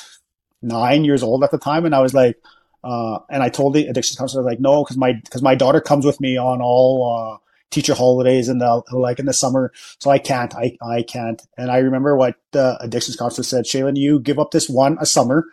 nine 0.61 1.05
years 1.05 1.23
old 1.23 1.43
at 1.43 1.51
the 1.51 1.57
time. 1.57 1.85
And 1.85 1.95
I 1.95 2.01
was 2.01 2.13
like, 2.13 2.37
uh, 2.83 3.19
and 3.29 3.41
I 3.41 3.49
told 3.49 3.73
the 3.73 3.87
addiction 3.87 4.17
counselor, 4.17 4.43
like, 4.43 4.59
no, 4.59 4.83
cause 4.83 4.97
my, 4.97 5.21
cause 5.29 5.41
my 5.41 5.55
daughter 5.55 5.79
comes 5.79 6.05
with 6.05 6.19
me 6.19 6.37
on 6.37 6.61
all, 6.61 7.33
uh, 7.33 7.37
teacher 7.73 7.95
holidays 7.95 8.49
and 8.49 8.61
the 8.61 8.83
like 8.91 9.17
in 9.17 9.25
the 9.25 9.33
summer. 9.33 9.71
So 9.99 10.11
I 10.11 10.19
can't, 10.19 10.53
I, 10.55 10.77
I 10.81 11.01
can't. 11.01 11.41
And 11.57 11.71
I 11.71 11.77
remember 11.77 12.15
what 12.15 12.35
the 12.51 12.77
addictions 12.79 13.17
counselor 13.17 13.43
said, 13.43 13.65
Shalen, 13.65 13.97
you 13.97 14.19
give 14.19 14.37
up 14.37 14.51
this 14.51 14.69
one 14.69 14.97
a 15.01 15.07
summer 15.07 15.45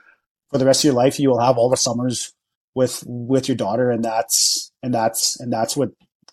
for 0.51 0.59
the 0.59 0.67
rest 0.67 0.81
of 0.81 0.85
your 0.85 0.95
life. 0.95 1.19
You 1.19 1.31
will 1.31 1.41
have 1.41 1.57
all 1.57 1.71
the 1.71 1.79
summers 1.79 2.35
with, 2.75 3.03
with 3.07 3.49
your 3.49 3.57
daughter. 3.57 3.91
And 3.91 4.05
that's, 4.05 4.71
and 4.83 4.93
that's, 4.93 5.41
and 5.41 5.51
that's 5.51 5.77
what 5.77 5.93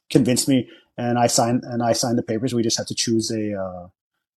convinced 0.09 0.49
me. 0.49 0.69
And 0.97 1.19
I 1.19 1.27
signed, 1.27 1.63
and 1.63 1.83
I 1.83 1.93
signed 1.93 2.17
the 2.17 2.23
papers. 2.23 2.53
We 2.53 2.63
just 2.63 2.77
had 2.77 2.87
to 2.87 2.95
choose 2.95 3.31
a, 3.31 3.53
uh, 3.53 3.87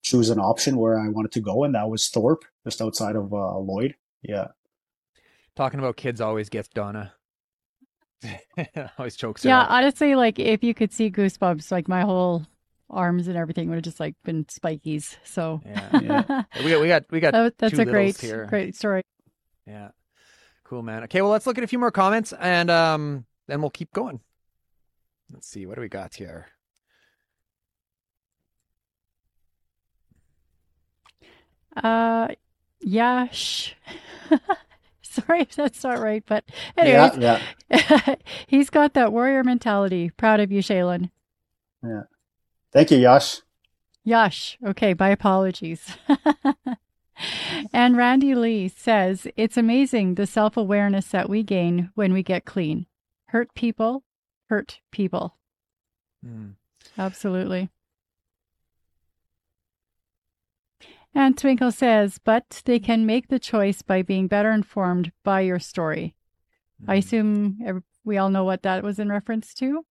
choose 0.02 0.30
an 0.30 0.38
option 0.38 0.76
where 0.76 0.98
I 0.98 1.08
wanted 1.08 1.32
to 1.32 1.40
go. 1.40 1.64
And 1.64 1.74
that 1.74 1.88
was 1.88 2.08
Thorpe, 2.08 2.44
just 2.64 2.82
outside 2.82 3.16
of, 3.16 3.32
uh, 3.32 3.58
Lloyd. 3.58 3.94
Yeah. 4.22 4.48
Talking 5.56 5.80
about 5.80 5.96
kids 5.96 6.20
always 6.20 6.48
gets 6.48 6.68
Donna. 6.68 7.14
always 8.98 9.16
chokes. 9.16 9.44
Yeah, 9.44 9.66
honestly, 9.68 10.14
like 10.14 10.38
if 10.38 10.62
you 10.62 10.74
could 10.74 10.92
see 10.92 11.10
goosebumps, 11.10 11.70
like 11.70 11.88
my 11.88 12.02
whole 12.02 12.46
arms 12.88 13.28
and 13.28 13.36
everything 13.36 13.68
would 13.68 13.76
have 13.76 13.84
just 13.84 14.00
like 14.00 14.14
been 14.24 14.44
spikies. 14.44 15.16
So 15.24 15.60
yeah, 15.64 16.00
yeah. 16.00 16.42
we 16.64 16.70
got 16.70 16.80
we 16.80 16.88
got 16.88 17.04
we 17.10 17.20
got. 17.20 17.32
That, 17.32 17.58
that's 17.58 17.78
a 17.78 17.84
great 17.84 18.20
here. 18.20 18.46
great 18.46 18.76
story. 18.76 19.02
Yeah, 19.66 19.90
cool, 20.64 20.82
man. 20.82 21.04
Okay, 21.04 21.22
well, 21.22 21.30
let's 21.30 21.46
look 21.46 21.58
at 21.58 21.64
a 21.64 21.68
few 21.68 21.78
more 21.78 21.90
comments 21.90 22.32
and 22.32 22.70
um, 22.70 23.24
then 23.46 23.60
we'll 23.60 23.70
keep 23.70 23.92
going. 23.92 24.20
Let's 25.32 25.48
see 25.48 25.66
what 25.66 25.76
do 25.76 25.80
we 25.80 25.88
got 25.88 26.14
here. 26.14 26.46
Uh, 31.76 32.28
Yash. 32.80 33.76
Sorry 35.02 35.40
if 35.40 35.56
that's 35.56 35.82
not 35.82 35.98
right, 35.98 36.22
but 36.26 36.44
anyways, 36.76 37.18
yeah, 37.18 37.40
yeah. 37.70 38.14
he's 38.46 38.70
got 38.70 38.94
that 38.94 39.12
warrior 39.12 39.42
mentality. 39.42 40.10
Proud 40.10 40.40
of 40.40 40.52
you, 40.52 40.62
Shalen. 40.62 41.10
Yeah. 41.82 42.02
Thank 42.72 42.90
you, 42.90 42.98
Yash. 42.98 43.40
Yash. 44.04 44.56
Okay, 44.64 44.94
my 44.98 45.08
apologies. 45.10 45.96
and 47.72 47.96
Randy 47.96 48.34
Lee 48.34 48.68
says, 48.68 49.26
It's 49.36 49.56
amazing 49.56 50.14
the 50.14 50.26
self 50.26 50.56
awareness 50.56 51.08
that 51.08 51.28
we 51.28 51.42
gain 51.42 51.90
when 51.94 52.12
we 52.12 52.22
get 52.22 52.44
clean. 52.44 52.86
Hurt 53.26 53.54
people, 53.54 54.04
hurt 54.50 54.80
people. 54.90 55.36
Mm. 56.26 56.54
Absolutely. 56.98 57.70
And 61.14 61.38
Twinkle 61.38 61.72
says, 61.72 62.18
but 62.22 62.62
they 62.64 62.78
can 62.78 63.06
make 63.06 63.28
the 63.28 63.38
choice 63.38 63.80
by 63.82 64.02
being 64.02 64.26
better 64.26 64.50
informed 64.50 65.12
by 65.24 65.40
your 65.40 65.58
story. 65.58 66.14
Mm-hmm. 66.82 66.90
I 66.90 66.94
assume 66.96 67.82
we 68.04 68.18
all 68.18 68.28
know 68.28 68.44
what 68.44 68.62
that 68.62 68.82
was 68.82 68.98
in 68.98 69.08
reference 69.08 69.54
to. 69.54 69.84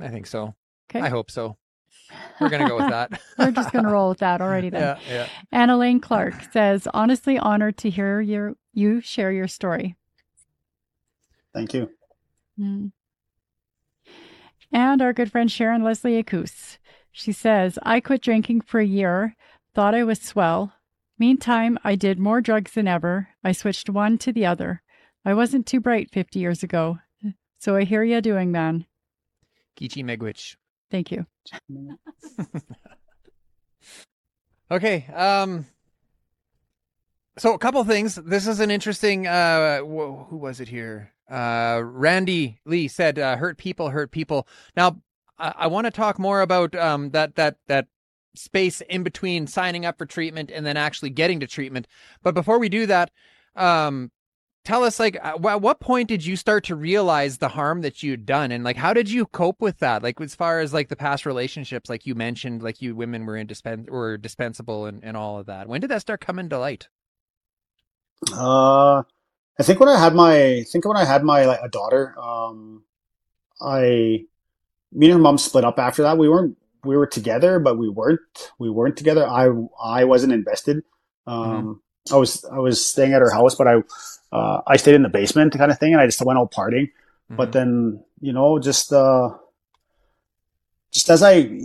I 0.00 0.08
think 0.08 0.26
so. 0.26 0.54
Okay. 0.90 1.04
I 1.04 1.08
hope 1.08 1.30
so. 1.30 1.56
We're 2.40 2.50
going 2.50 2.62
to 2.62 2.68
go 2.68 2.76
with 2.76 2.90
that. 2.90 3.20
We're 3.38 3.50
just 3.50 3.72
going 3.72 3.84
to 3.84 3.90
roll 3.90 4.10
with 4.10 4.18
that 4.18 4.40
already 4.40 4.70
then. 4.70 4.96
Yeah, 5.08 5.14
yeah. 5.14 5.26
Anna 5.50 5.76
Lane 5.76 6.00
Clark 6.00 6.52
says, 6.52 6.86
honestly 6.94 7.38
honored 7.38 7.78
to 7.78 7.90
hear 7.90 8.20
your 8.20 8.54
you 8.72 9.00
share 9.00 9.32
your 9.32 9.48
story. 9.48 9.96
Thank 11.52 11.72
you. 11.72 11.90
Mm. 12.58 12.92
And 14.74 15.00
our 15.00 15.14
good 15.14 15.30
friend 15.30 15.50
Sharon 15.50 15.82
Leslie 15.82 16.16
Acus. 16.16 16.78
She 17.12 17.32
says, 17.32 17.78
I 17.82 18.00
quit 18.00 18.20
drinking 18.20 18.62
for 18.62 18.80
a 18.80 18.84
year 18.84 19.36
Thought 19.74 19.94
I 19.96 20.04
was 20.04 20.20
swell. 20.20 20.72
Meantime, 21.18 21.78
I 21.82 21.96
did 21.96 22.18
more 22.18 22.40
drugs 22.40 22.72
than 22.72 22.86
ever. 22.86 23.30
I 23.42 23.50
switched 23.50 23.90
one 23.90 24.18
to 24.18 24.32
the 24.32 24.46
other. 24.46 24.82
I 25.24 25.34
wasn't 25.34 25.66
too 25.66 25.80
bright 25.80 26.10
50 26.12 26.38
years 26.38 26.62
ago. 26.62 26.98
So 27.58 27.74
I 27.74 27.82
hear 27.82 28.04
you 28.04 28.20
doing, 28.20 28.52
man. 28.52 28.86
Kichi 29.76 30.04
Megwich. 30.04 30.56
Thank 30.92 31.10
you. 31.10 31.26
okay. 34.70 35.06
Um, 35.12 35.66
so 37.36 37.54
a 37.54 37.58
couple 37.58 37.82
things. 37.82 38.14
This 38.14 38.46
is 38.46 38.60
an 38.60 38.70
interesting. 38.70 39.26
Uh, 39.26 39.78
who 39.78 40.36
was 40.36 40.60
it 40.60 40.68
here? 40.68 41.13
Uh, 41.30 41.80
Randy 41.82 42.58
Lee 42.64 42.88
said, 42.88 43.18
uh, 43.18 43.36
"Hurt 43.36 43.58
people, 43.58 43.90
hurt 43.90 44.10
people." 44.10 44.46
Now, 44.76 45.00
I, 45.38 45.54
I 45.58 45.66
want 45.66 45.86
to 45.86 45.90
talk 45.90 46.18
more 46.18 46.42
about 46.42 46.74
um, 46.74 47.10
that 47.10 47.36
that 47.36 47.56
that 47.66 47.88
space 48.36 48.80
in 48.82 49.02
between 49.02 49.46
signing 49.46 49.86
up 49.86 49.96
for 49.98 50.06
treatment 50.06 50.50
and 50.50 50.66
then 50.66 50.76
actually 50.76 51.10
getting 51.10 51.40
to 51.40 51.46
treatment. 51.46 51.86
But 52.22 52.34
before 52.34 52.58
we 52.58 52.68
do 52.68 52.86
that, 52.86 53.10
um, 53.56 54.10
tell 54.64 54.82
us 54.82 54.98
like 54.98 55.16
at 55.22 55.40
what 55.40 55.80
point 55.80 56.08
did 56.08 56.24
you 56.24 56.36
start 56.36 56.64
to 56.64 56.74
realize 56.74 57.38
the 57.38 57.48
harm 57.48 57.82
that 57.82 58.02
you'd 58.02 58.26
done 58.26 58.50
and 58.50 58.64
like 58.64 58.76
how 58.76 58.92
did 58.92 59.10
you 59.10 59.26
cope 59.26 59.60
with 59.60 59.78
that 59.78 60.02
like 60.02 60.20
as 60.20 60.34
far 60.34 60.60
as 60.60 60.72
like 60.72 60.88
the 60.88 60.96
past 60.96 61.26
relationships 61.26 61.90
like 61.90 62.06
you 62.06 62.14
mentioned 62.14 62.62
like 62.62 62.80
you 62.80 62.96
women 62.96 63.26
were 63.26 63.34
indispens 63.34 63.88
were 63.88 64.16
dispensable 64.16 64.86
and, 64.86 65.04
and 65.04 65.16
all 65.16 65.38
of 65.38 65.46
that 65.46 65.68
when 65.68 65.80
did 65.80 65.90
that 65.90 66.00
start 66.00 66.20
coming 66.20 66.48
to 66.48 66.58
light 66.58 66.88
uh 68.32 69.02
i 69.58 69.62
think 69.62 69.80
when 69.80 69.88
i 69.88 69.98
had 69.98 70.14
my 70.14 70.34
i 70.34 70.64
think 70.70 70.84
when 70.84 70.96
i 70.96 71.04
had 71.04 71.22
my 71.22 71.44
like 71.44 71.60
a 71.62 71.68
daughter 71.68 72.14
um 72.18 72.82
i 73.60 74.24
me 74.92 75.06
and 75.06 75.12
her 75.14 75.18
mom 75.18 75.38
split 75.38 75.64
up 75.64 75.78
after 75.78 76.02
that 76.02 76.18
we 76.18 76.28
weren't 76.28 76.56
we 76.84 76.96
were 76.96 77.06
together, 77.06 77.58
but 77.58 77.78
we 77.78 77.88
weren't. 77.88 78.20
We 78.58 78.70
weren't 78.70 78.96
together. 78.96 79.26
I 79.26 79.48
I 79.82 80.04
wasn't 80.04 80.32
invested. 80.32 80.82
Um, 81.26 81.80
mm-hmm. 82.06 82.14
I 82.14 82.18
was 82.18 82.44
I 82.44 82.58
was 82.58 82.86
staying 82.86 83.12
at 83.12 83.22
her 83.22 83.30
house, 83.30 83.54
but 83.54 83.66
I 83.66 83.82
uh, 84.32 84.62
I 84.66 84.76
stayed 84.76 84.94
in 84.94 85.02
the 85.02 85.08
basement 85.08 85.56
kind 85.56 85.70
of 85.70 85.78
thing, 85.78 85.92
and 85.92 86.00
I 86.00 86.06
just 86.06 86.24
went 86.24 86.38
out 86.38 86.52
partying. 86.52 86.90
Mm-hmm. 86.90 87.36
But 87.36 87.52
then 87.52 88.04
you 88.20 88.32
know, 88.32 88.58
just 88.58 88.92
uh, 88.92 89.30
just 90.92 91.10
as 91.10 91.22
I 91.22 91.60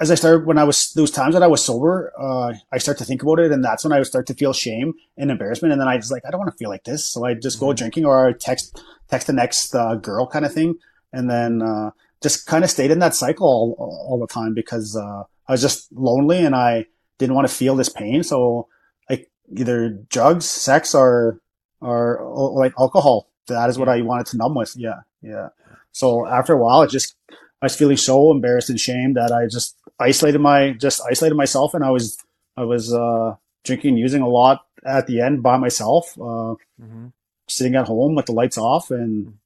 as 0.00 0.10
I 0.10 0.14
started 0.16 0.46
when 0.46 0.58
I 0.58 0.64
was 0.64 0.92
those 0.92 1.10
times 1.10 1.34
that 1.34 1.42
I 1.42 1.46
was 1.46 1.64
sober, 1.64 2.12
uh, 2.18 2.54
I 2.72 2.78
start 2.78 2.98
to 2.98 3.04
think 3.04 3.22
about 3.22 3.38
it, 3.38 3.52
and 3.52 3.64
that's 3.64 3.84
when 3.84 3.92
I 3.92 3.98
would 3.98 4.06
start 4.06 4.26
to 4.28 4.34
feel 4.34 4.52
shame 4.52 4.94
and 5.16 5.30
embarrassment, 5.30 5.72
and 5.72 5.80
then 5.80 5.88
I 5.88 5.96
was 5.96 6.10
like, 6.10 6.24
I 6.26 6.30
don't 6.30 6.40
want 6.40 6.50
to 6.50 6.56
feel 6.56 6.70
like 6.70 6.84
this, 6.84 7.06
so 7.06 7.24
I 7.24 7.34
just 7.34 7.58
mm-hmm. 7.58 7.66
go 7.66 7.72
drinking 7.72 8.04
or 8.04 8.28
I 8.28 8.32
text 8.32 8.82
text 9.08 9.26
the 9.26 9.32
next 9.32 9.74
uh, 9.74 9.94
girl 9.96 10.26
kind 10.26 10.44
of 10.44 10.52
thing, 10.52 10.76
and 11.12 11.30
then 11.30 11.62
uh, 11.62 11.90
just 12.22 12.46
kind 12.46 12.64
of 12.64 12.70
stayed 12.70 12.90
in 12.90 13.00
that 13.00 13.14
cycle 13.14 13.46
all, 13.46 14.06
all 14.08 14.18
the 14.18 14.32
time 14.32 14.54
because 14.54 14.96
uh, 14.96 15.22
I 15.48 15.52
was 15.52 15.60
just 15.60 15.92
lonely 15.92 16.44
and 16.44 16.54
I 16.54 16.86
didn't 17.18 17.34
want 17.34 17.48
to 17.48 17.54
feel 17.54 17.76
this 17.76 17.88
pain. 17.88 18.22
So 18.22 18.68
like 19.10 19.30
either 19.56 19.90
drugs, 20.08 20.46
sex, 20.46 20.94
or 20.94 21.40
or, 21.80 22.18
or 22.18 22.58
like 22.58 22.74
alcohol. 22.78 23.28
That 23.48 23.68
is 23.68 23.78
what 23.78 23.88
I 23.88 24.02
wanted 24.02 24.26
to 24.26 24.36
numb 24.36 24.54
with. 24.54 24.74
Yeah, 24.76 25.00
yeah. 25.20 25.48
So 25.90 26.26
after 26.26 26.54
a 26.54 26.58
while, 26.58 26.82
it 26.82 26.90
just 26.90 27.14
I 27.30 27.66
was 27.66 27.76
feeling 27.76 27.96
so 27.96 28.30
embarrassed 28.30 28.70
and 28.70 28.80
shamed 28.80 29.16
that 29.16 29.32
I 29.32 29.46
just 29.46 29.76
isolated 30.02 30.40
my 30.40 30.72
just 30.72 31.00
isolated 31.08 31.34
myself, 31.34 31.74
and 31.74 31.84
I 31.84 31.90
was 31.90 32.18
I 32.56 32.64
was 32.64 32.92
uh, 32.92 33.36
drinking, 33.64 33.96
using 33.96 34.22
a 34.22 34.28
lot 34.28 34.64
at 34.84 35.06
the 35.06 35.20
end 35.20 35.42
by 35.42 35.56
myself, 35.56 36.12
uh, 36.18 36.54
mm-hmm. 36.80 37.06
sitting 37.48 37.74
at 37.74 37.86
home 37.86 38.14
with 38.14 38.26
the 38.26 38.32
lights 38.32 38.58
off, 38.58 38.90
and 38.90 39.38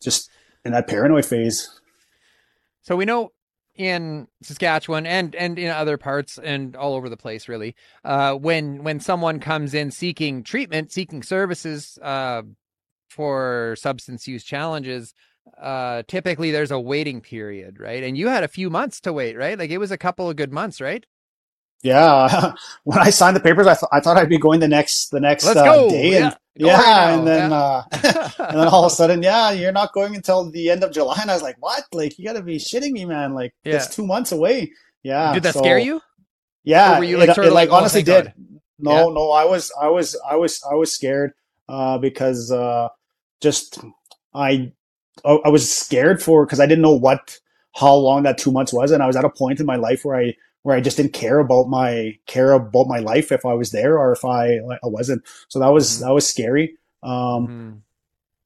just 0.00 0.30
in 0.64 0.72
that 0.72 0.86
paranoid 0.86 1.26
phase. 1.26 1.80
So 2.82 2.96
we 2.96 3.04
know 3.04 3.32
in 3.74 4.28
Saskatchewan 4.42 5.06
and 5.06 5.34
and 5.34 5.58
in 5.58 5.70
other 5.70 5.96
parts 5.96 6.38
and 6.38 6.76
all 6.76 6.94
over 6.94 7.08
the 7.08 7.16
place, 7.16 7.48
really, 7.48 7.74
uh, 8.04 8.34
when 8.34 8.84
when 8.84 9.00
someone 9.00 9.40
comes 9.40 9.74
in 9.74 9.90
seeking 9.90 10.42
treatment, 10.42 10.92
seeking 10.92 11.22
services 11.22 11.98
uh, 12.02 12.42
for 13.08 13.74
substance 13.78 14.28
use 14.28 14.44
challenges, 14.44 15.14
uh, 15.60 16.02
typically 16.08 16.50
there's 16.50 16.70
a 16.70 16.80
waiting 16.80 17.20
period, 17.20 17.78
right? 17.78 18.02
And 18.02 18.16
you 18.16 18.28
had 18.28 18.44
a 18.44 18.48
few 18.48 18.70
months 18.70 19.00
to 19.02 19.12
wait, 19.12 19.36
right? 19.36 19.58
Like 19.58 19.70
it 19.70 19.78
was 19.78 19.90
a 19.90 19.98
couple 19.98 20.28
of 20.28 20.36
good 20.36 20.52
months, 20.52 20.80
right? 20.80 21.04
Yeah. 21.82 22.54
when 22.84 22.98
I 22.98 23.10
signed 23.10 23.36
the 23.36 23.40
papers, 23.40 23.66
I, 23.66 23.74
th- 23.74 23.90
I 23.92 24.00
thought 24.00 24.16
I'd 24.16 24.28
be 24.28 24.38
going 24.38 24.60
the 24.60 24.68
next 24.68 25.10
the 25.10 25.20
next 25.20 25.44
uh, 25.46 25.54
day, 25.88 26.22
and 26.22 26.36
yeah, 26.54 26.80
right 26.80 27.10
and 27.12 27.26
then 27.26 27.50
yeah. 27.50 27.56
uh, 27.56 27.82
and 28.38 28.58
then 28.58 28.68
all 28.68 28.84
of 28.84 28.92
a 28.92 28.94
sudden, 28.94 29.22
yeah, 29.22 29.50
you're 29.50 29.72
not 29.72 29.92
going 29.92 30.14
until 30.14 30.50
the 30.50 30.70
end 30.70 30.84
of 30.84 30.92
July, 30.92 31.18
and 31.20 31.30
I 31.30 31.34
was 31.34 31.42
like, 31.42 31.56
what? 31.58 31.84
Like 31.92 32.18
you 32.18 32.24
got 32.24 32.34
to 32.34 32.42
be 32.42 32.58
shitting 32.58 32.92
me, 32.92 33.04
man! 33.04 33.34
Like 33.34 33.54
yeah. 33.64 33.76
it's 33.76 33.94
two 33.94 34.06
months 34.06 34.32
away. 34.32 34.70
Yeah. 35.02 35.32
Did 35.32 35.42
that 35.44 35.54
so, 35.54 35.60
scare 35.60 35.78
you? 35.78 36.00
Yeah. 36.64 36.96
Or 36.96 36.98
were 36.98 37.04
you 37.04 37.18
like, 37.18 37.30
it, 37.30 37.38
it, 37.38 37.42
like, 37.44 37.52
like 37.52 37.70
oh, 37.70 37.76
honestly 37.76 38.02
did. 38.02 38.26
God. 38.26 38.34
No, 38.78 38.92
yeah. 38.92 39.14
no, 39.14 39.30
I 39.30 39.44
was, 39.44 39.72
I 39.80 39.88
was, 39.88 40.16
I 40.28 40.36
was, 40.36 40.62
I 40.68 40.74
was 40.74 40.92
scared 40.92 41.32
uh, 41.68 41.98
because 41.98 42.50
uh, 42.50 42.88
just 43.40 43.78
I 44.34 44.72
I 45.24 45.48
was 45.48 45.72
scared 45.72 46.22
for 46.22 46.46
because 46.46 46.60
I 46.60 46.66
didn't 46.66 46.82
know 46.82 46.94
what 46.94 47.38
how 47.74 47.94
long 47.94 48.22
that 48.24 48.38
two 48.38 48.52
months 48.52 48.72
was, 48.72 48.90
and 48.90 49.02
I 49.02 49.06
was 49.06 49.16
at 49.16 49.24
a 49.24 49.30
point 49.30 49.60
in 49.60 49.66
my 49.66 49.76
life 49.76 50.04
where 50.04 50.16
I 50.16 50.34
where 50.62 50.76
I 50.76 50.80
just 50.80 50.96
didn't 50.96 51.12
care 51.12 51.38
about 51.38 51.68
my 51.68 52.18
care 52.26 52.52
about 52.52 52.86
my 52.86 52.98
life 52.98 53.32
if 53.32 53.44
I 53.44 53.54
was 53.54 53.70
there 53.70 53.98
or 53.98 54.12
if 54.12 54.24
I 54.24 54.58
I 54.58 54.86
wasn't. 54.86 55.22
So 55.48 55.58
that 55.58 55.68
was 55.68 55.90
mm-hmm. 55.90 56.04
that 56.04 56.14
was 56.14 56.26
scary. 56.26 56.76
Um, 57.02 57.12
mm-hmm. 57.12 57.70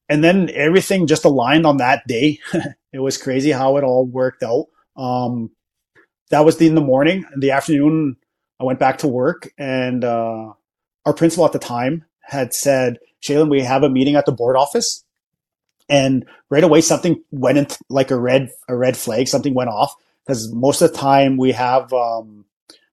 And 0.09 0.23
then 0.23 0.49
everything 0.53 1.07
just 1.07 1.25
aligned 1.25 1.65
on 1.65 1.77
that 1.77 2.07
day. 2.07 2.39
it 2.93 2.99
was 2.99 3.17
crazy 3.17 3.51
how 3.51 3.77
it 3.77 3.83
all 3.83 4.05
worked 4.05 4.41
out. 4.41 4.67
Um, 4.95 5.51
that 6.29 6.45
was 6.45 6.57
the, 6.57 6.67
in 6.67 6.75
the 6.75 6.81
morning. 6.81 7.25
In 7.33 7.41
the 7.41 7.51
afternoon, 7.51 8.15
I 8.59 8.63
went 8.63 8.79
back 8.79 8.99
to 8.99 9.07
work, 9.07 9.49
and 9.57 10.03
uh, 10.03 10.53
our 11.05 11.13
principal 11.13 11.45
at 11.45 11.51
the 11.51 11.59
time 11.59 12.05
had 12.21 12.53
said, 12.53 12.99
"Shalen, 13.21 13.49
we 13.49 13.61
have 13.61 13.83
a 13.83 13.89
meeting 13.89 14.15
at 14.15 14.25
the 14.25 14.31
board 14.31 14.55
office." 14.55 15.03
And 15.89 16.25
right 16.49 16.63
away, 16.63 16.81
something 16.81 17.23
went 17.31 17.57
into 17.57 17.77
like 17.89 18.11
a 18.11 18.19
red 18.19 18.49
a 18.67 18.75
red 18.75 18.97
flag. 18.97 19.27
Something 19.27 19.53
went 19.53 19.69
off 19.69 19.95
because 20.25 20.51
most 20.53 20.81
of 20.81 20.91
the 20.91 20.97
time 20.97 21.37
we 21.37 21.53
have 21.53 21.91
um, 21.93 22.45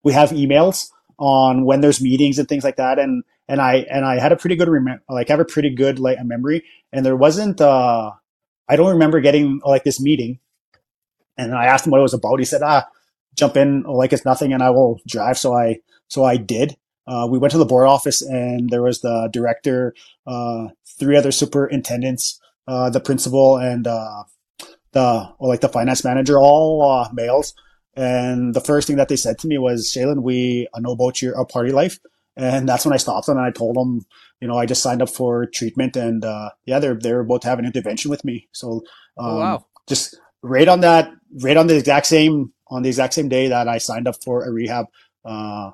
we 0.03 0.12
have 0.12 0.30
emails 0.30 0.90
on 1.18 1.64
when 1.64 1.80
there's 1.80 2.01
meetings 2.01 2.38
and 2.38 2.49
things 2.49 2.64
like 2.64 2.76
that. 2.76 2.99
And 2.99 3.24
and 3.49 3.61
I 3.61 3.78
and 3.90 4.05
I 4.05 4.18
had 4.18 4.32
a 4.32 4.36
pretty 4.36 4.57
good 4.57 4.68
like 5.09 5.28
have 5.28 5.40
a 5.40 5.45
pretty 5.45 5.70
good 5.70 5.99
like 5.99 6.18
a 6.18 6.24
memory. 6.24 6.64
And 6.92 7.05
there 7.05 7.16
wasn't 7.16 7.61
uh, 7.61 8.12
I 8.68 8.76
don't 8.76 8.92
remember 8.92 9.20
getting 9.20 9.61
like 9.64 9.84
this 9.84 10.01
meeting. 10.01 10.38
And 11.36 11.55
I 11.55 11.66
asked 11.66 11.86
him 11.86 11.90
what 11.90 11.99
it 11.99 12.03
was 12.03 12.14
about. 12.14 12.38
He 12.38 12.45
said, 12.45 12.62
"Ah, 12.62 12.86
jump 13.34 13.57
in 13.57 13.82
like 13.82 14.12
it's 14.12 14.24
nothing, 14.24 14.53
and 14.53 14.62
I 14.62 14.70
will 14.70 15.01
drive." 15.07 15.36
So 15.36 15.53
I 15.53 15.80
so 16.09 16.24
I 16.24 16.36
did. 16.36 16.76
Uh, 17.07 17.26
we 17.28 17.38
went 17.38 17.51
to 17.53 17.59
the 17.59 17.66
board 17.66 17.86
office, 17.88 18.22
and 18.22 18.70
there 18.70 18.82
was 18.82 19.01
the 19.01 19.28
director, 19.32 19.95
uh, 20.26 20.68
three 20.99 21.16
other 21.16 21.32
superintendents, 21.32 22.40
uh, 22.66 22.90
the 22.90 23.00
principal 23.00 23.56
and 23.56 23.86
uh, 23.86 24.24
the 24.92 25.28
or 25.38 25.48
like 25.48 25.60
the 25.60 25.68
finance 25.68 26.04
manager, 26.04 26.38
all 26.38 26.82
uh, 26.82 27.08
males. 27.12 27.54
And 27.96 28.54
the 28.54 28.60
first 28.60 28.86
thing 28.86 28.96
that 28.96 29.08
they 29.08 29.16
said 29.16 29.38
to 29.38 29.46
me 29.46 29.58
was, 29.58 29.92
Shalen, 29.92 30.22
we 30.22 30.66
know 30.78 30.92
about 30.92 31.22
your 31.22 31.38
uh, 31.38 31.44
party 31.44 31.72
life. 31.72 31.98
And 32.36 32.68
that's 32.68 32.84
when 32.84 32.92
I 32.92 32.96
stopped 32.96 33.26
them 33.26 33.36
and 33.36 33.46
I 33.46 33.52
told 33.52 33.76
them, 33.76 34.04
you 34.40 34.48
know, 34.48 34.58
I 34.58 34.66
just 34.66 34.82
signed 34.82 35.00
up 35.00 35.08
for 35.08 35.46
treatment 35.46 35.94
and, 35.96 36.24
uh, 36.24 36.50
yeah, 36.64 36.80
they're, 36.80 36.98
they're 36.98 37.20
about 37.20 37.42
to 37.42 37.48
have 37.48 37.60
an 37.60 37.64
intervention 37.64 38.10
with 38.10 38.24
me. 38.24 38.48
So, 38.50 38.82
um, 39.16 39.30
oh, 39.30 39.38
wow. 39.38 39.66
just 39.86 40.16
right 40.42 40.66
on 40.66 40.80
that, 40.80 41.10
right 41.42 41.56
on 41.56 41.68
the 41.68 41.76
exact 41.76 42.06
same, 42.06 42.52
on 42.66 42.82
the 42.82 42.88
exact 42.88 43.14
same 43.14 43.28
day 43.28 43.48
that 43.48 43.68
I 43.68 43.78
signed 43.78 44.08
up 44.08 44.16
for 44.24 44.44
a 44.44 44.50
rehab, 44.50 44.86
uh, 45.24 45.70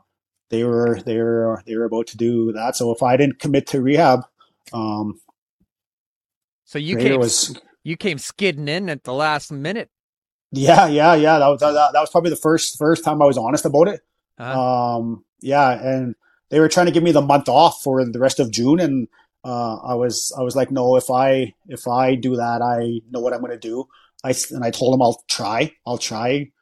they 0.51 0.65
were, 0.65 1.01
they 1.07 1.17
were, 1.17 1.63
they 1.65 1.77
were 1.77 1.85
about 1.85 2.09
to 2.09 2.19
do 2.19 2.53
that. 2.53 2.77
So 2.77 2.93
if 2.93 3.03
I 3.03 3.17
didn't 3.17 3.39
commit 3.39 3.67
to 3.69 3.81
rehab, 3.81 4.21
um, 4.75 5.19
so 6.71 6.79
you 6.79 6.97
came 6.97 7.19
was 7.19 7.59
you 7.83 7.97
came 7.97 8.19
skidding 8.19 8.69
in 8.69 8.89
at 8.89 9.03
the 9.03 9.13
last 9.13 9.51
minute. 9.51 9.91
Yeah, 10.53 10.87
yeah, 10.87 11.17
yeah. 11.17 11.41
That 11.41 11.49
was 11.49 11.59
that, 11.59 11.91
that 11.93 12.01
was 12.01 12.11
probably 12.11 12.31
the 12.31 12.37
first 12.37 12.79
first 12.79 13.05
time 13.05 13.21
I 13.21 13.25
was 13.25 13.37
honest 13.37 13.65
about 13.65 13.89
it. 13.89 14.03
Uh-huh. 14.39 14.99
Um, 14.99 15.25
yeah, 15.41 15.73
and 15.73 16.15
they 16.51 16.61
were 16.61 16.69
trying 16.69 16.87
to 16.87 16.93
give 16.93 17.03
me 17.03 17.11
the 17.11 17.23
month 17.23 17.49
off 17.49 17.83
for 17.83 18.05
the 18.05 18.21
rest 18.21 18.39
of 18.39 18.53
June, 18.53 18.79
and 18.79 19.09
uh, 19.43 19.79
I 19.79 19.95
was 19.95 20.33
I 20.39 20.43
was 20.43 20.55
like, 20.55 20.71
no, 20.71 20.95
if 20.95 21.11
I 21.11 21.55
if 21.67 21.89
I 21.89 22.15
do 22.15 22.37
that, 22.37 22.63
I 22.63 23.01
know 23.11 23.19
what 23.19 23.33
I'm 23.33 23.41
going 23.41 23.51
to 23.51 23.59
do. 23.59 23.89
I 24.23 24.33
and 24.53 24.63
I 24.63 24.71
told 24.71 24.95
them 24.95 25.03
I'll 25.03 25.25
try, 25.29 25.73
I'll 25.85 25.99
try, 25.99 26.53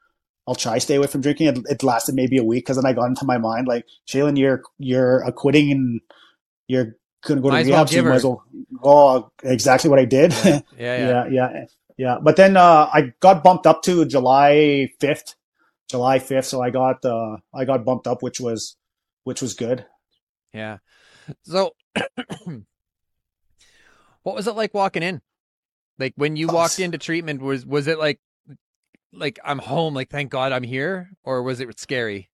I'll 0.47 0.55
try 0.55 0.79
stay 0.79 0.95
away 0.95 1.05
from 1.05 1.21
drinking. 1.21 1.49
It, 1.49 1.59
it 1.69 1.83
lasted 1.83 2.15
maybe 2.15 2.39
a 2.39 2.43
week 2.43 2.65
because 2.65 2.77
then 2.77 2.85
I 2.87 2.93
got 2.93 3.05
into 3.05 3.25
my 3.25 3.37
mind 3.37 3.67
like, 3.67 3.85
Shalen, 4.07 4.39
you're 4.39 4.63
you're 4.79 5.31
quitting 5.33 5.71
and 5.71 6.01
you're 6.67 6.95
couldn't 7.21 7.43
go 7.43 7.49
to 7.49 7.55
rehab. 7.57 7.89
So 7.89 8.03
might 8.03 8.15
as 8.15 8.23
well. 8.23 8.43
Oh, 8.83 9.31
exactly 9.43 9.89
what 9.89 9.99
I 9.99 10.05
did. 10.05 10.33
Yeah, 10.33 10.61
yeah, 10.77 10.97
yeah, 10.97 11.25
yeah, 11.29 11.51
yeah, 11.53 11.65
yeah. 11.97 12.17
But 12.21 12.35
then 12.35 12.57
uh, 12.57 12.89
I 12.91 13.13
got 13.19 13.43
bumped 13.43 13.67
up 13.67 13.83
to 13.83 14.05
July 14.05 14.91
fifth, 14.99 15.35
July 15.89 16.19
fifth. 16.19 16.45
So 16.45 16.61
I 16.61 16.69
got 16.69 17.03
uh, 17.03 17.37
I 17.53 17.65
got 17.65 17.85
bumped 17.85 18.07
up, 18.07 18.23
which 18.23 18.39
was 18.39 18.77
which 19.23 19.41
was 19.41 19.53
good. 19.53 19.85
Yeah. 20.53 20.77
So, 21.43 21.73
what 24.23 24.35
was 24.35 24.47
it 24.47 24.55
like 24.55 24.73
walking 24.73 25.03
in? 25.03 25.21
Like 25.97 26.13
when 26.15 26.35
you 26.35 26.47
walked 26.47 26.79
into 26.79 26.97
treatment, 26.97 27.41
was 27.41 27.65
was 27.65 27.87
it 27.87 27.99
like 27.99 28.19
like 29.11 29.39
I'm 29.43 29.59
home, 29.59 29.93
like 29.93 30.09
thank 30.09 30.31
God 30.31 30.51
I'm 30.51 30.63
here, 30.63 31.11
or 31.23 31.43
was 31.43 31.59
it 31.59 31.79
scary? 31.79 32.29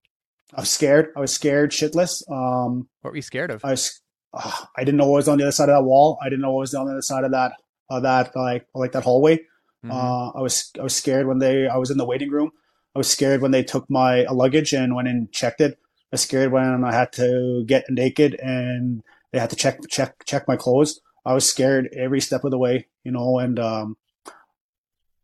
I 0.54 0.62
was 0.62 0.72
scared. 0.72 1.12
I 1.18 1.20
was 1.20 1.34
scared 1.34 1.72
shitless. 1.72 2.22
Um, 2.32 2.88
what 3.02 3.12
were 3.12 3.16
you 3.16 3.22
scared 3.22 3.52
of? 3.52 3.66
I 3.66 3.72
was 3.72 4.00
uh, 4.36 4.66
I 4.76 4.84
didn't 4.84 4.98
know 4.98 5.08
what 5.08 5.18
was 5.18 5.28
on 5.28 5.38
the 5.38 5.46
other 5.46 5.52
side 5.52 5.70
of 5.70 5.76
that 5.76 5.84
wall. 5.84 6.20
I 6.22 6.26
didn't 6.26 6.42
know 6.42 6.52
what 6.52 6.62
was 6.62 6.76
on 6.76 6.86
the 6.86 6.92
other 6.92 7.02
side 7.02 7.24
of 7.24 7.32
that 7.32 7.54
of 7.90 8.04
that 8.04 8.36
like 8.36 8.68
like 8.76 8.92
that 8.92 9.04
hallway. 9.04 9.38
Mm-hmm. 9.38 9.92
Uh, 9.92 10.30
I 10.32 10.42
was 10.42 10.72
I 10.80 10.84
was 10.84 10.96
scared 10.96 11.28
when 11.28 11.40
they 11.40 11.68
I 11.68 11.78
was 11.78 11.90
in 11.90 11.98
the 11.98 12.06
waiting 12.06 12.30
room. 12.30 12.52
I 12.96 13.00
was 13.00 13.10
scared 13.10 13.42
when 13.42 13.52
they 13.52 13.64
took 13.64 13.90
my 13.90 14.24
luggage 14.24 14.74
and 14.74 14.96
went 14.96 15.08
and 15.08 15.32
checked 15.32 15.62
it. 15.62 15.74
I 15.74 16.08
was 16.12 16.22
scared 16.22 16.52
when 16.52 16.84
I 16.84 16.94
had 16.94 17.12
to 17.14 17.64
get 17.66 17.86
naked 17.90 18.36
and 18.36 19.04
they 19.32 19.40
had 19.40 19.50
to 19.50 19.56
check 19.56 19.80
check 19.90 20.26
check 20.26 20.48
my 20.48 20.56
clothes. 20.56 21.00
I 21.26 21.34
was 21.34 21.50
scared 21.50 21.90
every 21.96 22.22
step 22.22 22.44
of 22.44 22.52
the 22.52 22.58
way, 22.58 22.88
you 23.04 23.12
know. 23.12 23.40
And 23.40 23.60
um, 23.60 23.98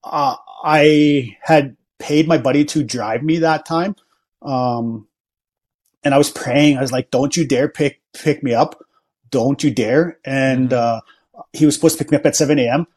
uh, 0.03 0.35
I 0.63 1.37
had 1.41 1.77
paid 1.99 2.27
my 2.27 2.37
buddy 2.37 2.65
to 2.65 2.83
drive 2.83 3.23
me 3.23 3.39
that 3.39 3.65
time, 3.65 3.95
um, 4.41 5.07
and 6.03 6.13
I 6.13 6.17
was 6.17 6.31
praying. 6.31 6.77
I 6.77 6.81
was 6.81 6.91
like, 6.91 7.11
"Don't 7.11 7.37
you 7.37 7.47
dare 7.47 7.69
pick 7.69 8.01
pick 8.13 8.41
me 8.41 8.53
up." 8.53 8.83
Don't 9.31 9.63
you 9.63 9.71
dare. 9.71 10.19
And 10.25 10.69
mm-hmm. 10.69 11.39
uh, 11.39 11.43
he 11.53 11.65
was 11.65 11.75
supposed 11.75 11.97
to 11.97 12.03
pick 12.03 12.11
me 12.11 12.17
up 12.17 12.25
at 12.25 12.35
7 12.35 12.57
a.m. 12.59 12.87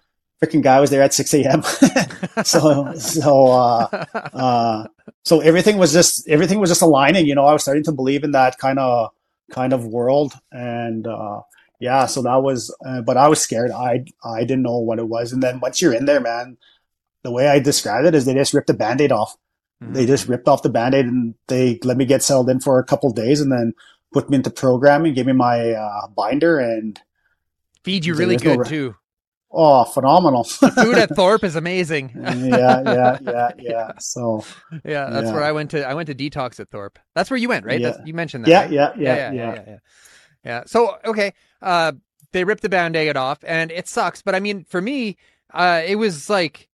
Freaking 0.43 0.63
guy 0.63 0.81
was 0.81 0.91
there 0.91 1.03
at 1.03 1.15
6 1.15 1.33
a.m. 1.35 1.63
so, 2.45 2.93
so, 2.95 3.47
uh, 3.47 4.05
uh, 4.15 4.87
so 5.25 5.41
everything 5.41 5.79
was 5.79 5.93
just, 5.93 6.29
everything 6.29 6.59
was 6.59 6.71
just 6.71 6.83
aligning, 6.83 7.27
you 7.27 7.35
know, 7.35 7.47
I 7.47 7.53
was 7.53 7.63
starting 7.63 7.85
to 7.85 7.93
believe 7.93 8.25
in 8.25 8.33
that 8.33 8.59
kind 8.59 8.79
of, 8.79 9.11
kind 9.53 9.73
of 9.73 9.87
world. 9.87 10.35
And, 10.51 11.07
uh, 11.07 11.41
yeah, 11.81 12.07
so 12.07 12.23
that 12.23 12.43
was, 12.43 12.75
uh, 12.85 13.03
but 13.03 13.17
I 13.17 13.29
was 13.29 13.41
scared. 13.41 13.71
I, 13.71 14.05
I 14.25 14.41
didn't 14.41 14.63
know 14.63 14.79
what 14.79 14.99
it 14.99 15.09
was. 15.09 15.33
And 15.33 15.43
then 15.43 15.61
once 15.61 15.81
you're 15.81 15.95
in 15.95 16.07
there, 16.07 16.21
man, 16.21 16.57
the 17.23 17.31
way 17.31 17.49
I 17.49 17.59
described 17.59 18.07
it 18.07 18.15
is 18.15 18.25
they 18.25 18.35
just 18.35 18.55
ripped 18.55 18.69
the 18.69 18.75
band-aid 18.75 19.13
off. 19.13 19.37
Mm-hmm. 19.83 19.95
They 19.95 20.07
just 20.07 20.29
ripped 20.29 20.49
off 20.49 20.63
the 20.63 20.69
band-aid 20.69 21.07
and 21.07 21.35
they 21.49 21.79
let 21.85 21.97
me 21.97 22.05
get 22.05 22.23
settled 22.23 22.51
in 22.51 22.61
for 22.61 22.79
a 22.79 22.85
couple 22.85 23.11
days. 23.11 23.41
And 23.41 23.51
then 23.51 23.75
put 24.15 24.31
me 24.31 24.37
into 24.37 24.49
programming, 24.49 25.13
gave 25.13 25.27
me 25.27 25.33
my 25.33 25.73
uh, 25.73 26.07
binder, 26.07 26.59
and 26.59 26.99
feed 27.83 28.07
you 28.07 28.15
really 28.15 28.37
good 28.37 28.59
no... 28.59 28.65
too. 28.65 28.97
Oh, 29.51 29.85
phenomenal! 29.85 30.45
the 30.45 30.71
food 30.71 30.97
at 30.97 31.11
Thorpe 31.17 31.45
is 31.45 31.57
amazing. 31.57 32.13
yeah, 32.15 32.83
yeah, 32.85 33.19
yeah, 33.21 33.51
yeah. 33.59 33.93
So 33.99 34.45
yeah, 34.85 35.11
that's 35.11 35.27
yeah. 35.27 35.33
where 35.33 35.45
I 35.45 35.53
went 35.53 35.73
to. 35.73 35.87
I 35.87 35.95
went 35.95 36.07
to 36.07 36.15
detox 36.15 36.59
at 36.59 36.71
Thorpe. 36.71 36.99
That's 37.15 37.31
where 37.31 37.37
you 37.37 37.49
went, 37.49 37.67
right? 37.67 37.81
Yeah. 37.81 37.91
That's, 37.91 38.07
you 38.07 38.15
mentioned 38.15 38.45
that. 38.45 38.51
Yeah, 38.51 38.63
right? 38.63 38.73
yeah, 38.73 38.93
yeah, 38.97 39.15
yeah, 39.15 39.33
yeah, 39.33 39.55
yeah, 39.55 39.63
yeah, 39.67 39.79
yeah. 40.45 40.63
So 40.67 40.97
okay, 41.05 41.35
uh, 41.61 41.93
they 42.33 42.45
ripped 42.45 42.63
the 42.63 42.69
band-aid 42.69 43.17
off, 43.17 43.39
and 43.47 43.71
it 43.71 43.87
sucks. 43.89 44.23
But 44.23 44.35
I 44.35 44.41
mean, 44.41 44.65
for 44.65 44.81
me, 44.81 45.17
uh, 45.53 45.83
it 45.85 45.97
was 45.97 46.31
like 46.31 46.69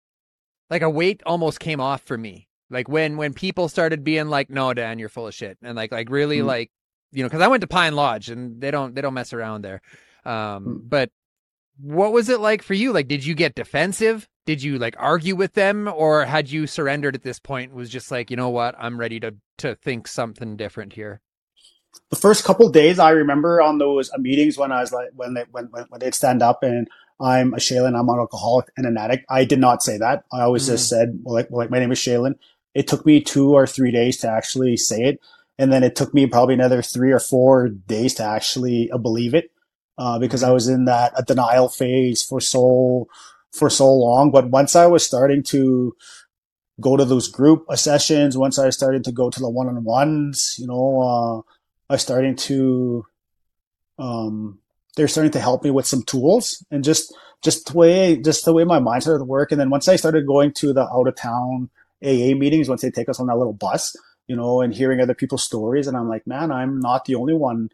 like 0.71 0.83
a 0.83 0.91
weight 0.91 1.23
almost 1.25 1.61
came 1.61 1.81
off 1.81 2.03
for 2.03 2.19
me. 2.19 2.49
Like 2.71 2.89
when 2.89 3.17
when 3.17 3.33
people 3.33 3.69
started 3.69 4.05
being 4.05 4.29
like, 4.29 4.51
"No, 4.51 4.75
Dan, 4.75 4.99
you're 4.99 5.09
full 5.09 5.27
of 5.27 5.35
shit," 5.35 5.59
and 5.63 5.75
like 5.75 5.91
like 5.91 6.11
really 6.11 6.39
mm. 6.39 6.47
like 6.47 6.71
you 7.13 7.23
know, 7.23 7.29
because 7.29 7.43
I 7.43 7.49
went 7.49 7.63
to 7.63 7.67
Pine 7.67 7.95
Lodge 7.95 8.29
and 8.29 8.61
they 8.61 8.71
don't 8.71 8.95
they 8.95 9.01
don't 9.01 9.15
mess 9.15 9.33
around 9.33 9.63
there. 9.63 9.81
Um, 10.25 10.67
mm. 10.67 10.81
but 10.89 11.11
what 11.81 12.13
was 12.13 12.29
it 12.29 12.41
like 12.41 12.63
for 12.63 12.75
you? 12.75 12.93
Like, 12.93 13.09
did 13.09 13.25
you 13.25 13.35
get 13.35 13.55
defensive? 13.55 14.29
Did 14.47 14.63
you 14.63 14.79
like 14.79 14.97
argue 14.99 15.37
with 15.37 15.55
them, 15.55 15.89
or 15.89 16.25
had 16.25 16.51
you 16.51 16.67
surrendered 16.67 17.15
at 17.15 17.23
this 17.23 17.39
point? 17.39 17.73
Was 17.73 17.91
just 17.91 18.11
like, 18.11 18.31
you 18.31 18.37
know 18.37 18.49
what, 18.49 18.75
I'm 18.79 18.99
ready 18.99 19.21
to 19.21 19.35
to 19.59 19.75
think 19.77 20.09
something 20.09 20.57
different 20.57 20.95
here. 20.95 21.21
The 22.11 22.17
first 22.17 22.45
couple 22.45 22.69
days, 22.71 22.99
I 22.99 23.11
remember 23.11 23.61
on 23.61 23.79
those 23.79 24.11
meetings 24.19 24.57
when 24.57 24.73
I 24.73 24.81
was 24.81 24.93
like, 24.93 25.09
when 25.15 25.35
they 25.35 25.45
when 25.51 25.67
when, 25.67 25.85
when 25.89 26.01
they'd 26.01 26.15
stand 26.15 26.43
up 26.43 26.63
and 26.63 26.89
I'm 27.21 27.53
a 27.53 27.59
Shalen, 27.59 27.99
I'm 27.99 28.09
an 28.09 28.19
alcoholic 28.19 28.71
and 28.77 28.87
an 28.87 28.97
addict. 28.97 29.27
I 29.29 29.45
did 29.45 29.59
not 29.59 29.83
say 29.83 29.99
that. 29.99 30.25
I 30.33 30.43
always 30.43 30.63
mm-hmm. 30.65 30.73
just 30.73 30.89
said, 30.89 31.21
well, 31.23 31.35
like, 31.35 31.51
well, 31.51 31.59
like 31.59 31.71
my 31.71 31.79
name 31.79 31.93
is 31.93 31.99
Shalen. 31.99 32.35
It 32.75 32.87
took 32.87 33.05
me 33.05 33.21
two 33.21 33.55
or 33.55 33.67
three 33.67 33.91
days 33.91 34.19
to 34.19 34.31
actually 34.31 34.77
say 34.77 35.03
it. 35.03 35.21
And 35.59 35.73
then 35.73 35.83
it 35.83 35.97
took 35.97 36.15
me 36.15 36.27
probably 36.27 36.55
another 36.55 36.83
three 36.83 37.13
or 37.13 37.19
four 37.19 37.69
days 37.69 38.15
to 38.15 38.25
actually 38.25 38.91
uh, 38.91 38.99
believe 38.99 39.35
it. 39.35 39.51
Uh, 39.99 40.17
because 40.19 40.45
I 40.45 40.47
mm-hmm. 40.47 40.55
was 40.55 40.69
in 40.69 40.85
that 40.85 41.13
a 41.17 41.25
denial 41.25 41.69
phase 41.69 42.23
for 42.23 42.41
so, 42.41 43.09
for 43.51 43.69
so 43.69 43.93
long. 43.93 44.31
But 44.31 44.49
once 44.51 44.77
I 44.77 44.87
was 44.87 45.05
starting 45.05 45.43
to 45.45 45.97
go 46.81 46.97
to 46.97 47.05
those 47.05 47.27
group 47.27 47.67
sessions, 47.75 48.39
once 48.39 48.59
I 48.61 48.71
started 48.71 49.03
to 49.05 49.13
go 49.13 49.29
to 49.29 49.41
the 49.41 49.51
one-on-ones, 49.51 50.55
you 50.59 50.69
know, 50.69 51.45
uh, 51.91 51.93
I 51.93 51.97
starting 51.97 52.37
to, 52.37 53.07
um, 53.99 54.61
they're 54.97 55.09
starting 55.09 55.33
to 55.33 55.41
help 55.41 55.65
me 55.65 55.71
with 55.71 55.87
some 55.87 56.03
tools 56.03 56.65
and 56.71 56.85
just 56.85 57.15
just 57.43 57.71
the 57.71 57.79
way 57.79 58.17
just 58.17 58.45
the 58.45 58.53
way 58.53 58.65
my 58.65 58.79
mind 58.79 59.03
started 59.03 59.21
to 59.21 59.25
work. 59.25 59.53
And 59.53 59.61
then 59.61 59.71
once 59.71 59.89
I 59.89 59.97
started 59.97 60.27
going 60.27 60.53
to 60.55 60.73
the 60.73 60.83
out 60.83 61.09
of 61.09 61.17
town 61.17 61.71
AA 62.03 62.35
meetings, 62.35 62.69
once 62.69 62.83
they 62.83 62.91
take 62.91 63.09
us 63.09 63.21
on 63.21 63.29
that 63.29 63.37
little 63.37 63.53
bus, 63.53 63.97
you 64.29 64.37
know, 64.37 64.61
and 64.61 64.75
hearing 64.75 65.01
other 65.01 65.15
people's 65.15 65.43
stories, 65.43 65.87
and 65.87 65.97
I'm 65.97 66.09
like, 66.09 66.27
man, 66.27 66.53
I'm 66.53 66.79
not 66.81 67.07
the 67.07 67.17
only 67.17 67.35
one, 67.35 67.71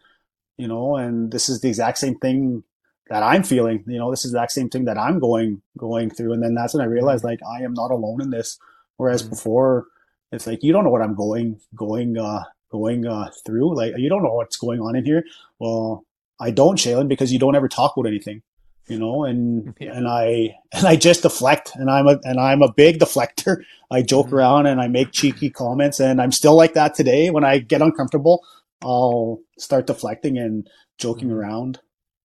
you 0.57 0.69
know, 0.69 0.97
and 0.97 1.31
this 1.31 1.49
is 1.49 1.61
the 1.61 1.69
exact 1.69 1.99
same 1.99 2.19
thing 2.19 2.65
that 3.11 3.23
I'm 3.23 3.43
feeling. 3.43 3.85
You 3.87 3.99
know, 3.99 4.11
this 4.11 4.25
is 4.25 4.33
the 4.33 4.39
exact 4.39 4.53
same 4.53 4.71
thing 4.71 4.87
that 4.87 4.99
I'm 4.99 5.19
going 5.19 5.61
going 5.77 6.11
through. 6.11 6.33
And 6.33 6.43
then 6.43 6.55
that's 6.55 6.75
when 6.75 6.83
I 6.83 6.87
realized 6.87 7.25
like 7.25 7.41
I 7.43 7.63
am 7.63 7.75
not 7.75 7.91
alone 7.91 8.23
in 8.23 8.31
this. 8.31 8.59
Whereas 8.97 9.23
mm-hmm. 9.23 9.31
before, 9.31 9.87
it's 10.33 10.47
like 10.47 10.63
you 10.63 10.73
don't 10.73 10.85
know 10.85 10.91
what 10.91 11.03
I'm 11.03 11.15
going 11.15 11.61
going 11.75 12.19
uh 12.19 12.45
going 12.71 13.07
uh 13.07 13.31
through. 13.45 13.77
Like 13.77 13.95
you 13.99 14.09
don't 14.09 14.23
know 14.23 14.35
what's 14.35 14.57
going 14.57 14.81
on 14.81 14.97
in 14.97 15.05
here. 15.05 15.25
Well, 15.59 16.05
I 16.41 16.51
don't, 16.51 16.79
Shalen, 16.79 17.09
because 17.09 17.33
you 17.33 17.39
don't 17.39 17.55
ever 17.55 17.69
talk 17.69 17.97
about 17.97 18.09
anything, 18.09 18.43
you 18.87 18.99
know, 18.99 19.25
and, 19.25 19.75
yeah. 19.81 19.97
and 19.97 20.09
I, 20.09 20.57
and 20.73 20.87
I 20.87 20.97
just 20.97 21.23
deflect 21.23 21.73
and 21.75 21.91
I'm 21.91 22.07
a, 22.07 22.19
and 22.25 22.39
I'm 22.39 22.63
a 22.63 22.73
big 22.73 22.99
deflector. 22.99 23.65
I 23.91 24.03
joke 24.03 24.27
mm-hmm. 24.27 24.37
around 24.37 24.67
and 24.67 24.81
I 24.81 24.89
make 24.89 25.13
cheeky 25.13 25.51
comments 25.51 26.01
and 26.01 26.21
I'm 26.21 26.33
still 26.33 26.57
like 26.57 26.75
that 26.75 26.95
today. 26.95 27.31
When 27.31 27.45
I 27.45 27.59
get 27.59 27.83
uncomfortable, 27.83 28.45
I'll 28.83 29.41
start 29.59 29.87
deflecting 29.87 30.39
and 30.39 30.69
joking 30.99 31.29
mm-hmm. 31.29 31.37
around. 31.37 31.81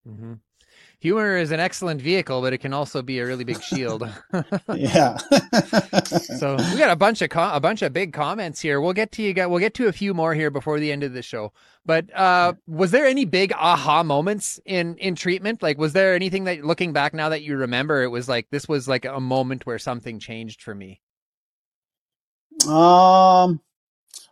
Mm-hmm 0.07 0.34
humor 0.99 1.37
is 1.37 1.51
an 1.51 1.59
excellent 1.59 2.01
vehicle, 2.01 2.41
but 2.41 2.53
it 2.53 2.59
can 2.59 2.73
also 2.73 3.01
be 3.01 3.19
a 3.19 3.25
really 3.25 3.43
big 3.43 3.61
shield. 3.61 4.07
yeah. 4.75 5.17
so 6.37 6.55
we 6.57 6.77
got 6.77 6.91
a 6.91 6.95
bunch 6.95 7.21
of 7.21 7.29
com- 7.29 7.55
a 7.55 7.59
bunch 7.59 7.81
of 7.81 7.93
big 7.93 8.13
comments 8.13 8.59
here. 8.59 8.79
We'll 8.79 8.93
get 8.93 9.11
to 9.13 9.23
you. 9.23 9.33
guys. 9.33 9.47
We'll 9.47 9.59
get 9.59 9.73
to 9.75 9.87
a 9.87 9.91
few 9.91 10.13
more 10.13 10.33
here 10.33 10.51
before 10.51 10.79
the 10.79 10.91
end 10.91 11.03
of 11.03 11.13
the 11.13 11.21
show. 11.21 11.53
But 11.85 12.13
uh, 12.13 12.53
was 12.67 12.91
there 12.91 13.07
any 13.07 13.25
big 13.25 13.53
aha 13.53 14.03
moments 14.03 14.59
in 14.65 14.97
in 14.97 15.15
treatment? 15.15 15.63
Like, 15.63 15.77
was 15.77 15.93
there 15.93 16.13
anything 16.13 16.43
that 16.43 16.63
looking 16.63 16.93
back 16.93 17.13
now 17.13 17.29
that 17.29 17.41
you 17.41 17.55
remember, 17.55 18.03
it 18.03 18.09
was 18.09 18.27
like 18.27 18.47
this 18.51 18.67
was 18.67 18.87
like 18.87 19.05
a 19.05 19.19
moment 19.19 19.65
where 19.65 19.79
something 19.79 20.19
changed 20.19 20.61
for 20.61 20.75
me? 20.75 21.01
Um, 22.67 23.61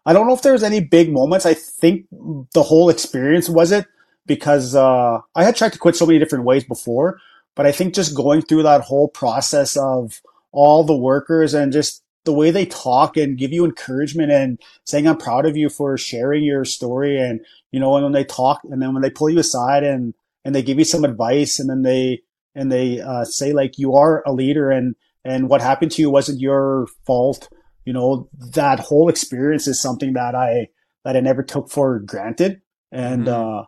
I 0.06 0.14
don't 0.14 0.28
know 0.28 0.34
if 0.34 0.42
there 0.42 0.54
was 0.54 0.64
any 0.64 0.82
big 0.82 1.12
moments. 1.12 1.46
I 1.46 1.54
think 1.54 2.06
the 2.12 2.64
whole 2.64 2.90
experience 2.90 3.50
was 3.50 3.72
it 3.72 3.86
because 4.28 4.76
uh, 4.76 5.20
I 5.36 5.44
had 5.44 5.56
tried 5.56 5.74
to 5.74 5.80
quit 5.80 5.96
so 5.96 6.06
many 6.06 6.20
different 6.20 6.46
ways 6.46 6.64
before, 6.64 7.20
but 7.56 7.66
I 7.66 7.72
think 7.72 7.96
just 7.96 8.16
going 8.16 8.42
through 8.42 8.64
that 8.64 8.82
whole 8.82 9.08
process 9.08 9.76
of 9.76 10.22
all 10.52 10.84
the 10.84 10.96
workers 10.96 11.54
and 11.54 11.74
just 11.74 12.04
the 12.28 12.34
way 12.34 12.52
they 12.52 12.66
talk 12.66 13.16
and 13.16 13.38
give 13.38 13.54
you 13.54 13.64
encouragement 13.64 14.32
and 14.32 14.60
saying 14.84 15.08
I'm 15.08 15.18
proud 15.18 15.46
of 15.46 15.56
you 15.56 15.70
for 15.70 15.98
sharing 15.98 16.44
your 16.44 16.66
story 16.66 17.20
and 17.20 17.40
you 17.72 17.80
know 17.80 17.96
and 17.96 18.04
when 18.04 18.14
they 18.14 18.26
talk 18.26 18.62
and 18.70 18.82
then 18.82 18.94
when 18.94 19.02
they 19.02 19.10
pull 19.10 19.30
you 19.30 19.40
aside 19.40 19.84
and 19.84 20.14
and 20.44 20.54
they 20.54 20.62
give 20.62 20.78
you 20.78 20.84
some 20.84 21.06
advice 21.06 21.58
and 21.58 21.70
then 21.70 21.84
they 21.84 22.22
and 22.54 22.70
they 22.70 23.00
uh, 23.00 23.24
say 23.24 23.54
like 23.54 23.78
you 23.78 23.96
are 23.96 24.24
a 24.26 24.34
leader 24.34 24.70
and 24.70 24.96
and 25.24 25.50
what 25.50 25.62
happened 25.62 25.92
to 25.94 26.02
you 26.02 26.10
wasn't 26.10 26.42
your 26.42 26.88
fault 27.06 27.50
you 27.86 27.94
know 27.94 28.30
that 28.54 28.80
whole 28.80 29.08
experience 29.08 29.66
is 29.66 29.82
something 29.82 30.14
that 30.14 30.36
I 30.36 30.68
that 31.06 31.16
I 31.16 31.22
never 31.22 31.44
took 31.44 31.70
for 31.70 32.00
granted 32.00 32.62
and 32.92 33.28
mm-hmm. 33.28 33.60
uh 33.60 33.64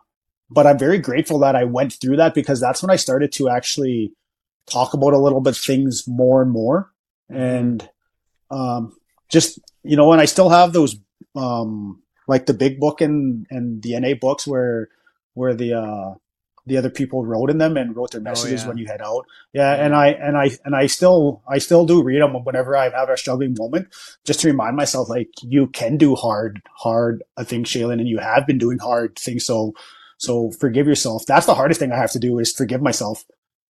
but 0.50 0.66
I'm 0.66 0.78
very 0.78 0.98
grateful 0.98 1.38
that 1.40 1.54
I 1.54 1.64
went 1.64 1.92
through 1.92 2.16
that 2.16 2.34
because 2.34 2.60
that's 2.60 2.82
when 2.82 2.90
I 2.90 2.96
started 2.96 3.32
to 3.32 3.48
actually 3.48 4.12
talk 4.68 4.94
about 4.94 5.12
a 5.12 5.18
little 5.18 5.40
bit 5.40 5.56
things 5.56 6.04
more 6.06 6.42
and 6.42 6.50
more. 6.50 6.90
And, 7.28 7.88
um, 8.50 8.96
just, 9.28 9.60
you 9.84 9.96
know, 9.96 10.12
and 10.12 10.20
I 10.20 10.24
still 10.24 10.48
have 10.48 10.72
those, 10.72 10.96
um, 11.36 12.02
like 12.26 12.46
the 12.46 12.54
big 12.54 12.80
book 12.80 13.00
and, 13.00 13.46
and 13.50 13.82
the 13.82 13.98
NA 13.98 14.14
books 14.20 14.46
where, 14.46 14.88
where 15.34 15.54
the, 15.54 15.74
uh, 15.74 16.14
the 16.66 16.76
other 16.76 16.90
people 16.90 17.24
wrote 17.24 17.50
in 17.50 17.58
them 17.58 17.76
and 17.76 17.96
wrote 17.96 18.12
their 18.12 18.20
oh, 18.20 18.24
messages 18.24 18.60
oh, 18.60 18.64
yeah. 18.64 18.68
when 18.68 18.78
you 18.78 18.86
head 18.86 19.02
out. 19.02 19.26
Yeah, 19.52 19.72
and 19.74 19.94
I 19.94 20.08
and 20.08 20.36
I 20.36 20.50
and 20.64 20.76
I 20.76 20.86
still 20.86 21.42
I 21.48 21.58
still 21.58 21.86
do 21.86 22.02
read 22.02 22.20
them 22.20 22.34
whenever 22.44 22.76
I 22.76 22.90
have 22.90 23.08
a 23.08 23.16
struggling 23.16 23.56
moment, 23.58 23.88
just 24.24 24.40
to 24.40 24.48
remind 24.48 24.76
myself 24.76 25.08
like 25.08 25.30
you 25.42 25.68
can 25.68 25.96
do 25.96 26.14
hard 26.14 26.62
hard 26.76 27.22
things, 27.40 27.68
Shalen, 27.68 27.94
and 27.94 28.08
you 28.08 28.18
have 28.18 28.46
been 28.46 28.58
doing 28.58 28.78
hard 28.78 29.18
things. 29.18 29.44
So 29.44 29.74
so 30.20 30.50
forgive 30.50 30.86
yourself. 30.86 31.24
That's 31.26 31.46
the 31.46 31.54
hardest 31.54 31.80
thing 31.80 31.92
I 31.92 31.96
have 31.96 32.12
to 32.12 32.18
do 32.18 32.38
is 32.38 32.52
forgive 32.52 32.82
myself. 32.82 33.24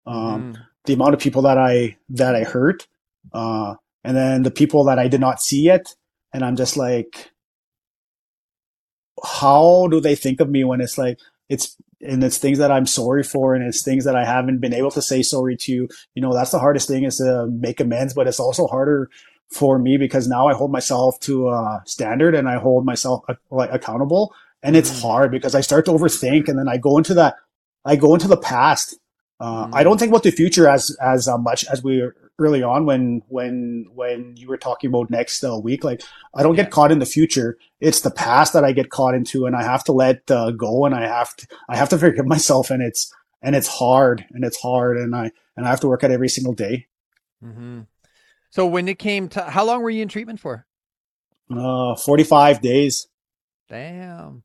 Um, 0.05 0.53
mm. 0.53 0.57
the 0.84 0.94
amount 0.94 1.14
of 1.14 1.20
people 1.20 1.42
that 1.42 1.57
I, 1.57 1.96
that 2.09 2.34
I 2.34 2.42
hurt, 2.42 2.88
uh, 3.32 3.76
and 4.03 4.16
then 4.16 4.42
the 4.42 4.51
people 4.51 4.84
that 4.84 4.98
I 4.98 5.07
did 5.07 5.20
not 5.20 5.40
see 5.40 5.62
yet. 5.62 5.94
And 6.32 6.44
I'm 6.44 6.57
just 6.57 6.76
like, 6.76 7.30
how 9.22 9.86
do 9.92 10.01
they 10.01 10.16
think 10.16 10.40
of 10.40 10.51
me 10.51 10.64
when 10.64 10.80
it's 10.80 10.98
like, 10.98 11.18
it's, 11.48 11.76
and 12.01 12.24
it's 12.24 12.38
things 12.38 12.59
that 12.59 12.72
I'm 12.72 12.86
sorry 12.86 13.22
for 13.22 13.55
and 13.55 13.64
it's 13.64 13.82
things 13.82 14.05
that 14.05 14.16
I 14.16 14.24
haven't 14.24 14.59
been 14.59 14.74
able 14.74 14.90
to 14.92 15.03
say 15.03 15.22
sorry 15.22 15.57
to. 15.59 15.88
You 16.14 16.22
know, 16.22 16.34
that's 16.34 16.51
the 16.51 16.59
hardest 16.59 16.88
thing 16.88 17.05
is 17.05 17.18
to 17.18 17.46
make 17.46 17.78
amends, 17.78 18.12
but 18.12 18.26
it's 18.26 18.40
also 18.40 18.66
harder 18.66 19.09
for 19.53 19.78
me 19.78 19.98
because 19.98 20.26
now 20.26 20.48
I 20.48 20.55
hold 20.55 20.72
myself 20.72 21.20
to 21.20 21.51
a 21.51 21.82
standard 21.84 22.34
and 22.34 22.48
I 22.48 22.59
hold 22.59 22.84
myself 22.84 23.22
uh, 23.28 23.34
like 23.51 23.70
accountable 23.72 24.34
and 24.62 24.76
it's 24.76 24.90
mm. 24.90 25.02
hard 25.02 25.30
because 25.30 25.54
I 25.54 25.61
start 25.61 25.84
to 25.86 25.92
overthink, 25.92 26.48
and 26.48 26.58
then 26.58 26.68
I 26.68 26.76
go 26.76 26.98
into 26.98 27.14
that, 27.14 27.36
I 27.84 27.96
go 27.96 28.14
into 28.14 28.28
the 28.28 28.36
past. 28.36 28.98
Uh, 29.38 29.66
mm. 29.66 29.70
I 29.74 29.82
don't 29.82 29.98
think 29.98 30.11
about 30.11 30.22
the 30.22 30.30
future 30.30 30.68
as 30.68 30.96
as 31.00 31.28
uh, 31.28 31.38
much 31.38 31.64
as 31.66 31.82
we 31.82 32.02
early 32.38 32.62
on 32.62 32.86
when 32.86 33.22
when 33.28 33.86
when 33.94 34.34
you 34.36 34.48
were 34.48 34.56
talking 34.56 34.88
about 34.88 35.11
next 35.11 35.44
uh, 35.44 35.58
week. 35.58 35.84
Like 35.84 36.02
I 36.34 36.42
don't 36.42 36.56
get 36.56 36.70
caught 36.70 36.90
in 36.90 36.98
the 36.98 37.06
future; 37.06 37.58
it's 37.80 38.00
the 38.00 38.11
past 38.11 38.52
that 38.54 38.64
I 38.64 38.72
get 38.72 38.90
caught 38.90 39.14
into, 39.14 39.46
and 39.46 39.54
I 39.54 39.62
have 39.62 39.84
to 39.84 39.92
let 39.92 40.28
uh, 40.30 40.50
go, 40.50 40.84
and 40.84 40.94
I 40.94 41.06
have 41.06 41.36
to 41.36 41.46
I 41.68 41.76
have 41.76 41.90
to 41.90 41.98
forgive 41.98 42.26
myself, 42.26 42.70
and 42.70 42.82
it's 42.82 43.12
and 43.42 43.54
it's 43.54 43.68
hard, 43.68 44.26
and 44.30 44.44
it's 44.44 44.61
hard, 44.61 44.96
and 44.96 45.14
I 45.14 45.30
and 45.56 45.66
I 45.66 45.70
have 45.70 45.80
to 45.80 45.88
work 45.88 46.02
at 46.02 46.11
every 46.11 46.28
single 46.28 46.54
day. 46.54 46.86
Mm-hmm. 47.44 47.82
So 48.50 48.66
when 48.66 48.88
it 48.88 48.98
came 48.98 49.28
to 49.30 49.42
how 49.42 49.64
long 49.64 49.82
were 49.82 49.90
you 49.90 50.02
in 50.02 50.08
treatment 50.08 50.40
for? 50.40 50.66
Uh, 51.54 51.94
forty 51.94 52.24
five 52.24 52.61
days. 52.61 53.06
Damn. 53.68 54.42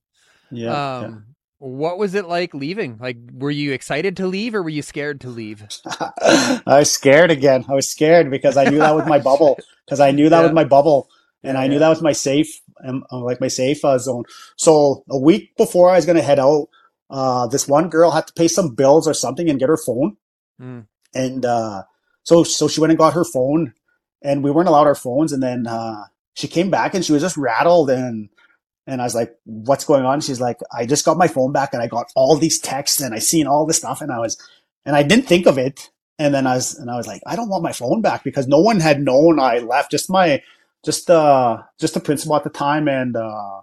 Yeah, 0.52 0.98
um, 0.98 1.04
yeah. 1.04 1.18
What 1.60 1.98
was 1.98 2.16
it 2.16 2.26
like 2.26 2.54
leaving? 2.54 2.98
Like, 3.00 3.18
were 3.34 3.52
you 3.52 3.72
excited 3.72 4.18
to 4.18 4.28
leave 4.28 4.54
or 4.54 4.62
were 4.62 4.70
you 4.70 4.82
scared 4.82 5.22
to 5.22 5.30
leave? 5.30 5.66
I 6.22 6.62
was 6.66 6.91
scared 6.91 7.32
again. 7.32 7.66
I 7.70 7.74
was 7.74 7.89
scared 7.89 8.30
because 8.30 8.58
I 8.58 8.66
knew 8.66 8.80
that 8.80 8.96
was 8.96 9.06
my 9.08 9.20
bubble. 9.20 9.58
Because 9.86 10.00
I 10.00 10.10
knew 10.10 10.30
that 10.30 10.39
yeah. 10.39 10.43
was 10.46 10.52
my 10.52 10.64
bubble, 10.64 11.12
and 11.43 11.54
yeah, 11.54 11.62
I 11.62 11.68
knew 11.68 11.78
that 11.78 11.89
was 11.89 12.02
my 12.02 12.12
safe, 12.12 12.60
um, 12.84 13.06
uh, 13.12 13.20
like 13.20 13.39
my 13.39 13.48
safe 13.48 13.86
uh, 13.86 14.00
zone. 14.00 14.24
So 14.58 15.04
a 15.12 15.20
week 15.20 15.56
before 15.58 15.91
I 15.91 15.96
was 15.96 16.08
gonna 16.08 16.24
head 16.24 16.39
out, 16.39 16.70
uh, 17.12 17.46
this 17.46 17.68
one 17.68 17.88
girl 17.88 18.10
had 18.10 18.26
to 18.26 18.34
pay 18.34 18.48
some 18.48 18.74
bills 18.74 19.08
or 19.08 19.14
something 19.14 19.48
and 19.48 19.60
get 19.60 19.70
her 19.70 19.78
phone, 19.78 20.18
mm. 20.60 20.88
and 21.14 21.46
uh, 21.46 21.84
so 22.24 22.43
so 22.43 22.68
she 22.68 22.82
went 22.82 22.89
and 22.89 22.98
got 22.98 23.14
her 23.14 23.24
phone, 23.24 23.76
and 24.24 24.43
we 24.43 24.50
weren't 24.50 24.70
allowed 24.70 24.88
our 24.88 24.96
phones, 24.96 25.32
and 25.32 25.43
then 25.43 25.68
uh, 25.68 26.06
she 26.36 26.48
came 26.48 26.70
back 26.70 26.93
and 26.93 27.04
she 27.04 27.14
was 27.14 27.22
just 27.22 27.38
rattled 27.38 27.89
and 27.89 28.30
and 28.88 29.01
I 29.01 29.03
was 29.03 29.15
like, 29.15 29.36
what's 29.45 29.86
going 29.86 30.05
on? 30.05 30.21
She's 30.21 30.41
like, 30.41 30.59
I 30.75 30.86
just 30.86 31.05
got 31.05 31.17
my 31.17 31.27
phone 31.27 31.51
back 31.51 31.73
and 31.73 31.81
I 31.81 31.88
got 31.88 32.11
all 32.15 32.36
these 32.36 32.59
texts 32.59 33.01
and 33.01 33.13
I 33.13 33.19
seen 33.19 33.47
all 33.47 33.65
this 33.65 33.77
stuff 33.77 34.01
and 34.01 34.11
I 34.11 34.19
was, 34.19 34.38
and 34.86 34.95
I 34.95 35.03
didn't 35.03 35.27
think 35.27 35.47
of 35.47 35.57
it. 35.57 35.89
And 36.17 36.33
then 36.33 36.47
I 36.47 36.55
was, 36.55 36.75
and 36.75 36.89
I 36.89 36.95
was 36.95 37.07
like, 37.07 37.21
I 37.25 37.36
don't 37.36 37.49
want 37.49 37.63
my 37.63 37.73
phone 37.73 38.01
back 38.01 38.23
because 38.23 38.47
no 38.47 38.59
one 38.59 38.79
had 38.79 39.01
known 39.01 39.39
I 39.39 39.59
left. 39.59 39.91
Just 39.91 40.09
my, 40.09 40.41
just, 40.83 41.09
uh, 41.09 41.61
just 41.79 41.95
the 41.95 41.99
principal 41.99 42.36
at 42.36 42.43
the 42.43 42.49
time 42.49 42.88
and, 42.88 43.15
uh, 43.15 43.61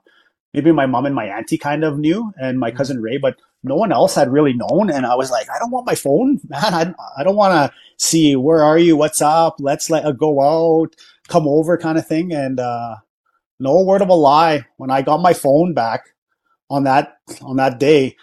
maybe 0.52 0.72
my 0.72 0.86
mom 0.86 1.06
and 1.06 1.14
my 1.14 1.26
auntie 1.26 1.58
kind 1.58 1.84
of 1.84 1.98
knew 1.98 2.32
and 2.36 2.58
my 2.58 2.68
mm-hmm. 2.68 2.76
cousin 2.76 3.00
Ray, 3.00 3.16
but 3.16 3.36
no 3.62 3.76
one 3.76 3.92
else 3.92 4.14
had 4.14 4.32
really 4.32 4.52
known. 4.52 4.90
And 4.90 5.06
I 5.06 5.14
was 5.14 5.30
like, 5.30 5.48
I 5.48 5.58
don't 5.58 5.70
want 5.70 5.86
my 5.86 5.94
phone, 5.94 6.40
man. 6.48 6.74
I, 6.74 6.94
I 7.16 7.22
don't 7.22 7.36
want 7.36 7.52
to 7.52 7.72
see 7.96 8.36
where 8.36 8.62
are 8.62 8.78
you, 8.78 8.96
what's 8.96 9.22
up, 9.22 9.56
let's 9.60 9.88
let 9.88 10.04
uh, 10.04 10.12
go 10.12 10.40
out, 10.42 10.94
come 11.28 11.46
over, 11.46 11.78
kind 11.78 11.96
of 11.96 12.06
thing. 12.06 12.32
And 12.32 12.58
uh, 12.58 12.96
no 13.62 13.80
word 13.80 14.02
of 14.02 14.08
a 14.08 14.14
lie, 14.14 14.66
when 14.76 14.90
I 14.90 15.02
got 15.02 15.22
my 15.22 15.32
phone 15.32 15.72
back 15.72 16.08
on 16.68 16.84
that 16.84 17.18
on 17.40 17.56
that 17.56 17.78
day, 17.78 18.16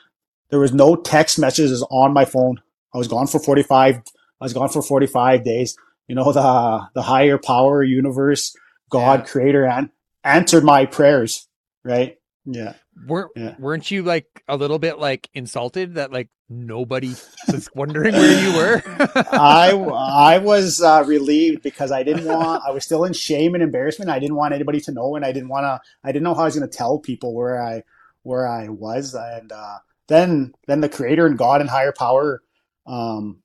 there 0.49 0.59
was 0.59 0.73
no 0.73 0.95
text 0.95 1.39
messages 1.39 1.83
on 1.89 2.13
my 2.13 2.25
phone. 2.25 2.61
I 2.93 2.97
was 2.97 3.07
gone 3.07 3.27
for 3.27 3.39
45. 3.39 3.95
I 3.95 4.01
was 4.45 4.53
gone 4.53 4.69
for 4.69 4.81
45 4.81 5.43
days. 5.43 5.77
You 6.07 6.15
know, 6.15 6.31
the, 6.31 6.87
the 6.95 7.03
higher 7.03 7.37
power 7.37 7.83
universe, 7.83 8.55
God, 8.89 9.19
yeah. 9.21 9.25
creator, 9.25 9.65
and 9.65 9.89
answered 10.23 10.63
my 10.63 10.85
prayers. 10.85 11.47
Right. 11.83 12.17
Yeah. 12.45 12.73
Weren't, 13.05 13.31
yeah. 13.35 13.55
weren't 13.59 13.89
you 13.89 14.03
like 14.03 14.25
a 14.47 14.57
little 14.57 14.79
bit 14.79 14.99
like 14.99 15.29
insulted 15.33 15.95
that 15.95 16.11
like 16.11 16.29
nobody 16.49 17.15
was 17.51 17.69
wondering 17.75 18.13
where 18.13 18.43
you 18.43 18.57
were? 18.57 18.81
I, 19.31 19.71
I 19.71 20.37
was 20.39 20.81
uh, 20.81 21.03
relieved 21.05 21.63
because 21.63 21.91
I 21.91 22.03
didn't 22.03 22.25
want, 22.25 22.63
I 22.67 22.71
was 22.71 22.83
still 22.83 23.05
in 23.05 23.13
shame 23.13 23.53
and 23.53 23.63
embarrassment. 23.63 24.09
I 24.11 24.19
didn't 24.19 24.35
want 24.35 24.53
anybody 24.53 24.81
to 24.81 24.91
know. 24.91 25.15
And 25.15 25.25
I 25.25 25.31
didn't 25.31 25.49
want 25.49 25.63
to, 25.63 25.79
I 26.03 26.11
didn't 26.11 26.23
know 26.23 26.33
how 26.33 26.41
I 26.41 26.45
was 26.45 26.55
going 26.57 26.69
to 26.69 26.77
tell 26.77 26.99
people 26.99 27.33
where 27.33 27.61
I, 27.61 27.83
where 28.23 28.47
I 28.47 28.69
was. 28.69 29.13
And, 29.13 29.51
uh, 29.51 29.77
then 30.09 30.53
then 30.67 30.81
the 30.81 30.89
creator 30.89 31.25
and 31.25 31.37
God 31.37 31.61
and 31.61 31.69
higher 31.69 31.93
power 31.93 32.41
um, 32.85 33.41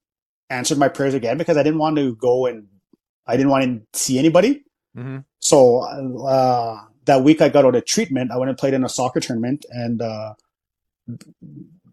answered 0.50 0.78
my 0.78 0.88
prayers 0.88 1.14
again 1.14 1.38
because 1.38 1.56
I 1.56 1.62
didn't 1.62 1.78
want 1.78 1.96
to 1.96 2.16
go 2.16 2.46
and 2.46 2.66
I 3.26 3.36
didn't 3.36 3.50
want 3.50 3.92
to 3.92 3.98
see 3.98 4.18
anybody. 4.18 4.64
Mm-hmm. 4.96 5.18
So 5.38 5.80
uh, 6.26 6.80
that 7.06 7.22
week 7.22 7.40
I 7.40 7.48
got 7.48 7.64
out 7.64 7.74
of 7.74 7.84
treatment. 7.84 8.30
I 8.30 8.36
went 8.36 8.48
and 8.48 8.58
played 8.58 8.74
in 8.74 8.84
a 8.84 8.88
soccer 8.88 9.20
tournament 9.20 9.64
and 9.70 10.00
uh, 10.00 10.34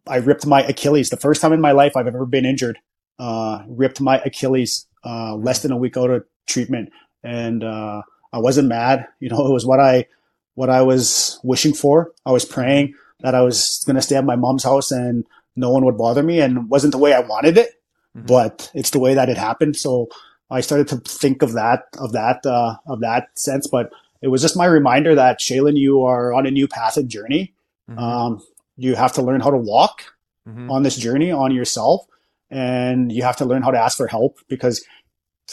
I 0.07 0.18
ripped 0.18 0.45
my 0.45 0.64
Achilles. 0.64 1.09
The 1.09 1.18
first 1.18 1.41
time 1.41 1.53
in 1.53 1.62
my 1.62 1.72
life 1.72 1.95
I've 1.95 2.07
ever 2.07 2.26
been 2.26 2.45
injured. 2.45 2.80
Uh, 3.20 3.64
ripped 3.68 4.01
my 4.01 4.20
Achilles 4.26 4.88
uh, 5.05 5.36
less 5.36 5.62
than 5.62 5.72
a 5.72 5.78
week 5.78 5.95
out 5.95 6.09
of 6.09 6.26
treatment, 6.47 6.89
and 7.24 7.64
uh, 7.64 8.01
I 8.34 8.39
wasn't 8.39 8.68
mad. 8.68 9.05
You 9.20 9.30
know, 9.30 9.45
it 9.45 9.53
was 9.53 9.64
what 9.64 9.80
I 9.80 10.07
what 10.55 10.70
I 10.72 10.82
was 10.82 11.39
wishing 11.43 11.74
for. 11.74 12.12
I 12.26 12.32
was 12.32 12.45
praying 12.45 12.95
that 13.20 13.36
I 13.36 13.41
was 13.41 13.84
going 13.86 13.95
to 13.95 14.01
stay 14.01 14.16
at 14.16 14.26
my 14.26 14.36
mom's 14.36 14.64
house 14.64 14.91
and 14.91 15.26
no 15.55 15.70
one 15.70 15.86
would 15.86 15.97
bother 15.97 16.24
me 16.24 16.39
and 16.39 16.70
wasn't 16.70 16.91
the 16.91 16.97
way 16.97 17.14
I 17.14 17.20
wanted 17.20 17.57
it, 17.57 17.70
mm-hmm. 18.18 18.26
but 18.26 18.72
it's 18.74 18.89
the 18.89 18.99
way 18.99 19.14
that 19.14 19.30
it 19.30 19.38
happened. 19.38 19.76
So 19.76 20.09
I 20.49 20.62
started 20.62 20.88
to 20.89 20.97
think 20.97 21.41
of 21.41 21.53
that, 21.53 21.84
of 21.99 22.14
that, 22.14 22.45
uh, 22.45 22.78
of 22.88 23.01
that 23.01 23.28
sense. 23.38 23.68
But 23.68 23.91
it 24.22 24.28
was 24.28 24.42
just 24.42 24.58
my 24.58 24.66
reminder 24.66 25.16
that 25.16 25.40
Shalen, 25.40 25.78
you 25.78 26.04
are 26.04 26.34
on 26.34 26.46
a 26.46 26.52
new 26.52 26.68
path 26.68 26.98
and 26.98 27.10
journey. 27.10 27.54
Mm-hmm. 27.90 28.00
Um, 28.00 28.46
you 28.78 28.96
have 28.96 29.14
to 29.14 29.22
learn 29.22 29.42
how 29.42 29.52
to 29.52 29.58
walk 29.58 30.04
mm-hmm. 30.48 30.72
on 30.72 30.84
this 30.84 30.96
journey 30.96 31.32
on 31.32 31.52
yourself 31.52 32.06
and 32.50 33.12
you 33.12 33.24
have 33.24 33.38
to 33.38 33.46
learn 33.46 33.62
how 33.62 33.72
to 33.72 33.80
ask 33.80 33.98
for 33.98 34.08
help 34.08 34.40
because 34.48 34.84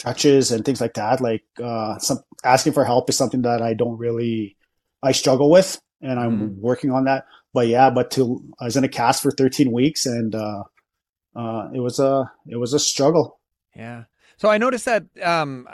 crutches 0.01 0.51
and 0.51 0.63
things 0.63 0.81
like 0.81 0.93
that, 0.93 1.21
like, 1.21 1.43
uh, 1.63 1.97
some 1.99 2.19
asking 2.43 2.73
for 2.73 2.85
help 2.85 3.09
is 3.09 3.17
something 3.17 3.41
that 3.41 3.61
I 3.61 3.73
don't 3.73 3.97
really, 3.97 4.55
I 5.03 5.11
struggle 5.11 5.49
with 5.49 5.81
and 6.01 6.19
I'm 6.19 6.39
mm-hmm. 6.39 6.61
working 6.61 6.91
on 6.91 7.05
that 7.05 7.25
but 7.53 7.67
yeah, 7.67 7.89
but 7.89 8.11
to 8.11 8.43
I 8.59 8.65
was 8.65 8.77
in 8.77 8.83
a 8.83 8.89
cast 8.89 9.23
for 9.23 9.31
13 9.31 9.71
weeks 9.71 10.05
and 10.05 10.35
uh, 10.35 10.63
uh, 11.35 11.69
it 11.73 11.79
was 11.79 11.99
a 11.99 12.31
it 12.47 12.57
was 12.57 12.73
a 12.73 12.79
struggle. 12.79 13.39
Yeah. 13.75 14.03
So 14.37 14.49
I 14.49 14.57
noticed 14.57 14.85
that 14.85 15.05
um, 15.21 15.67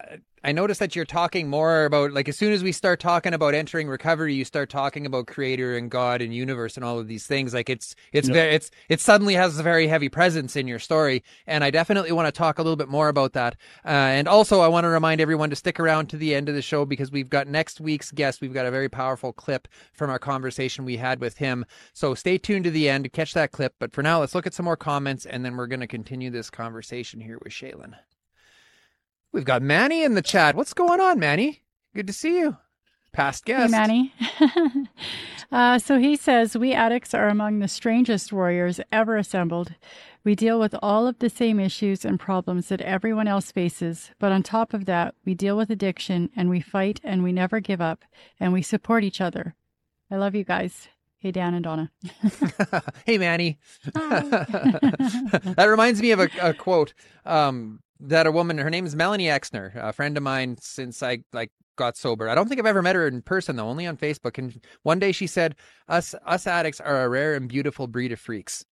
I 0.46 0.52
noticed 0.52 0.80
that 0.80 0.96
you're 0.96 1.06
talking 1.06 1.50
more 1.50 1.86
about 1.86 2.14
like 2.14 2.30
as 2.30 2.38
soon 2.38 2.54
as 2.54 2.64
we 2.64 2.72
start 2.72 3.00
talking 3.00 3.34
about 3.34 3.56
entering 3.56 3.88
recovery, 3.88 4.36
you 4.36 4.46
start 4.46 4.70
talking 4.70 5.08
about 5.08 5.26
creator 5.26 5.76
and 5.76 5.89
God 5.89 6.22
and 6.22 6.36
universe 6.36 6.76
and 6.76 6.86
all 6.86 7.00
of 7.00 7.08
these 7.08 7.26
things. 7.26 7.52
Like 7.52 7.68
it's 7.68 7.96
it's 8.14 8.28
yep. 8.28 8.36
very 8.36 8.54
it's 8.54 8.70
it 8.88 9.02
suddenly 9.02 9.34
has 9.34 9.58
a 9.58 9.64
very 9.64 9.88
heavy 9.88 10.08
presence 10.08 10.56
in 10.56 10.68
your 10.68 10.78
story, 10.78 11.24
and 11.48 11.64
I 11.64 11.72
definitely 11.72 12.12
want 12.12 12.28
to 12.28 12.32
talk 12.32 12.60
a 12.60 12.62
little 12.62 12.76
bit 12.76 12.89
more 12.89 13.10
about 13.10 13.34
that. 13.34 13.56
Uh, 13.84 13.89
and 13.89 14.28
also, 14.28 14.62
I 14.62 14.68
want 14.68 14.84
to 14.84 14.89
remind 14.89 15.20
everyone 15.20 15.50
to 15.50 15.56
stick 15.56 15.80
around 15.80 16.12
to 16.12 16.18
the 16.18 16.36
end 16.36 16.48
of 16.48 16.54
the 16.54 16.62
show 16.62 16.86
because 16.86 17.12
we've 17.12 17.30
got 17.30 17.48
next 17.48 17.82
week's 17.82 18.12
guest. 18.12 18.39
We've 18.39 18.54
got 18.54 18.68
a 18.68 18.72
very 18.72 18.88
powerful 18.88 19.34
clip 19.34 19.68
from 19.93 20.12
our 20.12 20.20
conversation 20.20 20.86
we 20.86 20.98
had 20.98 21.22
with 21.22 21.39
him. 21.39 21.66
So 21.93 22.14
stay 22.14 22.38
tuned 22.38 22.66
to 22.66 22.72
the 22.72 22.88
end 22.88 23.06
to 23.06 23.10
catch 23.10 23.34
that 23.34 23.52
clip. 23.52 23.74
But 23.80 23.93
for 23.93 24.04
now, 24.04 24.20
let's 24.20 24.36
look 24.36 24.46
at 24.46 24.54
some 24.54 24.66
more 24.66 24.78
comments, 24.78 25.26
and 25.26 25.43
then 25.43 25.58
we're 25.58 25.66
going 25.66 25.80
to 25.80 25.88
continue 25.88 26.30
this 26.30 26.52
conversation 26.52 27.20
here 27.20 27.39
with 27.43 27.52
Shalen. 27.52 27.96
We've 29.36 29.43
got 29.43 29.61
Manny 29.61 30.01
in 30.01 30.13
the 30.13 30.21
chat. 30.21 30.55
What's 30.55 30.73
going 30.73 31.01
on, 31.01 31.19
Manny? 31.19 31.61
Good 31.93 32.07
to 32.07 32.13
see 32.13 32.39
you. 32.39 32.55
Past 33.11 33.43
guest. 33.43 33.65
Hey, 33.73 33.77
Manny. 33.77 34.13
uh, 35.51 35.77
so 35.77 35.99
he 35.99 36.15
says, 36.15 36.57
We 36.57 36.71
addicts 36.71 37.13
are 37.13 37.27
among 37.27 37.59
the 37.59 37.67
strangest 37.67 38.31
warriors 38.31 38.79
ever 38.93 39.17
assembled. 39.17 39.73
We 40.23 40.36
deal 40.36 40.57
with 40.57 40.73
all 40.81 41.05
of 41.05 41.19
the 41.19 41.29
same 41.29 41.59
issues 41.59 42.05
and 42.05 42.17
problems 42.17 42.69
that 42.69 42.79
everyone 42.79 43.27
else 43.27 43.51
faces, 43.51 44.11
but 44.19 44.31
on 44.31 44.41
top 44.41 44.73
of 44.73 44.86
that, 44.86 45.15
we 45.25 45.33
deal 45.33 45.57
with 45.57 45.69
addiction 45.69 46.29
and 46.33 46.49
we 46.49 46.61
fight 46.61 47.01
and 47.03 47.21
we 47.21 47.33
never 47.33 47.59
give 47.59 47.81
up 47.81 48.05
and 48.39 48.53
we 48.53 48.61
support 48.61 49.03
each 49.03 49.19
other. 49.19 49.53
I 50.09 50.15
love 50.15 50.33
you 50.33 50.45
guys. 50.45 50.88
Hey, 51.17 51.31
Dan 51.31 51.55
and 51.55 51.63
Donna. 51.65 51.91
hey, 53.05 53.17
Manny. 53.17 53.59
that 53.93 55.67
reminds 55.69 56.01
me 56.01 56.11
of 56.11 56.21
a, 56.21 56.29
a 56.41 56.53
quote. 56.53 56.93
Um, 57.25 57.81
that 58.00 58.28
a 58.28 58.32
woman, 58.32 58.58
her 58.58 58.70
name 58.70 58.86
is 58.86 58.96
Melanie 58.96 59.26
Exner, 59.26 59.72
a 59.76 59.93
friend 59.93 60.18
of 60.18 60.24
mine 60.24 60.58
since 60.60 61.02
I 61.02 61.20
like 61.34 61.52
got 61.76 61.98
sober. 61.98 62.30
I 62.30 62.36
don't 62.36 62.48
think 62.48 62.60
I've 62.60 62.66
ever 62.66 62.82
met 62.82 62.96
her 62.96 63.08
in 63.08 63.22
person 63.22 63.56
though, 63.56 63.68
only 63.68 63.88
on 63.88 63.98
Facebook. 63.98 64.38
And 64.38 64.64
one 64.84 65.00
day 65.00 65.12
she 65.12 65.28
said, 65.28 65.56
"Us 65.88 66.16
us 66.26 66.48
addicts 66.48 66.82
are 66.82 67.04
a 67.04 67.10
rare 67.10 67.36
and 67.36 67.48
beautiful 67.48 67.88
breed 67.88 68.12
of 68.12 68.20
freaks." 68.20 68.66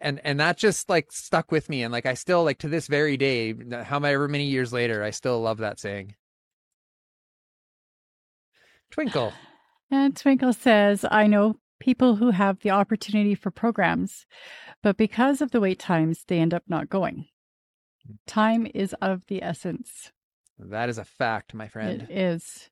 And 0.00 0.20
and 0.24 0.38
that 0.40 0.56
just 0.58 0.88
like 0.88 1.10
stuck 1.10 1.50
with 1.50 1.68
me 1.68 1.82
and 1.82 1.92
like 1.92 2.06
I 2.06 2.14
still 2.14 2.44
like 2.44 2.58
to 2.58 2.68
this 2.68 2.86
very 2.86 3.16
day, 3.16 3.54
however 3.84 4.28
many 4.28 4.44
years 4.44 4.72
later, 4.72 5.02
I 5.02 5.10
still 5.10 5.40
love 5.40 5.58
that 5.58 5.80
saying. 5.80 6.14
Twinkle. 8.90 9.32
And 9.90 10.14
Twinkle 10.14 10.52
says, 10.52 11.06
"I 11.10 11.26
know 11.26 11.60
people 11.80 12.16
who 12.16 12.30
have 12.30 12.58
the 12.60 12.72
opportunity 12.72 13.34
for 13.34 13.50
programs, 13.50 14.26
but 14.82 14.98
because 14.98 15.40
of 15.40 15.50
the 15.50 15.60
wait 15.60 15.78
times, 15.78 16.24
they 16.28 16.40
end 16.40 16.52
up 16.52 16.64
not 16.68 16.90
going." 16.90 17.28
Time 18.26 18.66
is 18.74 18.94
of 19.00 19.22
the 19.28 19.42
essence. 19.42 20.12
That 20.58 20.88
is 20.88 20.98
a 20.98 21.04
fact, 21.04 21.54
my 21.54 21.68
friend. 21.68 22.02
It 22.02 22.10
is. 22.10 22.70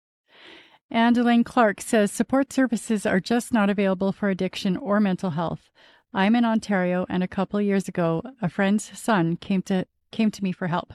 And 0.90 1.16
Elaine 1.16 1.44
Clark 1.44 1.80
says 1.80 2.12
support 2.12 2.52
services 2.52 3.06
are 3.06 3.20
just 3.20 3.52
not 3.52 3.70
available 3.70 4.12
for 4.12 4.28
addiction 4.28 4.76
or 4.76 5.00
mental 5.00 5.30
health. 5.30 5.70
I'm 6.14 6.34
in 6.36 6.44
Ontario, 6.44 7.06
and 7.08 7.22
a 7.22 7.28
couple 7.28 7.60
years 7.60 7.88
ago, 7.88 8.22
a 8.40 8.48
friend's 8.48 8.98
son 8.98 9.36
came 9.36 9.62
to 9.62 9.86
came 10.12 10.30
to 10.30 10.42
me 10.42 10.52
for 10.52 10.68
help. 10.68 10.92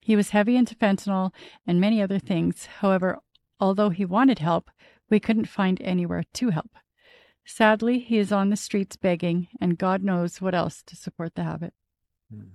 He 0.00 0.14
was 0.14 0.30
heavy 0.30 0.56
into 0.56 0.76
fentanyl 0.76 1.32
and 1.66 1.80
many 1.80 2.00
other 2.00 2.20
things. 2.20 2.66
However, 2.78 3.18
although 3.58 3.90
he 3.90 4.04
wanted 4.04 4.38
help, 4.38 4.70
we 5.10 5.18
couldn't 5.18 5.46
find 5.46 5.80
anywhere 5.82 6.22
to 6.34 6.50
help. 6.50 6.70
Sadly, 7.44 7.98
he 7.98 8.18
is 8.18 8.32
on 8.32 8.50
the 8.50 8.56
streets 8.56 8.96
begging, 8.96 9.48
and 9.60 9.78
God 9.78 10.02
knows 10.02 10.40
what 10.40 10.54
else 10.54 10.82
to 10.86 10.96
support 10.96 11.34
the 11.34 11.42
habit. 11.42 11.74
Mm. 12.32 12.50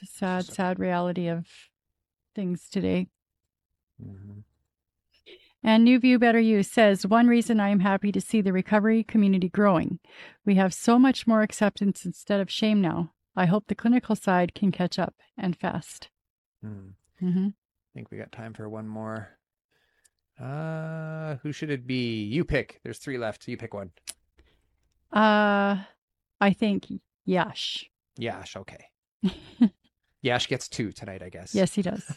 It's 0.00 0.12
a 0.12 0.18
sad, 0.18 0.44
so. 0.46 0.52
sad 0.52 0.78
reality 0.78 1.28
of 1.28 1.46
things 2.34 2.68
today. 2.70 3.08
Mm-hmm. 4.02 4.40
And 5.62 5.84
New 5.84 5.98
View 5.98 6.18
Better 6.18 6.40
You 6.40 6.62
says, 6.62 7.06
One 7.06 7.26
reason 7.26 7.60
I 7.60 7.68
am 7.68 7.80
happy 7.80 8.10
to 8.12 8.20
see 8.20 8.40
the 8.40 8.52
recovery 8.52 9.04
community 9.04 9.48
growing. 9.48 9.98
We 10.46 10.54
have 10.54 10.72
so 10.72 10.98
much 10.98 11.26
more 11.26 11.42
acceptance 11.42 12.06
instead 12.06 12.40
of 12.40 12.50
shame 12.50 12.80
now. 12.80 13.12
I 13.36 13.44
hope 13.44 13.66
the 13.66 13.74
clinical 13.74 14.16
side 14.16 14.54
can 14.54 14.72
catch 14.72 14.98
up 14.98 15.14
and 15.36 15.56
fast. 15.56 16.08
Mm. 16.64 16.94
Mm-hmm. 17.22 17.48
I 17.48 17.90
think 17.94 18.10
we 18.10 18.18
got 18.18 18.32
time 18.32 18.54
for 18.54 18.68
one 18.68 18.88
more. 18.88 19.38
Uh, 20.40 21.36
who 21.42 21.52
should 21.52 21.70
it 21.70 21.86
be? 21.86 22.24
You 22.24 22.44
pick. 22.44 22.80
There's 22.82 22.98
three 22.98 23.18
left. 23.18 23.46
You 23.46 23.58
pick 23.58 23.74
one. 23.74 23.90
Uh, 25.12 25.82
I 26.40 26.52
think 26.54 26.86
Yash. 27.26 27.90
Yash. 28.16 28.56
Okay. 28.56 28.86
Yash 30.22 30.48
gets 30.48 30.68
two 30.68 30.92
tonight, 30.92 31.22
I 31.22 31.28
guess. 31.28 31.54
Yes, 31.54 31.74
he 31.74 31.82
does. 31.82 32.12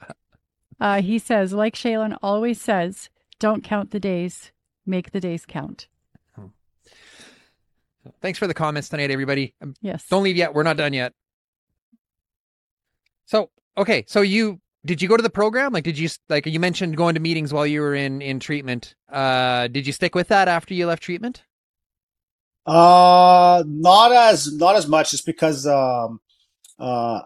uh, 0.80 1.02
he 1.02 1.18
says, 1.18 1.52
like 1.52 1.74
Shalen 1.74 2.16
always 2.22 2.60
says, 2.60 3.08
don't 3.38 3.64
count 3.64 3.90
the 3.90 4.00
days, 4.00 4.52
make 4.84 5.12
the 5.12 5.20
days 5.20 5.46
count. 5.46 5.88
Hmm. 6.34 6.46
Thanks 8.20 8.38
for 8.38 8.46
the 8.46 8.54
comments 8.54 8.88
tonight, 8.88 9.10
everybody. 9.10 9.54
Um, 9.62 9.74
yes. 9.80 10.06
Don't 10.08 10.22
leave 10.22 10.36
yet. 10.36 10.54
We're 10.54 10.62
not 10.62 10.76
done 10.76 10.92
yet. 10.92 11.14
So, 13.26 13.50
okay. 13.76 14.04
So 14.06 14.20
you 14.20 14.60
did 14.84 15.02
you 15.02 15.08
go 15.08 15.16
to 15.16 15.22
the 15.22 15.30
program? 15.30 15.72
Like, 15.72 15.84
did 15.84 15.98
you 15.98 16.08
like 16.28 16.46
you 16.46 16.60
mentioned 16.60 16.96
going 16.96 17.14
to 17.14 17.20
meetings 17.20 17.52
while 17.52 17.66
you 17.66 17.80
were 17.80 17.94
in 17.94 18.22
in 18.22 18.40
treatment? 18.40 18.94
Uh, 19.10 19.68
did 19.68 19.86
you 19.86 19.92
stick 19.92 20.14
with 20.14 20.28
that 20.28 20.48
after 20.48 20.74
you 20.74 20.86
left 20.86 21.02
treatment? 21.02 21.44
Uh, 22.66 23.64
not 23.66 24.12
as 24.12 24.52
not 24.54 24.76
as 24.76 24.86
much, 24.86 25.10
just 25.10 25.26
because 25.26 25.66
um, 25.66 26.20
uh, 26.78 27.20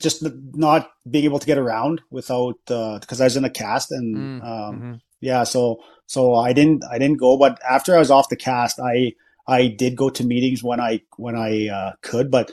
just 0.00 0.24
not 0.54 0.90
being 1.10 1.24
able 1.24 1.38
to 1.38 1.46
get 1.46 1.58
around 1.58 2.00
without 2.10 2.54
because 2.66 3.20
uh, 3.20 3.24
I 3.24 3.26
was 3.26 3.36
in 3.36 3.44
a 3.44 3.50
cast 3.50 3.90
and 3.90 4.16
mm, 4.16 4.44
um, 4.44 4.76
mm-hmm. 4.76 4.94
yeah, 5.20 5.44
so 5.44 5.80
so 6.06 6.34
I 6.34 6.52
didn't 6.52 6.84
I 6.90 6.98
didn't 6.98 7.18
go. 7.18 7.36
But 7.36 7.58
after 7.68 7.94
I 7.94 7.98
was 7.98 8.10
off 8.10 8.28
the 8.28 8.36
cast, 8.36 8.80
I 8.80 9.14
I 9.46 9.68
did 9.68 9.96
go 9.96 10.10
to 10.10 10.24
meetings 10.24 10.62
when 10.62 10.80
I 10.80 11.02
when 11.16 11.36
I 11.36 11.68
uh, 11.68 11.92
could, 12.02 12.30
but 12.30 12.50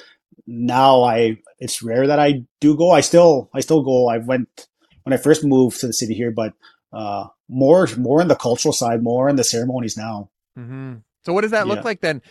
now 0.48 1.04
I 1.04 1.38
it's 1.60 1.84
rare 1.84 2.08
that 2.08 2.20
I 2.20 2.44
do 2.60 2.76
go. 2.76 2.92
I 2.92 3.02
still 3.02 3.50
I 3.54 3.60
still 3.60 3.84
go. 3.84 4.08
I 4.08 4.18
went 4.18 4.68
when 5.04 5.14
I 5.14 5.18
first 5.18 5.44
moved 5.44 5.80
to 5.82 5.88
the 5.88 5.94
city 5.94 6.14
here, 6.14 6.32
but 6.32 6.54
uh, 6.92 7.28
more 7.48 7.88
more 7.98 8.22
in 8.22 8.28
the 8.28 8.36
cultural 8.36 8.74
side, 8.74 9.04
more 9.04 9.30
in 9.30 9.36
the 9.36 9.44
ceremonies 9.44 9.98
now. 9.98 10.30
Mm-hmm. 10.58 10.96
So 11.26 11.34
what 11.34 11.42
does 11.42 11.52
that 11.52 11.68
look 11.68 11.84
like 11.84 12.02
then? 12.02 12.22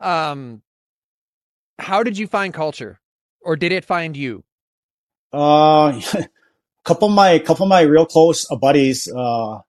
Um, 0.00 0.62
how 1.78 2.02
did 2.02 2.18
you 2.18 2.26
find 2.26 2.52
culture, 2.52 3.00
or 3.44 3.56
did 3.56 3.72
it 3.72 3.84
find 3.84 4.16
you? 4.16 4.44
Uh, 5.32 6.00
couple 6.84 7.08
of 7.08 7.14
my 7.14 7.38
couple 7.38 7.64
of 7.64 7.68
my 7.68 7.82
real 7.82 8.06
close 8.06 8.50
uh, 8.50 8.56
buddies, 8.56 9.10
uh, 9.14 9.60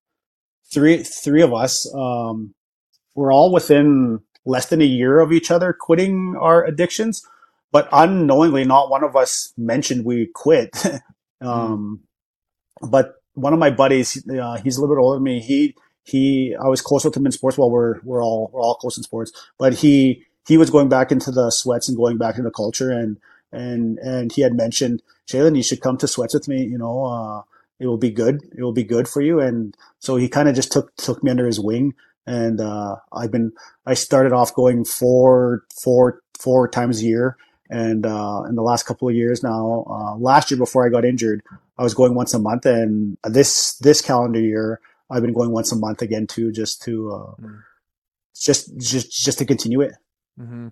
three 0.71 1.03
three 1.03 1.41
of 1.41 1.53
us, 1.53 1.91
um, 1.93 2.53
we're 3.15 3.34
all 3.34 3.51
within 3.51 4.19
less 4.45 4.67
than 4.67 4.82
a 4.82 4.86
year 4.86 5.19
of 5.19 5.32
each 5.32 5.49
other 5.49 5.73
quitting 5.73 6.36
our 6.39 6.63
addictions, 6.65 7.26
but 7.71 7.89
unknowingly, 7.91 8.63
not 8.63 8.89
one 8.89 9.03
of 9.03 9.15
us 9.15 9.53
mentioned 9.57 10.05
we 10.05 10.30
quit. 10.34 10.69
um, 11.41 12.01
but 12.82 13.15
one 13.34 13.53
of 13.53 13.59
my 13.59 13.69
buddies, 13.69 14.23
uh, 14.30 14.57
he's 14.57 14.78
a 14.78 14.82
little 14.82 14.95
bit 14.95 15.01
older 15.01 15.17
than 15.17 15.23
me. 15.23 15.39
He 15.39 15.76
he, 16.03 16.55
I 16.55 16.67
was 16.67 16.82
close 16.82 17.03
with 17.03 17.17
him 17.17 17.26
in 17.26 17.32
sports. 17.32 17.57
Well, 17.57 17.71
we're 17.71 17.99
we're 18.01 18.23
all 18.23 18.51
we're 18.53 18.61
all 18.61 18.76
close 18.76 18.97
in 18.97 19.03
sports, 19.03 19.32
but 19.57 19.73
he 19.73 20.23
he 20.47 20.57
was 20.57 20.69
going 20.69 20.89
back 20.89 21.11
into 21.11 21.32
the 21.32 21.49
sweats 21.49 21.88
and 21.88 21.97
going 21.97 22.17
back 22.17 22.38
into 22.38 22.51
culture 22.51 22.91
and 22.91 23.17
and 23.56 23.97
and 23.99 24.32
he 24.32 24.41
had 24.41 24.53
mentioned 24.53 25.01
Shalen, 25.28 25.56
you 25.56 25.64
should 25.64 25.82
come 25.82 25.97
to 25.97 26.08
sweats 26.08 26.34
with 26.34 26.47
me. 26.47 26.64
You 26.64 26.78
know, 26.78 27.06
uh, 27.06 27.41
it 27.80 27.88
will 27.88 27.97
be 27.97 28.12
good. 28.12 28.41
It 28.58 28.62
will 28.62 28.74
be 28.74 28.84
good 28.84 29.08
for 29.08 29.22
you. 29.22 29.39
And 29.39 29.76
so 29.99 30.16
he 30.18 30.30
kind 30.30 30.47
of 30.49 30.56
just 30.56 30.72
took 30.72 30.95
took 30.97 31.24
me 31.24 31.32
under 31.32 31.45
his 31.45 31.60
wing. 31.60 31.93
And 32.28 32.60
uh, 32.60 32.97
I've 33.12 33.32
been 33.32 33.51
I 33.86 33.93
started 33.95 34.34
off 34.34 34.53
going 34.53 34.86
four 34.86 35.64
four 35.82 36.22
four 36.39 36.68
times 36.68 37.01
a 37.01 37.06
year. 37.06 37.38
And 37.70 38.06
uh, 38.06 38.43
in 38.47 38.56
the 38.56 38.62
last 38.62 38.86
couple 38.86 39.10
of 39.10 39.16
years 39.16 39.41
now, 39.41 39.86
uh, 39.89 40.16
last 40.18 40.51
year 40.51 40.58
before 40.58 40.86
I 40.86 40.89
got 40.89 41.03
injured, 41.03 41.41
I 41.80 41.84
was 41.84 41.95
going 41.95 42.14
once 42.14 42.34
a 42.34 42.39
month. 42.39 42.66
And 42.66 43.18
this 43.24 43.78
this 43.80 44.01
calendar 44.01 44.39
year, 44.39 44.80
I've 45.10 45.24
been 45.24 45.34
going 45.34 45.51
once 45.51 45.72
a 45.72 45.76
month 45.76 46.01
again 46.01 46.28
too, 46.28 46.51
just 46.51 46.84
to 46.84 47.12
uh, 47.12 47.34
Mm. 47.41 47.64
just 48.39 48.78
just 48.78 49.12
just 49.26 49.38
to 49.39 49.45
continue 49.45 49.82
it. 49.82 49.93
Mm-hmm. 50.39 50.68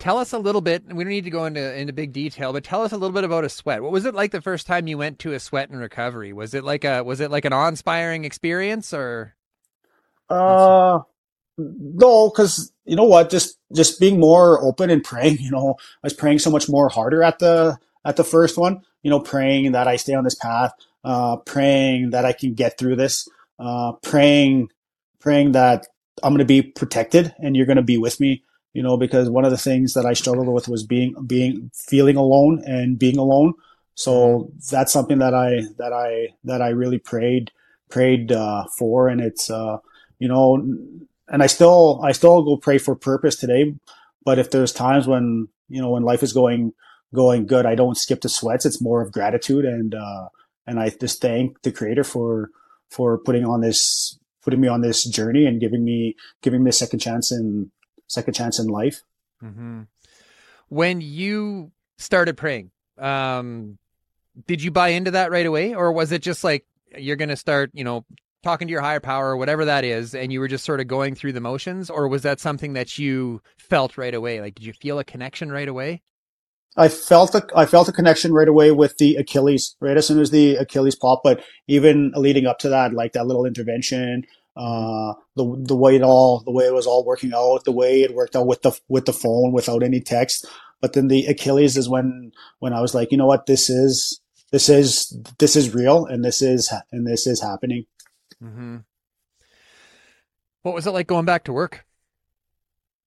Tell 0.00 0.16
us 0.16 0.32
a 0.32 0.38
little 0.38 0.62
bit. 0.62 0.82
We 0.86 1.04
don't 1.04 1.10
need 1.10 1.24
to 1.24 1.30
go 1.30 1.44
into 1.44 1.76
into 1.76 1.92
big 1.92 2.14
detail, 2.14 2.54
but 2.54 2.64
tell 2.64 2.82
us 2.82 2.90
a 2.90 2.96
little 2.96 3.14
bit 3.14 3.22
about 3.22 3.44
a 3.44 3.50
sweat. 3.50 3.82
What 3.82 3.92
was 3.92 4.06
it 4.06 4.14
like 4.14 4.32
the 4.32 4.40
first 4.40 4.66
time 4.66 4.86
you 4.86 4.96
went 4.96 5.18
to 5.20 5.34
a 5.34 5.38
sweat 5.38 5.68
and 5.68 5.78
recovery? 5.78 6.32
Was 6.32 6.54
it 6.54 6.64
like 6.64 6.84
a 6.84 7.02
was 7.04 7.20
it 7.20 7.30
like 7.30 7.44
an 7.44 7.52
awe 7.52 7.68
inspiring 7.68 8.24
experience 8.24 8.94
or? 8.94 9.34
Uh, 10.30 11.00
no, 11.58 12.30
because 12.30 12.72
you 12.86 12.96
know 12.96 13.04
what? 13.04 13.28
Just 13.28 13.58
just 13.74 14.00
being 14.00 14.18
more 14.18 14.64
open 14.64 14.88
and 14.88 15.04
praying. 15.04 15.38
You 15.38 15.50
know, 15.50 15.76
I 15.78 16.06
was 16.06 16.14
praying 16.14 16.38
so 16.38 16.50
much 16.50 16.66
more 16.66 16.88
harder 16.88 17.22
at 17.22 17.38
the 17.38 17.78
at 18.06 18.16
the 18.16 18.24
first 18.24 18.56
one. 18.56 18.80
You 19.02 19.10
know, 19.10 19.20
praying 19.20 19.72
that 19.72 19.86
I 19.86 19.96
stay 19.96 20.14
on 20.14 20.24
this 20.24 20.34
path. 20.34 20.72
Uh, 21.04 21.36
praying 21.36 22.10
that 22.10 22.24
I 22.24 22.32
can 22.32 22.54
get 22.54 22.78
through 22.78 22.96
this. 22.96 23.28
Uh, 23.58 23.92
praying, 24.02 24.70
praying 25.18 25.52
that 25.52 25.86
I'm 26.22 26.32
going 26.32 26.38
to 26.38 26.44
be 26.46 26.62
protected 26.62 27.34
and 27.38 27.54
you're 27.54 27.66
going 27.66 27.76
to 27.76 27.82
be 27.82 27.98
with 27.98 28.18
me. 28.18 28.42
You 28.72 28.82
know, 28.82 28.96
because 28.96 29.28
one 29.28 29.44
of 29.44 29.50
the 29.50 29.58
things 29.58 29.94
that 29.94 30.06
I 30.06 30.12
struggled 30.12 30.48
with 30.48 30.68
was 30.68 30.84
being 30.84 31.14
being 31.26 31.70
feeling 31.74 32.16
alone 32.16 32.62
and 32.64 32.98
being 32.98 33.18
alone. 33.18 33.54
So 33.94 34.52
that's 34.70 34.92
something 34.92 35.18
that 35.18 35.34
I 35.34 35.62
that 35.78 35.92
I 35.92 36.28
that 36.44 36.62
I 36.62 36.68
really 36.68 36.98
prayed 36.98 37.50
prayed 37.90 38.32
uh, 38.32 38.64
for, 38.78 39.08
and 39.08 39.20
it's 39.20 39.50
uh, 39.50 39.78
you 40.18 40.28
know, 40.28 40.54
and 41.28 41.42
I 41.42 41.46
still 41.46 42.00
I 42.02 42.12
still 42.12 42.42
go 42.42 42.56
pray 42.56 42.78
for 42.78 42.94
purpose 42.94 43.36
today. 43.36 43.74
But 44.24 44.38
if 44.38 44.50
there's 44.50 44.72
times 44.72 45.08
when 45.08 45.48
you 45.68 45.80
know 45.80 45.90
when 45.90 46.04
life 46.04 46.22
is 46.22 46.32
going 46.32 46.72
going 47.12 47.46
good, 47.46 47.66
I 47.66 47.74
don't 47.74 47.98
skip 47.98 48.20
the 48.20 48.28
sweats. 48.28 48.64
It's 48.64 48.80
more 48.80 49.02
of 49.02 49.12
gratitude 49.12 49.64
and 49.64 49.94
uh, 49.94 50.28
and 50.66 50.78
I 50.78 50.90
just 50.90 51.20
thank 51.20 51.62
the 51.62 51.72
Creator 51.72 52.04
for 52.04 52.50
for 52.90 53.18
putting 53.18 53.44
on 53.44 53.60
this 53.60 54.18
putting 54.42 54.60
me 54.60 54.68
on 54.68 54.80
this 54.80 55.04
journey 55.04 55.44
and 55.46 55.60
giving 55.60 55.84
me 55.84 56.16
giving 56.42 56.62
me 56.62 56.70
a 56.70 56.72
second 56.72 57.00
chance 57.00 57.32
in 57.32 57.70
second 58.10 58.34
chance 58.34 58.58
in 58.58 58.66
life. 58.66 59.02
Mm-hmm. 59.42 59.82
When 60.68 61.00
you 61.00 61.70
started 61.96 62.36
praying, 62.36 62.70
um, 62.98 63.78
did 64.46 64.62
you 64.62 64.70
buy 64.70 64.88
into 64.88 65.12
that 65.12 65.30
right 65.30 65.46
away, 65.46 65.74
or 65.74 65.92
was 65.92 66.12
it 66.12 66.22
just 66.22 66.44
like 66.44 66.66
you're 66.96 67.16
going 67.16 67.28
to 67.30 67.36
start, 67.36 67.70
you 67.72 67.84
know, 67.84 68.04
talking 68.42 68.68
to 68.68 68.72
your 68.72 68.80
higher 68.80 69.00
power, 69.00 69.30
or 69.30 69.36
whatever 69.36 69.64
that 69.64 69.84
is, 69.84 70.14
and 70.14 70.32
you 70.32 70.40
were 70.40 70.48
just 70.48 70.64
sort 70.64 70.80
of 70.80 70.86
going 70.86 71.14
through 71.14 71.32
the 71.32 71.40
motions, 71.40 71.90
or 71.90 72.08
was 72.08 72.22
that 72.22 72.40
something 72.40 72.72
that 72.72 72.98
you 72.98 73.40
felt 73.58 73.96
right 73.96 74.14
away? 74.14 74.40
Like, 74.40 74.54
did 74.54 74.64
you 74.64 74.72
feel 74.72 74.98
a 74.98 75.04
connection 75.04 75.52
right 75.52 75.68
away? 75.68 76.02
I 76.76 76.88
felt 76.88 77.34
a, 77.34 77.46
I 77.54 77.66
felt 77.66 77.88
a 77.88 77.92
connection 77.92 78.32
right 78.32 78.48
away 78.48 78.70
with 78.70 78.96
the 78.98 79.16
Achilles, 79.16 79.76
right 79.80 79.96
as 79.96 80.06
soon 80.06 80.20
as 80.20 80.30
the 80.30 80.56
Achilles 80.56 80.94
popped. 80.94 81.24
But 81.24 81.42
even 81.66 82.12
leading 82.14 82.46
up 82.46 82.58
to 82.60 82.68
that, 82.68 82.92
like 82.94 83.12
that 83.12 83.26
little 83.26 83.44
intervention, 83.44 84.24
uh, 84.60 85.14
the 85.36 85.44
the 85.66 85.76
way 85.76 85.96
it 85.96 86.02
all, 86.02 86.40
the 86.40 86.50
way 86.50 86.66
it 86.66 86.74
was 86.74 86.86
all 86.86 87.04
working 87.04 87.32
out, 87.34 87.64
the 87.64 87.72
way 87.72 88.02
it 88.02 88.14
worked 88.14 88.36
out 88.36 88.46
with 88.46 88.60
the 88.60 88.78
with 88.88 89.06
the 89.06 89.12
phone 89.12 89.52
without 89.52 89.82
any 89.82 90.00
text. 90.00 90.46
But 90.82 90.92
then 90.92 91.08
the 91.08 91.24
Achilles 91.26 91.76
is 91.78 91.88
when 91.88 92.32
when 92.58 92.74
I 92.74 92.80
was 92.80 92.94
like, 92.94 93.10
you 93.10 93.16
know 93.16 93.26
what, 93.26 93.46
this 93.46 93.70
is 93.70 94.20
this 94.52 94.68
is 94.68 95.16
this 95.38 95.56
is 95.56 95.74
real, 95.74 96.04
and 96.04 96.22
this 96.22 96.42
is 96.42 96.70
and 96.92 97.06
this 97.06 97.26
is 97.26 97.40
happening. 97.40 97.86
Mm-hmm. 98.42 98.76
What 100.62 100.74
was 100.74 100.86
it 100.86 100.90
like 100.90 101.06
going 101.06 101.24
back 101.24 101.44
to 101.44 101.54
work? 101.54 101.86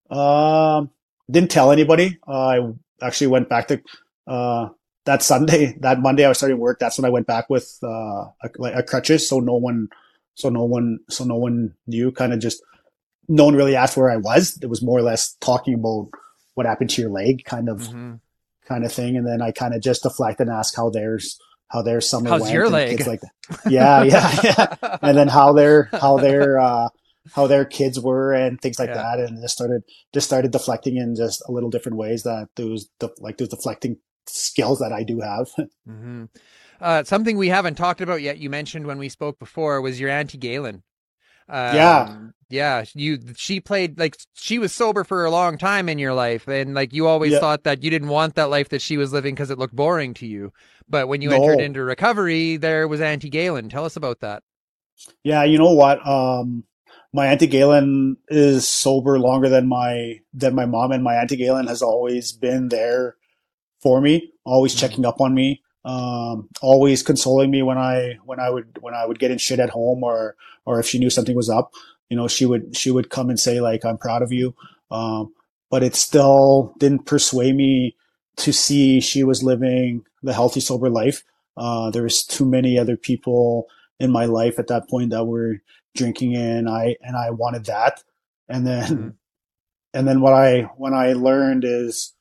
Um, 0.10 0.90
didn't 1.30 1.52
tell 1.52 1.72
anybody. 1.72 2.18
Uh, 2.28 2.48
I 2.48 2.60
actually 3.02 3.28
went 3.28 3.48
back 3.48 3.68
to 3.68 3.82
uh, 4.26 4.70
that 5.06 5.22
Sunday, 5.22 5.78
that 5.82 6.00
Monday 6.00 6.26
I 6.26 6.30
was 6.30 6.38
starting 6.38 6.58
work. 6.58 6.80
That's 6.80 6.98
when 6.98 7.06
I 7.06 7.10
went 7.10 7.28
back 7.28 7.50
with 7.50 7.78
uh, 7.84 8.26
a, 8.42 8.50
like 8.58 8.76
a 8.76 8.84
crutches, 8.84 9.28
so 9.28 9.40
no 9.40 9.54
one, 9.54 9.90
so 10.36 10.50
no 10.50 10.64
one, 10.64 11.00
so 11.10 11.24
no 11.24 11.36
one 11.36 11.74
knew. 11.88 12.12
Kind 12.12 12.34
of 12.34 12.40
just 12.40 12.62
no 13.28 13.46
one 13.46 13.56
really 13.56 13.76
asked 13.76 13.96
where 13.98 14.10
I 14.12 14.18
was. 14.18 14.58
It 14.62 14.68
was 14.68 14.82
more 14.82 15.00
or 15.00 15.04
less 15.04 15.34
talking 15.42 15.76
about 15.76 16.10
what 16.56 16.66
happened 16.66 16.90
to 16.92 17.02
your 17.02 17.12
leg, 17.12 17.44
kind 17.46 17.70
of, 17.70 17.80
Mm-hmm. 17.80 18.16
kind 18.68 18.86
of 18.86 18.92
thing. 18.92 19.16
And 19.18 19.26
then 19.28 19.42
I 19.42 19.52
kind 19.52 19.74
of 19.74 19.82
just 19.82 20.04
deflect 20.04 20.40
and 20.40 20.50
ask 20.50 20.76
how 20.76 20.90
theirs, 20.90 21.40
how 21.70 21.82
their 21.82 22.02
summer 22.02 22.30
How's 22.30 22.42
went. 22.42 22.54
your 22.54 22.70
leg? 22.70 22.98
Kids 22.98 23.08
like 23.08 23.22
that. 23.22 23.60
Yeah, 23.70 24.04
yeah, 24.04 24.40
yeah 24.44 24.98
and 25.02 25.18
then 25.18 25.28
how 25.28 25.54
their 25.54 25.90
how 25.94 26.18
their 26.18 26.60
uh, 26.60 26.90
how 27.34 27.48
their 27.48 27.66
kids 27.66 28.00
were 28.00 28.34
and 28.34 28.62
things 28.62 28.78
like 28.80 28.90
Yeah. 28.90 28.96
that, 29.16 29.20
and 29.20 29.42
just 29.42 29.56
started 29.56 29.84
just 30.14 30.28
started 30.28 30.52
deflecting 30.52 30.98
in 30.98 31.16
just 31.16 31.42
a 31.48 31.52
little 31.52 31.70
different 31.70 31.98
ways 31.98 32.24
that 32.24 32.50
those 32.56 32.88
like 33.20 33.38
those 33.38 33.50
deflecting 33.50 33.98
skills 34.28 34.80
that 34.80 34.92
I 34.94 35.04
do 35.04 35.22
have. 35.22 35.48
Mm-hmm. 35.90 36.26
Uh, 36.82 37.04
something 37.04 37.38
we 37.38 37.50
haven't 37.50 37.76
talked 37.76 38.02
about 38.02 38.22
yet. 38.22 38.38
You 38.38 38.50
mentioned 38.50 38.86
when 38.88 38.98
we 38.98 39.10
spoke 39.10 39.40
before 39.40 39.82
was 39.82 40.00
your 40.00 40.10
auntie 40.10 40.38
Galen. 40.38 40.84
Um, 41.50 41.74
Yeah. 41.76 42.30
yeah. 42.50 42.86
You 42.94 43.20
she 43.36 43.60
played 43.60 44.00
like 44.00 44.18
she 44.34 44.60
was 44.60 44.74
sober 44.74 45.04
for 45.04 45.26
a 45.26 45.32
long 45.32 45.58
time 45.58 45.90
in 45.90 46.00
your 46.00 46.14
life, 46.14 46.48
and 46.48 46.74
like 46.74 46.94
you 46.94 47.08
always 47.08 47.34
Yeah. 47.34 47.40
thought 47.40 47.64
that 47.64 47.84
you 47.84 47.90
didn't 47.90 48.10
want 48.10 48.36
that 48.36 48.50
life 48.50 48.70
that 48.70 48.82
she 48.82 48.98
was 48.98 49.14
living 49.14 49.36
because 49.36 49.50
it 49.50 49.60
looked 49.60 49.76
boring 49.76 50.14
to 50.16 50.28
you. 50.28 50.54
But 50.90 51.08
when 51.08 51.22
you 51.22 51.30
No. 51.30 51.36
entered 51.36 51.60
into 51.62 51.84
recovery, 51.84 52.58
there 52.58 52.88
was 52.88 53.02
Auntie 53.02 53.30
Galen. 53.30 53.70
Tell 53.70 53.86
us 53.86 53.96
about 53.96 54.20
that. 54.22 54.44
yeah, 55.24 55.44
you 55.44 55.58
know 55.58 55.74
what? 55.74 56.06
Um, 56.08 56.66
my 57.14 57.28
auntie 57.28 57.48
Galen 57.48 58.18
is 58.30 58.68
sober 58.70 59.20
longer 59.20 59.50
than 59.50 59.68
my 59.68 60.20
than 60.34 60.56
my 60.56 60.66
mom, 60.66 60.92
and 60.92 61.04
my 61.04 61.16
auntie 61.16 61.36
Galen 61.36 61.68
has 61.68 61.82
always 61.82 62.32
been 62.32 62.70
there 62.70 63.16
for 63.82 64.02
me, 64.02 64.32
always 64.46 64.76
Mhm. 64.76 64.80
checking 64.80 65.06
up 65.06 65.22
on 65.22 65.34
me, 65.34 65.63
um, 65.86 66.50
always 66.62 67.04
consoling 67.04 67.52
me 67.52 67.62
when 67.62 67.78
I 67.78 68.18
when 68.26 68.40
I 68.40 68.50
would 68.50 68.78
when 68.82 68.94
I 68.94 69.06
would 69.06 69.20
get 69.20 69.32
in 69.32 69.38
shit 69.38 69.60
at 69.60 69.70
home 69.70 70.04
or 70.04 70.36
or 70.66 70.80
if 70.80 70.86
she 70.88 71.00
knew 71.00 71.10
something 71.10 71.36
was 71.36 71.50
up, 71.50 71.74
you 72.10 72.18
know, 72.18 72.28
she 72.28 72.46
would 72.46 72.76
she 72.76 72.92
would 72.92 73.10
come 73.10 73.30
and 73.30 73.40
say 73.40 73.60
like 73.62 73.84
I'm 73.86 73.98
proud 73.98 74.22
of 74.22 74.32
you. 74.32 74.56
Um, 74.92 75.34
but 75.70 75.84
it 75.84 75.96
still 75.96 76.74
didn't 76.80 77.06
persuade 77.06 77.56
me 77.56 77.96
to 78.38 78.54
see 78.54 79.00
she 79.02 79.24
was 79.24 79.44
living 79.44 80.06
the 80.22 80.34
healthy 80.34 80.60
sober 80.60 80.90
life. 80.90 81.24
Uh, 81.58 81.90
there 81.92 82.04
was 82.04 82.24
too 82.24 82.46
many 82.46 82.78
other 82.80 82.98
people 82.98 83.68
in 84.00 84.12
my 84.12 84.26
life 84.26 84.60
at 84.60 84.68
that 84.68 84.90
point 84.90 85.12
that 85.12 85.26
were 85.26 85.62
drinking 85.96 86.36
and 86.36 86.70
I 86.70 86.96
and 87.02 87.16
I 87.18 87.30
wanted 87.32 87.66
that. 87.66 88.04
And 88.50 88.66
then 88.68 88.88
Mhm. 88.88 89.14
and 89.94 90.08
then 90.08 90.22
what 90.22 90.34
I 90.34 90.62
when 90.78 90.94
I 90.94 91.14
learned 91.14 91.64
is 91.66 92.14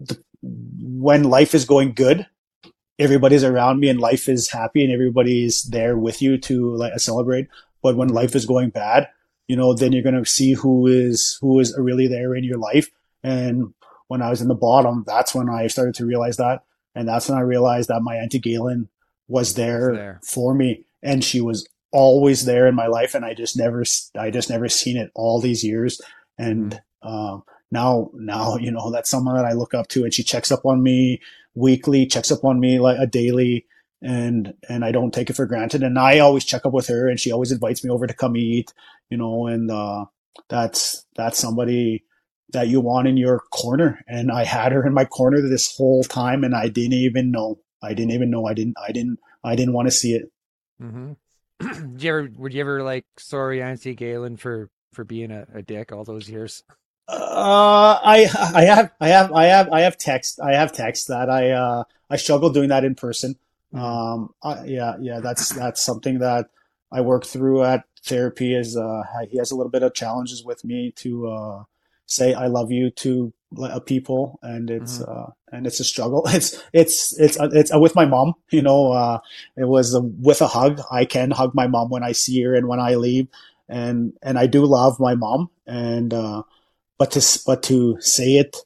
the, 0.00 0.22
when 0.42 1.24
life 1.24 1.54
is 1.54 1.64
going 1.64 1.92
good, 1.94 2.26
everybody's 2.98 3.44
around 3.44 3.80
me 3.80 3.88
and 3.88 4.00
life 4.00 4.28
is 4.28 4.50
happy 4.50 4.84
and 4.84 4.92
everybody's 4.92 5.62
there 5.64 5.96
with 5.96 6.22
you 6.22 6.38
to 6.38 6.74
like 6.76 6.98
celebrate. 6.98 7.48
But 7.82 7.96
when 7.96 8.08
life 8.08 8.34
is 8.34 8.46
going 8.46 8.70
bad, 8.70 9.08
you 9.48 9.56
know, 9.56 9.74
then 9.74 9.92
you're 9.92 10.02
gonna 10.02 10.24
see 10.24 10.52
who 10.52 10.86
is 10.86 11.38
who 11.40 11.58
is 11.60 11.76
really 11.78 12.06
there 12.06 12.34
in 12.34 12.44
your 12.44 12.58
life. 12.58 12.88
And 13.22 13.74
when 14.08 14.22
I 14.22 14.30
was 14.30 14.40
in 14.40 14.48
the 14.48 14.54
bottom, 14.54 15.04
that's 15.06 15.34
when 15.34 15.48
I 15.48 15.66
started 15.66 15.94
to 15.96 16.06
realize 16.06 16.36
that, 16.36 16.64
and 16.94 17.08
that's 17.08 17.28
when 17.28 17.38
I 17.38 17.42
realized 17.42 17.88
that 17.88 18.02
my 18.02 18.16
auntie 18.16 18.38
Galen 18.38 18.88
was 19.28 19.54
there, 19.54 19.92
there. 19.94 20.20
for 20.24 20.54
me, 20.54 20.84
and 21.02 21.24
she 21.24 21.40
was 21.40 21.66
always 21.92 22.44
there 22.44 22.66
in 22.66 22.74
my 22.74 22.86
life, 22.86 23.14
and 23.14 23.24
I 23.24 23.34
just 23.34 23.56
never, 23.56 23.84
I 24.18 24.30
just 24.30 24.50
never 24.50 24.68
seen 24.68 24.96
it 24.96 25.10
all 25.14 25.40
these 25.40 25.64
years, 25.64 26.00
and 26.38 26.80
um, 27.02 27.42
now, 27.72 28.10
now, 28.14 28.56
you 28.56 28.70
know, 28.70 28.90
that's 28.90 29.08
someone 29.08 29.34
that 29.36 29.46
I 29.46 29.52
look 29.52 29.72
up 29.72 29.88
to 29.88 30.04
and 30.04 30.12
she 30.12 30.22
checks 30.22 30.52
up 30.52 30.66
on 30.66 30.82
me 30.82 31.20
weekly, 31.54 32.06
checks 32.06 32.30
up 32.30 32.44
on 32.44 32.60
me 32.60 32.78
like 32.78 32.98
a 32.98 33.06
daily 33.06 33.66
and, 34.00 34.54
and 34.68 34.84
I 34.84 34.92
don't 34.92 35.12
take 35.12 35.30
it 35.30 35.36
for 35.36 35.46
granted. 35.46 35.82
And 35.82 35.98
I 35.98 36.18
always 36.18 36.44
check 36.44 36.66
up 36.66 36.72
with 36.72 36.88
her 36.88 37.08
and 37.08 37.20
she 37.20 37.32
always 37.32 37.52
invites 37.52 37.84
me 37.84 37.90
over 37.90 38.06
to 38.06 38.14
come 38.14 38.36
eat, 38.36 38.72
you 39.10 39.16
know, 39.16 39.46
and, 39.46 39.70
uh, 39.70 40.06
that's, 40.48 41.04
that's 41.14 41.38
somebody 41.38 42.04
that 42.52 42.68
you 42.68 42.80
want 42.80 43.08
in 43.08 43.16
your 43.16 43.40
corner. 43.50 44.02
And 44.08 44.30
I 44.30 44.44
had 44.44 44.72
her 44.72 44.86
in 44.86 44.94
my 44.94 45.04
corner 45.04 45.40
this 45.40 45.76
whole 45.76 46.04
time 46.04 46.44
and 46.44 46.54
I 46.54 46.68
didn't 46.68 46.94
even 46.94 47.30
know. 47.30 47.60
I 47.82 47.94
didn't 47.94 48.12
even 48.12 48.30
know. 48.30 48.46
I 48.46 48.54
didn't, 48.54 48.76
I 48.82 48.92
didn't, 48.92 49.18
I 49.44 49.56
didn't 49.56 49.74
want 49.74 49.88
to 49.88 49.92
see 49.92 50.14
it. 50.14 50.30
Mm-hmm. 50.82 51.12
Did 51.92 52.02
you 52.02 52.10
ever, 52.10 52.30
would 52.36 52.54
you 52.54 52.60
ever 52.60 52.82
like 52.82 53.04
sorry 53.18 53.60
Nancy 53.60 53.94
Galen 53.94 54.36
for, 54.36 54.70
for 54.92 55.04
being 55.04 55.30
a, 55.30 55.46
a 55.54 55.62
dick 55.62 55.92
all 55.92 56.04
those 56.04 56.28
years? 56.28 56.62
Uh, 57.08 57.98
I 58.02 58.28
I 58.54 58.64
have 58.64 58.90
I 59.00 59.08
have 59.08 59.32
I 59.32 59.44
have 59.46 59.68
I 59.70 59.80
have 59.80 59.98
text 59.98 60.40
I 60.40 60.54
have 60.54 60.72
text 60.72 61.08
that 61.08 61.28
I 61.28 61.50
uh 61.50 61.84
I 62.08 62.16
struggle 62.16 62.50
doing 62.50 62.68
that 62.70 62.84
in 62.84 62.94
person. 62.94 63.36
Mm-hmm. 63.74 63.84
Um, 63.84 64.34
I, 64.42 64.64
yeah, 64.64 64.94
yeah, 65.00 65.20
that's 65.20 65.50
that's 65.50 65.82
something 65.82 66.20
that 66.20 66.48
I 66.90 67.00
work 67.00 67.26
through 67.26 67.64
at 67.64 67.84
therapy. 68.04 68.54
Is 68.54 68.76
uh 68.76 69.02
he 69.28 69.38
has 69.38 69.50
a 69.50 69.56
little 69.56 69.70
bit 69.70 69.82
of 69.82 69.94
challenges 69.94 70.44
with 70.44 70.64
me 70.64 70.92
to 70.96 71.28
uh 71.28 71.64
say 72.06 72.34
I 72.34 72.46
love 72.46 72.70
you 72.70 72.90
to 72.90 73.32
uh, 73.60 73.80
people, 73.80 74.38
and 74.42 74.70
it's 74.70 74.98
mm-hmm. 74.98 75.10
uh 75.10 75.30
and 75.50 75.66
it's 75.66 75.80
a 75.80 75.84
struggle. 75.84 76.24
It's 76.32 76.62
it's 76.72 77.18
it's 77.18 77.38
uh, 77.38 77.50
it's 77.52 77.74
uh, 77.74 77.80
with 77.80 77.94
my 77.96 78.06
mom. 78.06 78.34
You 78.50 78.62
know, 78.62 78.92
uh, 78.92 79.18
it 79.56 79.64
was 79.66 79.94
uh, 79.94 80.00
with 80.00 80.40
a 80.40 80.48
hug. 80.48 80.80
I 80.90 81.04
can 81.04 81.30
hug 81.30 81.54
my 81.54 81.66
mom 81.66 81.90
when 81.90 82.04
I 82.04 82.12
see 82.12 82.42
her 82.42 82.54
and 82.54 82.68
when 82.68 82.80
I 82.80 82.94
leave, 82.94 83.28
and 83.68 84.12
and 84.22 84.38
I 84.38 84.46
do 84.46 84.64
love 84.64 85.00
my 85.00 85.14
mom 85.16 85.50
and. 85.66 86.14
uh 86.14 86.42
but 87.02 87.10
to 87.10 87.40
but 87.44 87.64
to 87.64 87.96
say 88.00 88.36
it, 88.36 88.56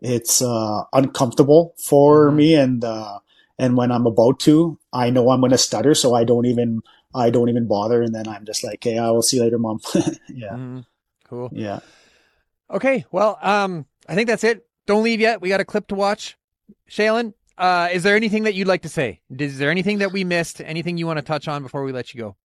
it's 0.00 0.42
uh, 0.42 0.82
uncomfortable 0.92 1.74
for 1.82 2.26
mm-hmm. 2.26 2.36
me, 2.36 2.54
and 2.54 2.84
uh, 2.84 3.20
and 3.58 3.74
when 3.74 3.90
I'm 3.90 4.04
about 4.06 4.38
to, 4.40 4.78
I 4.92 5.08
know 5.08 5.30
I'm 5.30 5.40
going 5.40 5.52
to 5.52 5.58
stutter, 5.58 5.94
so 5.94 6.14
I 6.14 6.24
don't 6.24 6.44
even 6.44 6.82
I 7.14 7.30
don't 7.30 7.48
even 7.48 7.66
bother, 7.66 8.02
and 8.02 8.14
then 8.14 8.28
I'm 8.28 8.44
just 8.44 8.62
like, 8.62 8.84
"Hey, 8.84 8.98
I 8.98 9.10
will 9.12 9.22
see 9.22 9.38
you 9.38 9.44
later, 9.44 9.58
mom." 9.58 9.80
yeah, 10.28 10.50
mm-hmm. 10.50 10.80
cool. 11.24 11.48
Yeah. 11.54 11.78
Okay, 12.70 13.06
well, 13.12 13.38
um, 13.40 13.86
I 14.06 14.14
think 14.14 14.28
that's 14.28 14.44
it. 14.44 14.66
Don't 14.84 15.02
leave 15.02 15.20
yet. 15.20 15.40
We 15.40 15.48
got 15.48 15.60
a 15.60 15.64
clip 15.64 15.86
to 15.86 15.94
watch. 15.94 16.36
Shalen, 16.90 17.32
uh, 17.56 17.88
is 17.90 18.02
there 18.02 18.14
anything 18.14 18.42
that 18.42 18.54
you'd 18.54 18.68
like 18.68 18.82
to 18.82 18.90
say? 18.90 19.22
Is 19.38 19.56
there 19.56 19.70
anything 19.70 19.98
that 20.00 20.12
we 20.12 20.22
missed? 20.22 20.60
Anything 20.60 20.98
you 20.98 21.06
want 21.06 21.16
to 21.18 21.24
touch 21.24 21.48
on 21.48 21.62
before 21.62 21.82
we 21.82 21.92
let 21.92 22.12
you 22.12 22.20
go? 22.20 22.36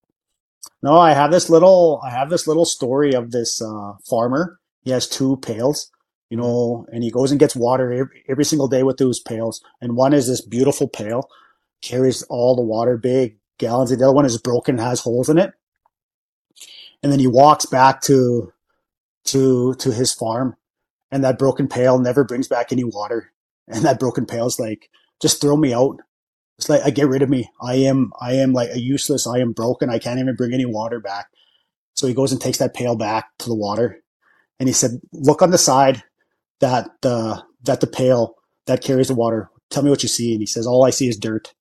No, 0.82 0.98
I 0.98 1.12
have 1.12 1.30
this 1.30 1.50
little 1.50 2.00
I 2.06 2.10
have 2.12 2.30
this 2.30 2.48
little 2.48 2.64
story 2.64 3.14
of 3.14 3.32
this 3.32 3.62
uh, 3.62 3.96
farmer 4.10 4.61
he 4.82 4.92
has 4.92 5.08
two 5.08 5.38
pails, 5.38 5.92
you 6.30 6.38
mm-hmm. 6.38 6.46
know, 6.46 6.86
and 6.92 7.04
he 7.04 7.12
goes 7.12 7.32
and 7.32 7.40
gets 7.40 7.56
water 7.56 7.92
every, 7.92 8.24
every 8.28 8.46
single 8.46 8.68
day 8.68 8.84
with 8.84 8.98
those 8.98 9.20
pails. 9.20 9.64
And 9.80 9.96
one 9.96 10.14
is 10.14 10.28
this 10.28 10.42
beautiful 10.42 10.88
pail, 10.88 11.30
carries 11.82 12.24
all 12.24 12.56
the 12.56 12.62
water, 12.62 12.98
big 12.98 13.38
gallons. 13.58 13.90
The 13.90 14.04
other 14.04 14.14
one 14.14 14.26
is 14.26 14.38
broken, 14.38 14.78
has 14.78 15.02
holes 15.02 15.30
in 15.30 15.38
it. 15.38 15.54
And 17.04 17.12
then 17.12 17.20
he 17.20 17.28
walks 17.28 17.66
back 17.66 18.02
to, 18.02 18.54
to, 19.26 19.74
to 19.76 19.92
his 19.92 20.14
farm 20.14 20.56
and 21.12 21.24
that 21.24 21.38
broken 21.38 21.68
pail 21.68 22.00
never 22.00 22.24
brings 22.24 22.48
back 22.48 22.72
any 22.72 22.84
water. 22.84 23.34
And 23.68 23.86
that 23.86 24.00
broken 24.00 24.26
pail 24.26 24.48
is 24.48 24.60
like, 24.60 24.90
just 25.22 25.40
throw 25.40 25.56
me 25.56 25.74
out. 25.74 25.98
It's 26.58 26.70
like, 26.70 26.82
I 26.84 26.90
get 26.90 27.08
rid 27.08 27.22
of 27.22 27.30
me. 27.30 27.50
I 27.62 27.76
am, 27.76 28.12
I 28.20 28.34
am 28.34 28.54
like 28.54 28.70
a 28.72 28.80
useless. 28.80 29.28
I 29.28 29.40
am 29.40 29.52
broken. 29.52 29.90
I 29.90 30.00
can't 30.00 30.20
even 30.20 30.36
bring 30.36 30.54
any 30.54 30.66
water 30.66 31.00
back. 31.00 31.28
So 31.94 32.08
he 32.08 32.14
goes 32.14 32.32
and 32.32 32.42
takes 32.42 32.58
that 32.60 32.74
pail 32.74 32.96
back 32.96 33.30
to 33.40 33.50
the 33.50 33.56
water 33.56 34.04
and 34.62 34.70
he 34.70 34.74
said, 34.74 35.02
"Look 35.12 35.42
on 35.42 35.50
the 35.50 35.58
side 35.58 36.04
that 36.60 36.88
the 37.02 37.44
that 37.64 37.82
the 37.82 37.88
pail 37.88 38.36
that 38.68 38.84
carries 38.84 39.08
the 39.08 39.16
water. 39.16 39.50
Tell 39.72 39.82
me 39.82 39.90
what 39.90 40.04
you 40.04 40.10
see." 40.10 40.34
And 40.34 40.40
he 40.40 40.46
says, 40.46 40.68
"All 40.68 40.86
I 40.86 40.92
see 40.92 41.08
is 41.08 41.18
dirt." 41.18 41.56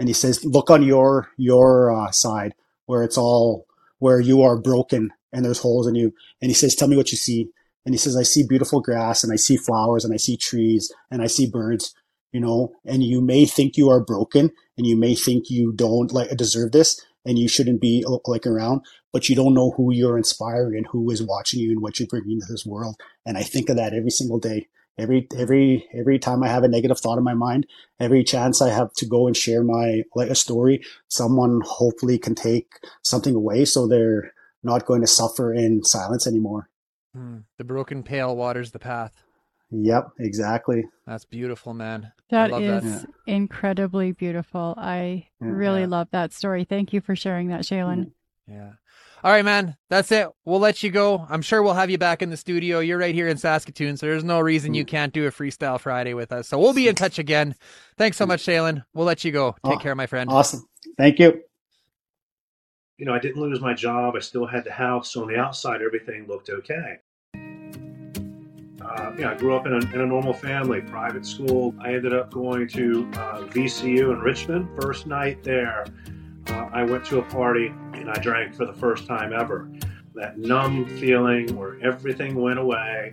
And 0.00 0.08
he 0.08 0.14
says, 0.14 0.44
"Look 0.44 0.68
on 0.68 0.82
your 0.82 1.28
your 1.38 1.94
uh, 1.94 2.10
side 2.10 2.56
where 2.86 3.04
it's 3.04 3.16
all 3.16 3.66
where 4.00 4.18
you 4.18 4.42
are 4.42 4.60
broken 4.60 5.12
and 5.32 5.44
there's 5.44 5.60
holes 5.60 5.86
in 5.86 5.94
you." 5.94 6.12
And 6.42 6.50
he 6.50 6.54
says, 6.54 6.74
"Tell 6.74 6.88
me 6.88 6.96
what 6.96 7.12
you 7.12 7.18
see." 7.18 7.50
And 7.86 7.94
he 7.94 7.98
says, 7.98 8.16
"I 8.16 8.24
see 8.24 8.42
beautiful 8.44 8.80
grass 8.80 9.22
and 9.22 9.32
I 9.32 9.36
see 9.36 9.56
flowers 9.56 10.04
and 10.04 10.12
I 10.12 10.16
see 10.16 10.36
trees 10.36 10.92
and 11.12 11.22
I 11.22 11.28
see 11.28 11.46
birds." 11.46 11.94
You 12.32 12.40
know, 12.40 12.72
and 12.84 13.04
you 13.04 13.20
may 13.20 13.46
think 13.46 13.76
you 13.76 13.90
are 13.90 14.00
broken 14.04 14.50
and 14.76 14.88
you 14.88 14.96
may 14.96 15.14
think 15.14 15.50
you 15.50 15.70
don't 15.70 16.10
like 16.10 16.36
deserve 16.36 16.72
this 16.72 17.00
and 17.24 17.38
you 17.38 17.46
shouldn't 17.46 17.80
be 17.80 18.04
like 18.26 18.44
around, 18.44 18.80
but 19.14 19.28
you 19.28 19.36
don't 19.36 19.54
know 19.54 19.70
who 19.70 19.92
you're 19.92 20.18
inspiring 20.18 20.76
and 20.76 20.88
who 20.88 21.08
is 21.08 21.22
watching 21.22 21.60
you 21.60 21.70
and 21.70 21.80
what 21.80 22.00
you're 22.00 22.08
bringing 22.08 22.32
into 22.32 22.46
this 22.50 22.66
world. 22.66 22.96
And 23.24 23.38
I 23.38 23.44
think 23.44 23.68
of 23.68 23.76
that 23.76 23.94
every 23.94 24.10
single 24.10 24.40
day. 24.40 24.66
Every, 24.98 25.28
every, 25.38 25.88
every 25.94 26.18
time 26.18 26.42
I 26.42 26.48
have 26.48 26.64
a 26.64 26.68
negative 26.68 26.98
thought 26.98 27.18
in 27.18 27.22
my 27.22 27.34
mind, 27.34 27.68
every 28.00 28.24
chance 28.24 28.60
I 28.60 28.70
have 28.70 28.92
to 28.94 29.06
go 29.06 29.28
and 29.28 29.36
share 29.36 29.62
my, 29.62 30.02
like 30.16 30.30
a 30.30 30.34
story, 30.34 30.82
someone 31.06 31.60
hopefully 31.64 32.18
can 32.18 32.34
take 32.34 32.66
something 33.02 33.36
away 33.36 33.64
so 33.64 33.86
they're 33.86 34.32
not 34.64 34.84
going 34.84 35.00
to 35.00 35.06
suffer 35.06 35.54
in 35.54 35.84
silence 35.84 36.26
anymore. 36.26 36.68
Hmm. 37.14 37.38
The 37.56 37.64
broken 37.64 38.02
pail 38.02 38.34
waters 38.34 38.72
the 38.72 38.80
path. 38.80 39.22
Yep, 39.70 40.08
exactly. 40.18 40.86
That's 41.06 41.24
beautiful, 41.24 41.72
man. 41.72 42.10
That 42.30 42.50
is 42.60 42.82
that. 42.82 43.06
incredibly 43.28 44.10
beautiful. 44.10 44.74
I 44.76 45.28
yeah. 45.40 45.48
really 45.48 45.86
love 45.86 46.08
that 46.10 46.32
story. 46.32 46.64
Thank 46.64 46.92
you 46.92 47.00
for 47.00 47.14
sharing 47.14 47.48
that, 47.48 47.60
Shalen. 47.60 48.10
Yeah. 48.48 48.72
All 49.24 49.30
right, 49.30 49.44
man. 49.44 49.74
That's 49.88 50.12
it. 50.12 50.28
We'll 50.44 50.60
let 50.60 50.82
you 50.82 50.90
go. 50.90 51.26
I'm 51.30 51.40
sure 51.40 51.62
we'll 51.62 51.72
have 51.72 51.88
you 51.88 51.96
back 51.96 52.20
in 52.20 52.28
the 52.28 52.36
studio. 52.36 52.80
You're 52.80 52.98
right 52.98 53.14
here 53.14 53.26
in 53.26 53.38
Saskatoon, 53.38 53.96
so 53.96 54.04
there's 54.04 54.22
no 54.22 54.38
reason 54.38 54.74
you 54.74 54.84
can't 54.84 55.14
do 55.14 55.26
a 55.26 55.30
freestyle 55.30 55.80
Friday 55.80 56.12
with 56.12 56.30
us. 56.30 56.46
So 56.46 56.58
we'll 56.58 56.74
be 56.74 56.88
in 56.88 56.94
touch 56.94 57.18
again. 57.18 57.54
Thanks 57.96 58.18
so 58.18 58.26
much, 58.26 58.44
Shalen. 58.44 58.84
We'll 58.92 59.06
let 59.06 59.24
you 59.24 59.32
go. 59.32 59.52
Take 59.64 59.76
oh, 59.76 59.78
care, 59.78 59.94
my 59.94 60.04
friend. 60.04 60.28
Awesome. 60.28 60.68
Thank 60.98 61.18
you. 61.18 61.42
You 62.98 63.06
know, 63.06 63.14
I 63.14 63.18
didn't 63.18 63.40
lose 63.40 63.62
my 63.62 63.72
job. 63.72 64.14
I 64.14 64.18
still 64.18 64.44
had 64.44 64.62
the 64.64 64.72
house. 64.72 65.12
So 65.12 65.22
on 65.22 65.28
the 65.28 65.38
outside, 65.38 65.80
everything 65.80 66.26
looked 66.26 66.50
okay. 66.50 66.98
Uh, 67.34 69.12
you 69.16 69.22
know, 69.22 69.30
I 69.30 69.34
grew 69.36 69.56
up 69.56 69.64
in 69.64 69.72
a, 69.72 69.78
in 69.94 70.02
a, 70.02 70.06
normal 70.06 70.34
family, 70.34 70.82
private 70.82 71.24
school. 71.24 71.74
I 71.80 71.94
ended 71.94 72.12
up 72.12 72.30
going 72.30 72.68
to 72.68 73.08
uh, 73.14 73.40
VCU 73.44 74.12
in 74.12 74.20
Richmond. 74.20 74.68
First 74.82 75.06
night 75.06 75.42
there, 75.42 75.86
uh, 76.48 76.68
I 76.72 76.82
went 76.82 77.04
to 77.06 77.18
a 77.18 77.22
party 77.22 77.68
and 77.94 78.10
I 78.10 78.14
drank 78.20 78.54
for 78.54 78.66
the 78.66 78.72
first 78.72 79.06
time 79.06 79.32
ever. 79.32 79.70
That 80.14 80.38
numb 80.38 80.86
feeling 80.98 81.56
where 81.56 81.78
everything 81.82 82.34
went 82.36 82.58
away 82.58 83.12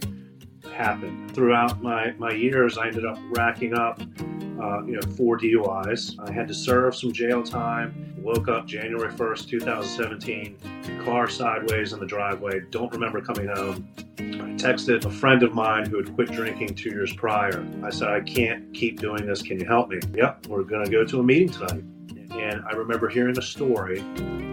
happened. 0.72 1.34
Throughout 1.34 1.82
my, 1.82 2.12
my 2.18 2.32
years, 2.32 2.78
I 2.78 2.88
ended 2.88 3.06
up 3.06 3.18
racking 3.30 3.74
up, 3.74 4.02
uh, 4.02 4.84
you 4.84 4.94
know, 4.94 5.02
four 5.16 5.38
DUIs. 5.38 6.16
I 6.28 6.32
had 6.32 6.48
to 6.48 6.54
serve 6.54 6.96
some 6.96 7.12
jail 7.12 7.44
time. 7.44 8.16
Woke 8.18 8.48
up 8.50 8.68
January 8.68 9.12
1st, 9.12 9.50
2017, 9.50 11.02
car 11.04 11.28
sideways 11.28 11.94
in 11.94 12.00
the 12.00 12.06
driveway. 12.06 12.62
Don't 12.70 12.92
remember 12.92 13.20
coming 13.20 13.48
home. 13.48 13.88
I 14.20 14.54
texted 14.62 15.06
a 15.06 15.10
friend 15.10 15.42
of 15.42 15.56
mine 15.56 15.90
who 15.90 15.98
had 15.98 16.14
quit 16.14 16.32
drinking 16.32 16.76
two 16.76 16.90
years 16.90 17.14
prior. 17.14 17.68
I 17.84 17.90
said, 17.90 18.10
I 18.10 18.22
can't 18.22 18.72
keep 18.76 19.00
doing 19.00 19.26
this. 19.26 19.42
Can 19.42 19.60
you 19.60 19.66
help 19.66 19.90
me? 19.90 20.00
Yep, 20.14 20.48
we're 20.48 20.64
going 20.64 20.86
to 20.86 20.92
go 20.92 21.04
to 21.04 21.20
a 21.20 21.24
meeting 21.24 21.50
tonight. 21.50 21.84
And 22.34 22.64
I 22.66 22.72
remember 22.72 23.10
hearing 23.10 23.38
a 23.38 23.42
story 23.42 24.00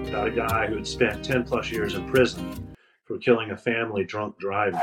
about 0.09 0.29
a 0.29 0.31
guy 0.31 0.67
who 0.67 0.77
had 0.77 0.87
spent 0.87 1.25
10 1.25 1.45
plus 1.45 1.71
years 1.71 1.95
in 1.95 2.09
prison 2.11 2.75
for 3.05 3.19
killing 3.19 3.51
a 3.53 3.57
family 3.57 4.05
drunk 4.05 4.39
driving. 4.39 4.81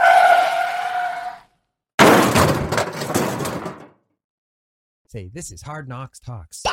Say, 5.07 5.29
this 5.33 5.51
is 5.51 5.61
Hard 5.61 5.87
Knox 5.87 6.19
Talks. 6.19 6.63